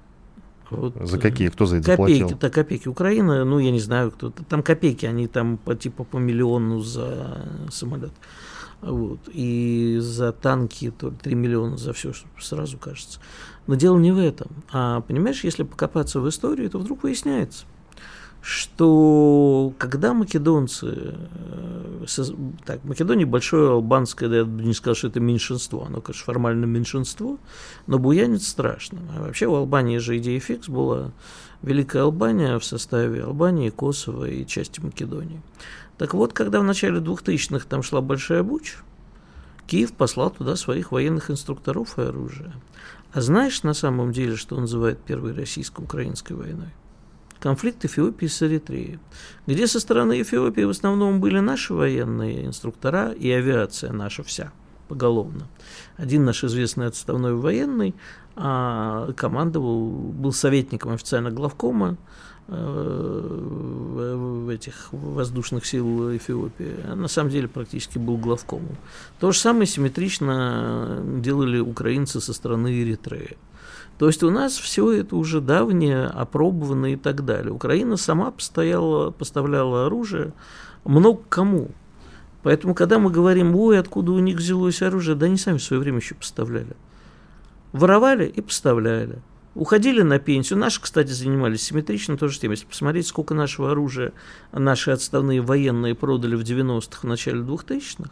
Вот, 0.74 0.94
за 1.00 1.18
какие? 1.18 1.48
Кто 1.48 1.66
за 1.66 1.76
это 1.76 1.96
копейки, 1.96 2.18
заплатил? 2.18 2.36
Это 2.36 2.50
копейки. 2.50 2.88
Украина, 2.88 3.44
ну, 3.44 3.58
я 3.58 3.70
не 3.70 3.80
знаю, 3.80 4.10
кто 4.10 4.28
-то. 4.28 4.44
Там 4.48 4.62
копейки, 4.62 5.06
они 5.06 5.26
там 5.26 5.56
по, 5.56 5.74
типа 5.74 6.04
по 6.04 6.18
миллиону 6.18 6.80
за 6.80 7.48
самолет. 7.70 8.12
Вот. 8.84 9.20
И 9.32 9.98
за 10.00 10.32
танки 10.32 10.90
то 10.90 11.10
3 11.10 11.34
миллиона 11.34 11.76
за 11.76 11.92
все 11.92 12.12
сразу 12.38 12.78
кажется. 12.78 13.18
Но 13.66 13.76
дело 13.76 13.98
не 13.98 14.12
в 14.12 14.18
этом. 14.18 14.48
А 14.72 15.00
понимаешь, 15.00 15.44
если 15.44 15.62
покопаться 15.62 16.20
в 16.20 16.28
историю, 16.28 16.68
то 16.70 16.78
вдруг 16.78 17.02
выясняется, 17.02 17.64
что 18.42 19.72
когда 19.78 20.12
македонцы, 20.12 20.86
э, 20.86 21.63
так, 22.64 22.80
в 22.82 22.88
Македонии 22.88 23.24
большое 23.24 23.70
албанское, 23.70 24.28
я 24.30 24.44
бы 24.44 24.62
не 24.62 24.74
сказал, 24.74 24.94
что 24.94 25.08
это 25.08 25.20
меньшинство, 25.20 25.84
оно, 25.84 26.00
конечно, 26.00 26.24
формально 26.24 26.64
меньшинство, 26.64 27.38
но 27.86 27.98
буянит 27.98 28.42
страшно. 28.42 29.00
А 29.16 29.22
вообще 29.22 29.46
у 29.46 29.54
Албании 29.54 29.98
же 29.98 30.18
идея 30.18 30.40
фикс 30.40 30.68
была 30.68 31.12
Великая 31.62 32.02
Албания 32.02 32.58
в 32.58 32.64
составе 32.64 33.24
Албании, 33.24 33.70
Косово 33.70 34.26
и 34.26 34.46
части 34.46 34.80
Македонии. 34.80 35.40
Так 35.98 36.14
вот, 36.14 36.32
когда 36.32 36.60
в 36.60 36.64
начале 36.64 37.00
2000-х 37.00 37.66
там 37.68 37.82
шла 37.82 38.00
большая 38.00 38.42
буча, 38.42 38.78
Киев 39.66 39.92
послал 39.92 40.30
туда 40.30 40.56
своих 40.56 40.92
военных 40.92 41.30
инструкторов 41.30 41.98
и 41.98 42.02
оружия. 42.02 42.52
А 43.12 43.20
знаешь 43.20 43.62
на 43.62 43.74
самом 43.74 44.12
деле, 44.12 44.36
что 44.36 44.56
он 44.56 44.62
называет 44.62 44.98
Первой 44.98 45.32
российско-украинской 45.32 46.32
войной? 46.34 46.68
Конфликт 47.44 47.84
Эфиопии 47.84 48.24
с 48.24 48.42
Эритреей, 48.42 48.98
где 49.46 49.66
со 49.66 49.78
стороны 49.78 50.22
Эфиопии 50.22 50.62
в 50.62 50.70
основном 50.70 51.20
были 51.20 51.40
наши 51.40 51.74
военные 51.74 52.46
инструктора 52.46 53.12
и 53.12 53.30
авиация 53.30 53.92
наша 53.92 54.22
вся 54.22 54.50
поголовно. 54.88 55.46
Один 55.98 56.24
наш 56.24 56.42
известный 56.42 56.86
отставной 56.86 57.34
военный 57.34 57.94
а, 58.34 59.12
командовал, 59.12 59.90
был 59.90 60.32
советником 60.32 60.94
официально 60.94 61.30
главкома 61.30 61.98
э, 62.48 62.54
в 64.46 64.48
этих 64.48 64.88
воздушных 64.92 65.66
сил 65.66 66.16
Эфиопии, 66.16 66.76
а 66.84 66.94
на 66.94 67.08
самом 67.08 67.28
деле 67.28 67.48
практически 67.48 67.98
был 67.98 68.16
главкомом. 68.16 68.78
То 69.20 69.32
же 69.32 69.38
самое 69.38 69.66
симметрично 69.66 71.02
делали 71.18 71.58
украинцы 71.58 72.22
со 72.22 72.32
стороны 72.32 72.68
Эритреи. 72.82 73.36
То 73.98 74.08
есть 74.08 74.22
у 74.22 74.30
нас 74.30 74.58
все 74.58 74.90
это 74.92 75.16
уже 75.16 75.40
давнее, 75.40 76.06
опробовано 76.06 76.92
и 76.92 76.96
так 76.96 77.24
далее. 77.24 77.52
Украина 77.52 77.96
сама 77.96 78.30
постояла, 78.30 79.10
поставляла 79.10 79.86
оружие 79.86 80.32
много 80.84 81.22
кому. 81.28 81.70
Поэтому, 82.42 82.74
когда 82.74 82.98
мы 82.98 83.10
говорим, 83.10 83.56
ой, 83.56 83.78
откуда 83.78 84.12
у 84.12 84.18
них 84.18 84.36
взялось 84.36 84.82
оружие, 84.82 85.16
да 85.16 85.26
они 85.26 85.38
сами 85.38 85.58
в 85.58 85.62
свое 85.62 85.80
время 85.80 85.98
еще 85.98 86.14
поставляли. 86.14 86.76
Воровали 87.72 88.26
и 88.26 88.40
поставляли. 88.40 89.22
Уходили 89.54 90.02
на 90.02 90.18
пенсию. 90.18 90.58
Наши, 90.58 90.80
кстати, 90.82 91.10
занимались 91.10 91.62
симметрично 91.62 92.16
тоже 92.16 92.40
тем. 92.40 92.50
Если 92.50 92.66
посмотреть, 92.66 93.06
сколько 93.06 93.34
нашего 93.34 93.70
оружия 93.70 94.12
наши 94.52 94.90
отставные 94.90 95.40
военные 95.40 95.94
продали 95.94 96.34
в 96.34 96.40
90-х, 96.40 97.00
в 97.02 97.04
начале 97.04 97.40
2000-х, 97.40 98.10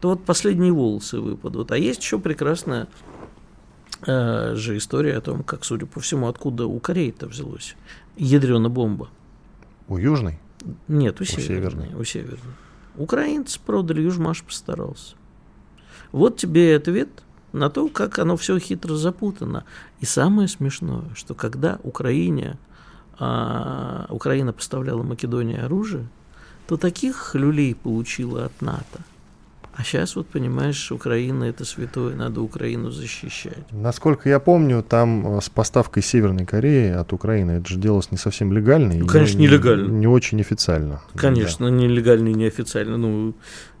то 0.00 0.10
вот 0.10 0.24
последние 0.24 0.72
волосы 0.72 1.20
выпадут. 1.20 1.72
А 1.72 1.76
есть 1.76 2.00
еще 2.00 2.20
прекрасная 2.20 2.86
же 4.04 4.76
история 4.76 5.16
о 5.16 5.20
том, 5.20 5.42
как, 5.42 5.64
судя 5.64 5.86
по 5.86 6.00
всему, 6.00 6.28
откуда 6.28 6.66
у 6.66 6.78
Кореи 6.78 7.10
это 7.10 7.26
взялось. 7.26 7.76
Ядрена 8.16 8.68
бомба. 8.68 9.08
У 9.88 9.96
Южной? 9.96 10.38
Нет, 10.86 11.20
у, 11.20 11.24
у 11.24 11.26
северной. 11.26 11.94
У 11.94 12.04
северной. 12.04 12.54
Украинцы 12.96 13.60
продали, 13.64 14.02
Южмаш 14.02 14.42
постарался. 14.42 15.14
Вот 16.12 16.36
тебе 16.36 16.70
и 16.70 16.74
ответ 16.74 17.08
на 17.52 17.70
то, 17.70 17.88
как 17.88 18.18
оно 18.18 18.36
все 18.36 18.58
хитро 18.58 18.94
запутано. 18.94 19.64
И 20.00 20.04
самое 20.04 20.48
смешное, 20.48 21.04
что 21.14 21.34
когда 21.34 21.78
Украине, 21.82 22.58
а, 23.18 24.06
Украина 24.10 24.52
поставляла 24.52 25.02
Македонии 25.02 25.58
оружие, 25.58 26.08
то 26.66 26.76
таких 26.76 27.34
люлей 27.34 27.74
получила 27.74 28.44
от 28.46 28.60
НАТО– 28.60 29.00
а 29.78 29.84
сейчас, 29.84 30.16
вот 30.16 30.26
понимаешь, 30.26 30.90
Украина 30.90 31.44
это 31.44 31.64
святое, 31.64 32.16
надо 32.16 32.40
Украину 32.40 32.90
защищать. 32.90 33.70
Насколько 33.70 34.28
я 34.28 34.40
помню, 34.40 34.82
там 34.82 35.38
э, 35.38 35.40
с 35.40 35.48
поставкой 35.48 36.02
Северной 36.02 36.46
Кореи 36.46 36.90
от 36.90 37.12
Украины 37.12 37.52
это 37.52 37.68
же 37.68 37.78
делалось 37.78 38.10
не 38.10 38.18
совсем 38.18 38.52
легально. 38.52 38.92
Ну, 38.94 39.06
конечно, 39.06 39.38
нелегально. 39.38 39.88
Не, 39.88 39.98
не 40.00 40.06
очень 40.08 40.40
официально. 40.40 41.00
Конечно, 41.14 41.70
да. 41.70 41.76
нелегально 41.76 42.30
и 42.30 42.34
неофициально. 42.34 42.96
Ну, 42.96 43.34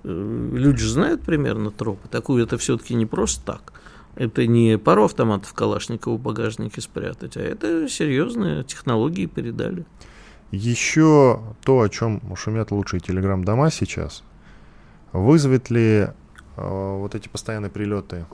э, 0.04 0.50
люди 0.52 0.78
же 0.78 0.90
знают 0.92 1.22
примерно 1.22 1.72
тропы. 1.72 2.06
Такую 2.08 2.44
это 2.44 2.58
все-таки 2.58 2.94
не 2.94 3.06
просто 3.06 3.44
так. 3.44 3.72
Это 4.14 4.46
не 4.46 4.78
пару 4.78 5.06
автоматов 5.06 5.52
Калашникова 5.52 6.14
в 6.14 6.20
багажнике 6.20 6.80
спрятать, 6.80 7.36
а 7.36 7.40
это 7.40 7.88
серьезные 7.88 8.62
технологии 8.62 9.26
передали. 9.26 9.84
Еще 10.52 11.42
то, 11.64 11.80
о 11.80 11.88
чем 11.88 12.22
шумят 12.36 12.70
лучшие 12.70 13.00
телеграм-дома 13.00 13.72
сейчас, 13.72 14.22
Вызовет 15.18 15.70
ли 15.70 16.08
э, 16.56 16.96
вот 16.98 17.14
эти 17.14 17.28
постоянные 17.28 17.70
прилеты 17.70 18.24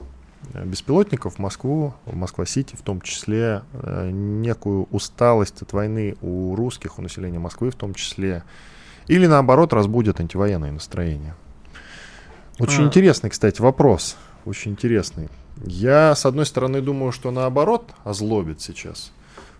э, 0.53 0.63
беспилотников 0.63 1.35
в 1.35 1.39
Москву, 1.39 1.93
в 2.05 2.15
Москва-Сити, 2.15 2.75
в 2.75 2.81
том 2.81 3.01
числе 3.01 3.63
э, 3.73 4.09
некую 4.11 4.87
усталость 4.91 5.61
от 5.61 5.73
войны 5.73 6.15
у 6.21 6.55
русских, 6.55 6.99
у 6.99 7.01
населения 7.01 7.39
Москвы 7.39 7.71
в 7.71 7.75
том 7.75 7.93
числе, 7.93 8.43
или 9.07 9.25
наоборот 9.25 9.73
разбудят 9.73 10.19
антивоенное 10.19 10.71
настроение? 10.71 11.35
Очень 12.59 12.83
а... 12.83 12.87
интересный, 12.87 13.29
кстати, 13.29 13.61
вопрос. 13.61 14.15
Очень 14.45 14.71
интересный. 14.71 15.29
Я, 15.65 16.13
с 16.13 16.25
одной 16.25 16.45
стороны, 16.45 16.81
думаю, 16.81 17.11
что 17.11 17.31
наоборот 17.31 17.91
озлобит 18.03 18.61
сейчас 18.61 19.11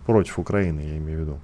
против 0.06 0.38
Украины, 0.38 0.80
я 0.80 0.96
имею 0.98 1.18
в 1.18 1.20
виду. 1.22 1.40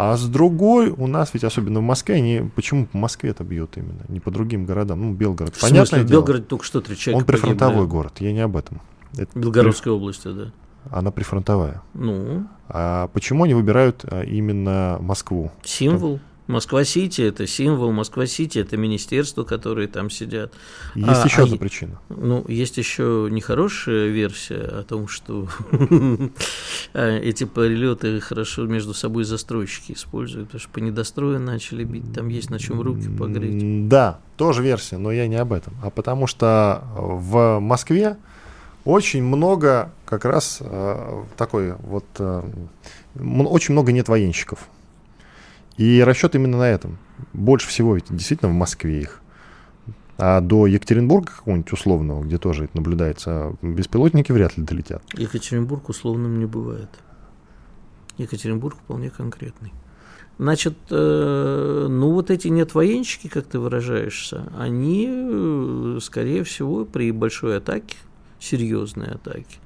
А 0.00 0.16
с 0.16 0.28
другой, 0.28 0.90
у 0.90 1.08
нас 1.08 1.34
ведь, 1.34 1.42
особенно 1.42 1.80
в 1.80 1.82
Москве, 1.82 2.14
они 2.14 2.48
почему 2.54 2.86
по 2.86 2.96
Москве 2.96 3.30
это 3.30 3.42
бьют 3.42 3.76
именно, 3.76 4.04
не 4.06 4.20
по 4.20 4.30
другим 4.30 4.64
городам. 4.64 5.00
Ну, 5.00 5.12
Белгород. 5.12 5.56
В 5.56 5.60
Понятное 5.60 5.86
смысле, 5.86 6.04
дело, 6.04 6.20
Белгород 6.20 6.46
только 6.46 6.64
что 6.64 6.80
три 6.80 6.96
человека 6.96 7.20
Он 7.20 7.26
прифронтовой 7.26 7.74
погибли. 7.78 7.90
город, 7.90 8.12
я 8.20 8.32
не 8.32 8.38
об 8.38 8.56
этом. 8.56 8.80
Это 9.16 9.36
Белгородская 9.36 9.92
при... 9.92 9.98
область, 9.98 10.22
да. 10.22 10.52
Она 10.92 11.10
прифронтовая. 11.10 11.82
Ну. 11.94 12.46
А 12.68 13.08
почему 13.08 13.42
они 13.42 13.54
выбирают 13.54 14.04
а, 14.04 14.22
именно 14.22 14.98
Москву? 15.00 15.50
Символ. 15.64 16.20
Москва-Сити– 16.48 17.20
это 17.22 17.46
символ, 17.46 17.92
Москва-Сити– 17.92 18.58
это 18.60 18.76
министерство, 18.76 19.44
которые 19.44 19.86
там 19.86 20.10
сидят. 20.10 20.52
Есть 20.94 21.22
а, 21.22 21.24
еще 21.24 21.42
а, 21.42 21.44
одна 21.44 21.56
причина. 21.58 22.00
Ну, 22.08 22.44
есть 22.48 22.78
еще 22.78 23.28
нехорошая 23.30 24.08
версия 24.08 24.62
о 24.62 24.82
том, 24.82 25.08
что 25.08 25.48
эти 26.94 27.44
прилеты 27.44 28.18
хорошо 28.20 28.66
между 28.66 28.94
собой 28.94 29.24
застройщики 29.24 29.92
используют, 29.92 30.48
потому 30.48 30.60
что 30.60 30.70
по 30.70 30.78
недострою 30.78 31.38
начали 31.38 31.84
бить, 31.84 32.12
там 32.14 32.28
есть 32.28 32.48
на 32.48 32.58
чем 32.58 32.80
руки 32.80 33.08
погреть. 33.08 33.88
Да, 33.88 34.20
тоже 34.38 34.62
версия, 34.62 34.96
но 34.96 35.12
я 35.12 35.28
не 35.28 35.36
об 35.36 35.52
этом, 35.52 35.74
а 35.82 35.90
потому 35.90 36.26
что 36.26 36.82
в 36.96 37.58
Москве 37.60 38.16
очень 38.86 39.22
много 39.22 39.92
как 40.06 40.24
раз 40.24 40.58
э, 40.60 41.24
такой 41.36 41.74
вот, 41.74 42.06
э, 42.18 42.42
очень 43.18 43.72
много 43.72 43.92
нет 43.92 44.08
военщиков. 44.08 44.66
И 45.78 46.02
расчет 46.02 46.34
именно 46.34 46.58
на 46.58 46.68
этом. 46.68 46.98
Больше 47.32 47.68
всего 47.68 47.94
ведь 47.94 48.06
действительно 48.10 48.50
в 48.50 48.54
Москве 48.54 49.00
их. 49.00 49.20
А 50.18 50.40
до 50.40 50.66
Екатеринбурга 50.66 51.30
какого-нибудь 51.30 51.72
условного, 51.72 52.24
где 52.24 52.38
тоже 52.38 52.64
это 52.64 52.76
наблюдается, 52.76 53.56
беспилотники 53.62 54.32
вряд 54.32 54.56
ли 54.56 54.64
долетят. 54.64 55.02
Екатеринбург 55.14 55.88
условным 55.88 56.40
не 56.40 56.46
бывает. 56.46 56.90
Екатеринбург 58.16 58.76
вполне 58.76 59.10
конкретный. 59.10 59.72
Значит, 60.38 60.74
э, 60.90 61.86
ну 61.88 62.12
вот 62.12 62.30
эти 62.30 62.48
нет 62.48 62.74
военщики, 62.74 63.28
как 63.28 63.46
ты 63.46 63.58
выражаешься, 63.58 64.52
они, 64.56 65.08
э, 65.08 65.98
скорее 66.00 66.44
всего, 66.44 66.84
при 66.84 67.10
большой 67.12 67.58
атаке, 67.58 67.96
серьезной 68.40 69.08
атаке, 69.08 69.58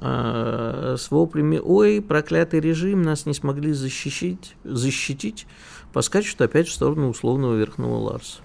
с 0.00 1.10
воплями 1.10 1.60
«Ой, 1.62 2.00
проклятый 2.00 2.60
режим, 2.60 3.02
нас 3.02 3.26
не 3.26 3.34
смогли 3.34 3.72
защитить, 3.72 4.54
защитить», 4.64 5.46
поскачут 5.92 6.40
опять 6.40 6.68
в 6.68 6.72
сторону 6.72 7.08
условного 7.08 7.56
верхнего 7.56 7.96
Ларса. 7.96 8.40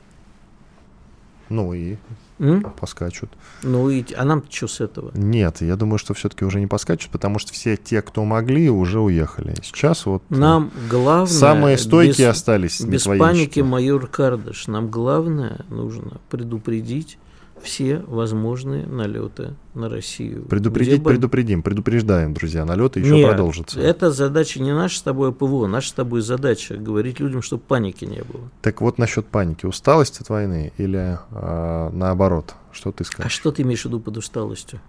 Ну 1.50 1.74
и 1.74 1.98
М? 2.40 2.64
поскачут. 2.80 3.30
Ну 3.62 3.90
и 3.90 4.04
а 4.16 4.26
нам 4.26 4.44
что 4.50 4.68
с 4.68 4.82
этого? 4.82 5.12
Нет, 5.14 5.62
я 5.62 5.76
думаю, 5.76 6.00
что 6.00 6.14
все-таки 6.14 6.46
уже 6.46 6.60
не 6.60 6.68
поскачут, 6.68 7.12
потому 7.12 7.38
что 7.38 7.54
все 7.54 7.78
те, 7.78 8.02
кто 8.02 8.24
могли, 8.24 8.70
уже 8.70 9.00
уехали. 9.00 9.54
Сейчас 9.62 10.06
вот 10.06 10.24
э, 10.30 10.36
нам 10.36 10.72
главное 10.90 11.28
самые 11.28 11.78
стойкие 11.78 12.30
без, 12.30 12.36
остались. 12.38 12.82
Без 12.82 13.04
паники, 13.04 13.60
майор 13.60 14.08
Кардаш. 14.08 14.68
Нам 14.68 14.90
главное 14.90 15.66
нужно 15.70 16.20
предупредить 16.30 17.20
все 17.64 18.00
возможные 18.08 18.86
налеты 18.86 19.56
на 19.74 19.90
Россию. 19.90 20.46
Предупредить 20.46 21.02
бы... 21.02 21.12
предупредим, 21.12 21.64
предупреждаем, 21.64 22.34
друзья, 22.34 22.66
налеты 22.66 23.00
еще 23.00 23.16
Нет, 23.16 23.30
продолжатся. 23.30 23.80
Это 23.80 24.12
задача 24.12 24.62
не 24.62 24.74
наша 24.74 25.00
с 25.00 25.02
тобой, 25.02 25.30
а 25.30 25.32
ПВО. 25.32 25.66
Наша 25.68 25.90
с 25.90 25.94
тобой 25.94 26.22
задача 26.22 26.76
говорить 26.76 27.20
людям, 27.20 27.42
чтобы 27.42 27.64
паники 27.64 28.06
не 28.06 28.22
было. 28.22 28.50
Так 28.62 28.82
вот 28.82 28.98
насчет 28.98 29.26
паники. 29.26 29.66
Усталость 29.66 30.20
от 30.20 30.30
войны 30.30 30.74
или 30.78 31.18
э, 31.32 31.90
наоборот? 31.94 32.54
Что 32.72 32.92
ты 32.92 33.06
скажешь? 33.06 33.26
А 33.26 33.30
что 33.34 33.52
ты 33.52 33.62
имеешь 33.62 33.82
в 33.82 33.86
виду 33.86 34.00
под 34.00 34.18
усталостью? 34.18 34.80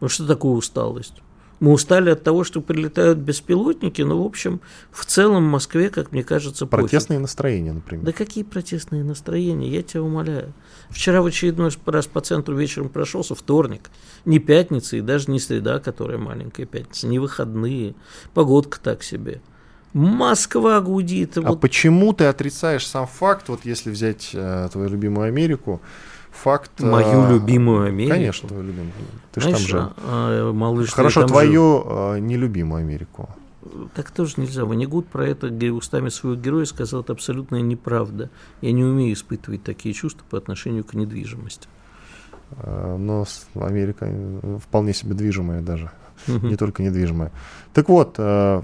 Ну 0.00 0.08
что 0.08 0.26
такое 0.26 0.52
усталость? 0.52 1.22
Мы 1.60 1.72
устали 1.72 2.10
от 2.10 2.22
того, 2.22 2.44
что 2.44 2.60
прилетают 2.60 3.18
беспилотники, 3.18 4.02
но, 4.02 4.22
в 4.22 4.26
общем, 4.26 4.60
в 4.90 5.04
целом 5.04 5.48
в 5.48 5.50
Москве, 5.50 5.90
как 5.90 6.12
мне 6.12 6.22
кажется, 6.22 6.66
Протестные 6.66 7.18
пофиг. 7.18 7.22
настроения, 7.22 7.72
например. 7.72 8.04
Да 8.04 8.12
какие 8.12 8.44
протестные 8.44 9.02
настроения, 9.02 9.68
я 9.68 9.82
тебя 9.82 10.02
умоляю. 10.02 10.54
Вчера 10.90 11.20
в 11.20 11.26
очередной 11.26 11.70
раз 11.86 12.06
по 12.06 12.20
центру 12.20 12.56
вечером 12.56 12.88
прошелся, 12.88 13.34
вторник, 13.34 13.90
не 14.24 14.38
пятница 14.38 14.96
и 14.96 15.00
даже 15.00 15.30
не 15.30 15.40
среда, 15.40 15.80
которая 15.80 16.18
маленькая 16.18 16.66
пятница, 16.66 17.06
не 17.06 17.18
выходные, 17.18 17.94
погодка 18.34 18.78
так 18.80 19.02
себе. 19.02 19.40
Москва 19.92 20.80
гудит. 20.80 21.38
А 21.38 21.40
вот. 21.42 21.60
почему 21.60 22.12
ты 22.12 22.24
отрицаешь 22.24 22.86
сам 22.86 23.06
факт, 23.06 23.48
вот 23.48 23.64
если 23.64 23.90
взять 23.90 24.30
э, 24.34 24.68
твою 24.70 24.88
любимую 24.90 25.26
Америку, 25.26 25.80
факт... 26.30 26.80
Мою 26.80 27.24
а, 27.24 27.32
любимую 27.32 27.88
Америку? 27.88 28.14
Конечно, 28.14 28.48
твою 28.48 28.64
любимую. 28.64 28.92
Ты 29.32 29.40
же 29.40 29.50
там 29.50 29.60
же... 29.60 29.78
А, 29.78 29.92
а, 29.98 30.52
малыш, 30.52 30.90
Хорошо, 30.90 31.26
твою 31.26 31.52
жил. 31.52 31.84
А, 31.86 32.16
нелюбимую 32.18 32.80
Америку. 32.80 33.28
Так 33.94 34.10
тоже 34.10 34.34
нельзя. 34.38 34.64
Ванигут 34.64 35.06
про 35.08 35.26
это 35.26 35.48
устами 35.72 36.08
своего 36.08 36.40
героя 36.40 36.64
сказал, 36.64 37.02
это 37.02 37.12
абсолютная 37.12 37.60
неправда. 37.60 38.30
Я 38.60 38.72
не 38.72 38.84
умею 38.84 39.12
испытывать 39.12 39.62
такие 39.62 39.94
чувства 39.94 40.24
по 40.30 40.38
отношению 40.38 40.84
к 40.84 40.94
недвижимости. 40.94 41.68
Но 42.64 43.26
Америка 43.56 44.10
вполне 44.64 44.94
себе 44.94 45.14
движимая 45.14 45.60
даже 45.60 45.90
не 46.26 46.56
только 46.56 46.82
недвижимое. 46.82 47.32
Так 47.74 47.88
вот, 47.88 48.16
э, 48.18 48.62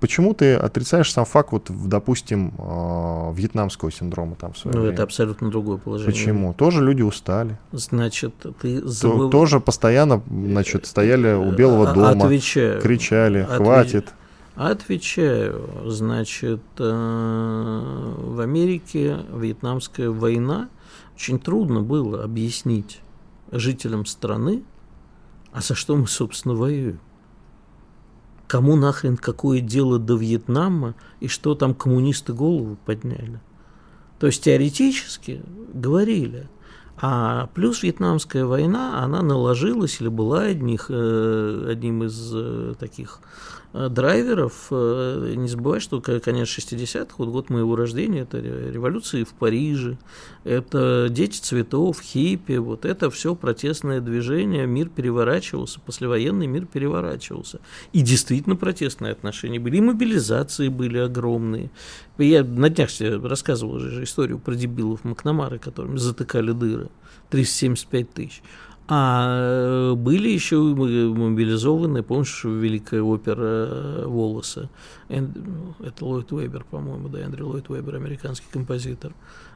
почему 0.00 0.32
ты 0.32 0.54
отрицаешь 0.54 1.12
сам 1.12 1.24
факт, 1.24 1.52
вот, 1.52 1.70
допустим, 1.70 2.54
э, 2.56 3.32
вьетнамского 3.34 3.92
синдрома 3.92 4.36
там 4.36 4.52
Ну, 4.64 4.70
время? 4.70 4.92
это 4.92 5.02
абсолютно 5.02 5.50
другое 5.50 5.76
положение. 5.78 6.12
Почему? 6.12 6.54
Тоже 6.54 6.82
люди 6.82 7.02
устали. 7.02 7.58
Значит, 7.72 8.34
ты 8.60 8.80
забыл... 8.86 9.30
Тоже 9.30 9.60
постоянно, 9.60 10.22
значит, 10.28 10.86
стояли 10.86 11.34
у 11.34 11.52
Белого 11.52 11.90
а, 11.90 11.94
дома, 11.94 12.24
Отвечаю. 12.24 12.80
кричали, 12.80 13.40
Отве... 13.40 13.56
хватит. 13.56 14.14
Отвечаю. 14.54 15.68
Значит, 15.84 16.62
э, 16.78 18.12
в 18.16 18.40
Америке 18.40 19.18
вьетнамская 19.34 20.08
война 20.08 20.70
очень 21.14 21.38
трудно 21.38 21.82
было 21.82 22.24
объяснить 22.24 23.00
жителям 23.52 24.06
страны, 24.06 24.62
а 25.56 25.62
за 25.62 25.74
что 25.74 25.96
мы, 25.96 26.06
собственно, 26.06 26.54
воюем? 26.54 27.00
Кому 28.46 28.76
нахрен 28.76 29.16
какое 29.16 29.60
дело 29.60 29.98
до 29.98 30.14
Вьетнама 30.14 30.94
и 31.18 31.28
что 31.28 31.54
там 31.54 31.74
коммунисты 31.74 32.34
голову 32.34 32.76
подняли? 32.84 33.40
То 34.18 34.26
есть 34.26 34.44
теоретически 34.44 35.42
говорили, 35.72 36.50
А 36.98 37.48
плюс 37.54 37.82
Вьетнамская 37.82 38.44
война, 38.44 39.02
она 39.02 39.22
наложилась 39.22 39.98
или 40.02 40.08
была 40.08 40.42
одних, 40.42 40.90
э, 40.90 41.68
одним 41.70 42.04
из 42.04 42.32
э, 42.34 42.74
таких 42.78 43.20
драйверов. 43.90 44.68
Э, 44.70 45.34
не 45.36 45.48
забывай, 45.48 45.80
что 45.80 46.00
конец 46.00 46.48
60-х, 46.48 47.14
вот 47.18 47.28
год 47.28 47.50
моего 47.50 47.76
рождения, 47.76 48.20
это 48.20 48.38
революции 48.38 49.24
в 49.24 49.34
Париже, 49.34 49.98
это 50.44 51.08
дети 51.10 51.38
цветов, 51.38 52.00
хиппи, 52.00 52.56
вот 52.56 52.84
это 52.84 53.10
все 53.10 53.34
протестное 53.34 54.00
движение, 54.00 54.66
мир 54.66 54.88
переворачивался, 54.88 55.80
послевоенный 55.80 56.46
мир 56.46 56.66
переворачивался. 56.66 57.60
И 57.92 58.00
действительно 58.00 58.56
протестные 58.56 59.12
отношения 59.12 59.60
были, 59.60 59.76
и 59.76 59.80
мобилизации 59.80 60.68
были 60.68 60.98
огромные. 60.98 61.70
Я 62.18 62.44
на 62.44 62.70
днях 62.70 62.90
рассказывал 63.22 63.74
уже 63.74 64.04
историю 64.04 64.38
про 64.38 64.54
дебилов 64.54 65.04
Макнамары, 65.04 65.58
которыми 65.58 65.98
затыкали 65.98 66.52
дыры. 66.52 66.88
375 67.30 68.12
тысяч. 68.12 68.42
А 68.88 69.26
э, 69.28 69.94
были 69.94 70.28
еще 70.28 70.58
мобилизованы, 70.58 72.04
помнишь, 72.04 72.44
великая 72.44 73.02
опера 73.02 73.66
э, 73.68 74.04
«Волосы». 74.06 74.68
Ну, 75.08 75.74
это 75.80 76.04
Ллойд 76.04 76.30
Уэбер, 76.30 76.64
по-моему, 76.70 77.08
да, 77.08 77.20
Эндрю 77.20 77.48
Ллойд 77.48 77.68
Уэбер, 77.68 77.96
американский 77.96 78.46
композитор. 78.52 79.12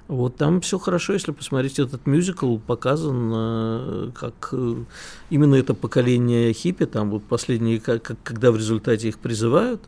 Вот 0.08 0.34
там 0.34 0.60
все 0.60 0.80
хорошо, 0.80 1.12
если 1.12 1.30
посмотреть 1.30 1.78
этот 1.78 2.06
мюзикл, 2.06 2.58
показан 2.58 3.30
э, 3.32 4.10
как 4.16 4.52
именно 5.30 5.54
это 5.54 5.74
поколение 5.74 6.52
хиппи, 6.52 6.86
там 6.86 7.10
вот 7.10 7.22
последние, 7.22 7.78
как, 7.78 8.16
когда 8.24 8.50
в 8.50 8.56
результате 8.56 9.08
их 9.08 9.20
призывают, 9.20 9.82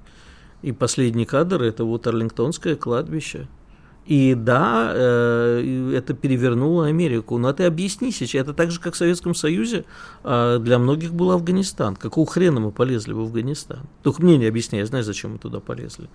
и 0.62 0.70
последний 0.70 1.24
кадр– 1.24 1.62
это 1.64 1.84
вот 1.84 2.07
Арлингтонское 2.07 2.76
кладбище– 2.76 3.49
и 4.05 4.35
да, 4.35 4.93
э, 4.95 5.93
это 5.95 6.15
перевернуло 6.15 6.87
Америку. 6.87 7.39
Но 7.39 7.53
ты 7.53 7.65
объясни 7.65 8.11
сейчас, 8.11 8.43
это 8.43 8.53
так 8.53 8.73
же, 8.73 8.81
как 8.81 8.95
в 8.95 8.97
Советском 8.97 9.35
Союзе 9.35 9.85
э, 10.25 10.59
для 10.61 10.79
многих 10.79 11.15
был 11.15 11.31
Афганистан. 11.31 11.95
Какого 11.95 12.27
хрена 12.27 12.59
мы 12.59 12.73
полезли 12.73 13.13
в 13.13 13.21
Афганистан? 13.21 13.81
Только 14.03 14.23
мне 14.23 14.39
не 14.39 14.47
объясняй, 14.47 14.81
я 14.81 14.87
знаю, 14.87 15.05
зачем 15.05 15.33
мы 15.33 15.39
туда 15.39 15.61
полезли. 15.61 16.09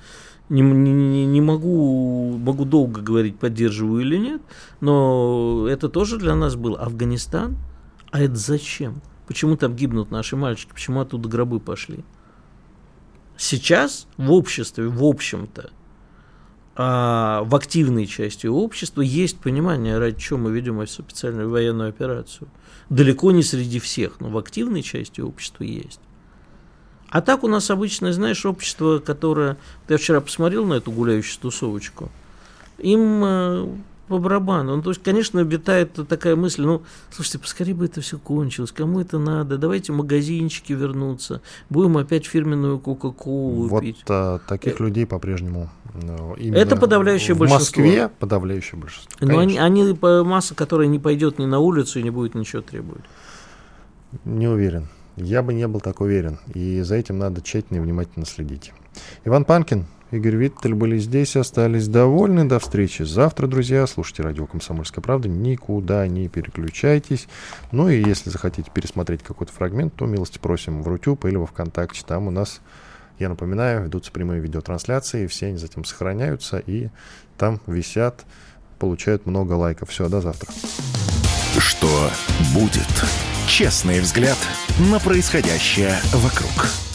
Не, 0.50 0.62
не, 0.62 1.26
не 1.26 1.42
могу, 1.42 2.38
могу 2.38 2.66
долго 2.66 3.02
говорить, 3.02 3.40
поддерживаю 3.40 4.02
или 4.02 4.18
нет, 4.18 4.42
но 4.82 5.68
это 5.70 5.88
тоже 5.88 6.18
для 6.18 6.36
нас 6.36 6.56
был 6.56 6.76
Афганистан. 6.76 7.58
А 8.12 8.22
это 8.22 8.36
зачем? 8.36 9.02
Почему 9.28 9.56
там 9.56 9.76
гибнут 9.76 10.12
наши 10.12 10.36
мальчики? 10.36 10.72
Почему 10.74 11.02
оттуда 11.02 11.28
гробы 11.30 11.60
пошли? 11.60 12.04
Сейчас 13.38 14.08
в 14.18 14.32
обществе, 14.32 14.88
в 14.88 15.04
общем-то, 15.04 15.70
а 16.80 17.41
в 17.43 17.55
активной 17.55 18.05
части 18.05 18.45
общества 18.45 19.01
есть 19.01 19.39
понимание, 19.39 19.97
ради 19.97 20.19
чего 20.19 20.38
мы 20.38 20.51
ведем 20.51 20.86
специальную 20.86 21.49
военную 21.49 21.89
операцию. 21.89 22.47
Далеко 22.91 23.32
не 23.32 23.41
среди 23.41 23.80
всех, 23.80 24.19
но 24.19 24.30
в 24.30 24.38
активной 24.38 24.84
части 24.84 25.19
общества 25.19 25.63
есть. 25.63 25.99
А 27.09 27.21
так 27.21 27.43
у 27.43 27.47
нас 27.47 27.71
обычно, 27.71 28.13
знаешь, 28.13 28.45
общество, 28.45 28.99
которое... 28.99 29.57
Я 29.89 29.97
вчера 29.97 30.21
посмотрел 30.21 30.67
на 30.67 30.75
эту 30.75 30.91
гуляющую 30.91 31.41
тусовочку. 31.41 32.11
Им 32.78 33.23
э, 33.23 33.67
по 34.08 34.20
барабану. 34.20 34.78
Ну, 34.78 34.82
то 34.82 34.91
есть, 34.91 35.03
конечно, 35.03 35.41
обитает 35.41 35.93
такая 36.08 36.36
мысль, 36.36 36.64
ну, 36.64 36.84
слушайте, 37.12 37.39
поскорее 37.39 37.74
бы 37.74 37.86
это 37.86 38.01
все 38.01 38.18
кончилось, 38.18 38.72
кому 38.72 38.99
это 38.99 39.20
надо, 39.20 39.58
давайте 39.58 39.91
магазинчики 39.91 40.74
вернуться, 40.74 41.41
будем 41.70 41.97
опять 41.97 42.26
фирменную 42.26 42.80
Кока-Колу 42.80 43.68
вот, 43.68 43.82
пить. 43.82 43.97
Вот 44.08 44.10
а, 44.10 44.39
таких 44.47 44.80
э, 44.80 44.84
людей 44.84 45.05
по-прежнему 45.05 45.70
ну, 45.93 46.36
Это 46.36 46.76
подавляющее 46.76 47.36
в 47.36 47.39
большинство. 47.39 47.82
В 47.82 47.86
Москве 47.86 48.10
подавляющее 48.20 48.80
большинство. 48.80 49.28
Но 49.28 49.39
они, 49.39 49.58
они 49.58 49.97
масса, 50.01 50.55
которая 50.55 50.88
не 50.88 50.99
пойдет 50.99 51.39
ни 51.39 51.45
на 51.45 51.60
улицу 51.60 51.99
и 51.99 52.03
не 52.03 52.10
будет 52.10 52.36
ничего 52.36 52.62
требовать. 52.62 53.03
Не 54.26 54.47
уверен. 54.47 54.88
Я 55.16 55.41
бы 55.41 55.53
не 55.53 55.68
был 55.68 55.80
так 55.80 55.99
уверен. 56.01 56.39
И 56.53 56.82
за 56.82 56.95
этим 56.95 57.18
надо 57.18 57.41
тщательно 57.41 57.78
и 57.78 57.80
внимательно 57.82 58.26
следить. 58.26 58.72
Иван 59.26 59.45
Панкин, 59.45 59.86
Игорь 60.10 60.38
Виттель 60.38 60.74
были 60.74 60.97
здесь, 60.97 61.36
остались 61.36 61.89
довольны. 61.89 62.45
До 62.45 62.60
встречи 62.60 63.03
завтра, 63.03 63.45
друзья. 63.45 63.86
Слушайте 63.88 64.24
радио 64.24 64.45
«Комсомольская 64.45 65.01
правда». 65.01 65.28
Никуда 65.28 66.08
не 66.08 66.30
переключайтесь. 66.30 67.28
Ну 67.74 67.89
и 67.89 68.01
если 68.01 68.30
захотите 68.30 68.72
пересмотреть 68.74 69.22
какой-то 69.22 69.51
фрагмент, 69.51 69.95
то 69.95 70.05
милости 70.05 70.38
просим 70.38 70.82
в 70.82 70.88
Рутюб 70.88 71.26
или 71.26 71.36
во 71.36 71.45
Вконтакте. 71.45 72.03
Там 72.08 72.28
у 72.28 72.32
нас, 72.32 72.62
я 73.20 73.28
напоминаю, 73.28 73.84
ведутся 73.84 74.14
прямые 74.14 74.39
видеотрансляции. 74.39 75.28
Все 75.28 75.47
они 75.47 75.58
затем 75.58 75.84
сохраняются 75.84 76.60
и 76.60 76.88
там 77.38 77.60
висят, 77.68 78.24
получают 78.80 79.26
много 79.26 79.53
лайков. 79.53 79.89
Все, 79.89 80.08
до 80.08 80.22
завтра. 80.22 80.49
Что 81.60 82.10
будет? 82.53 82.88
Честный 83.45 83.99
взгляд 83.99 84.38
на 84.89 84.99
происходящее 84.99 85.97
вокруг. 86.14 86.87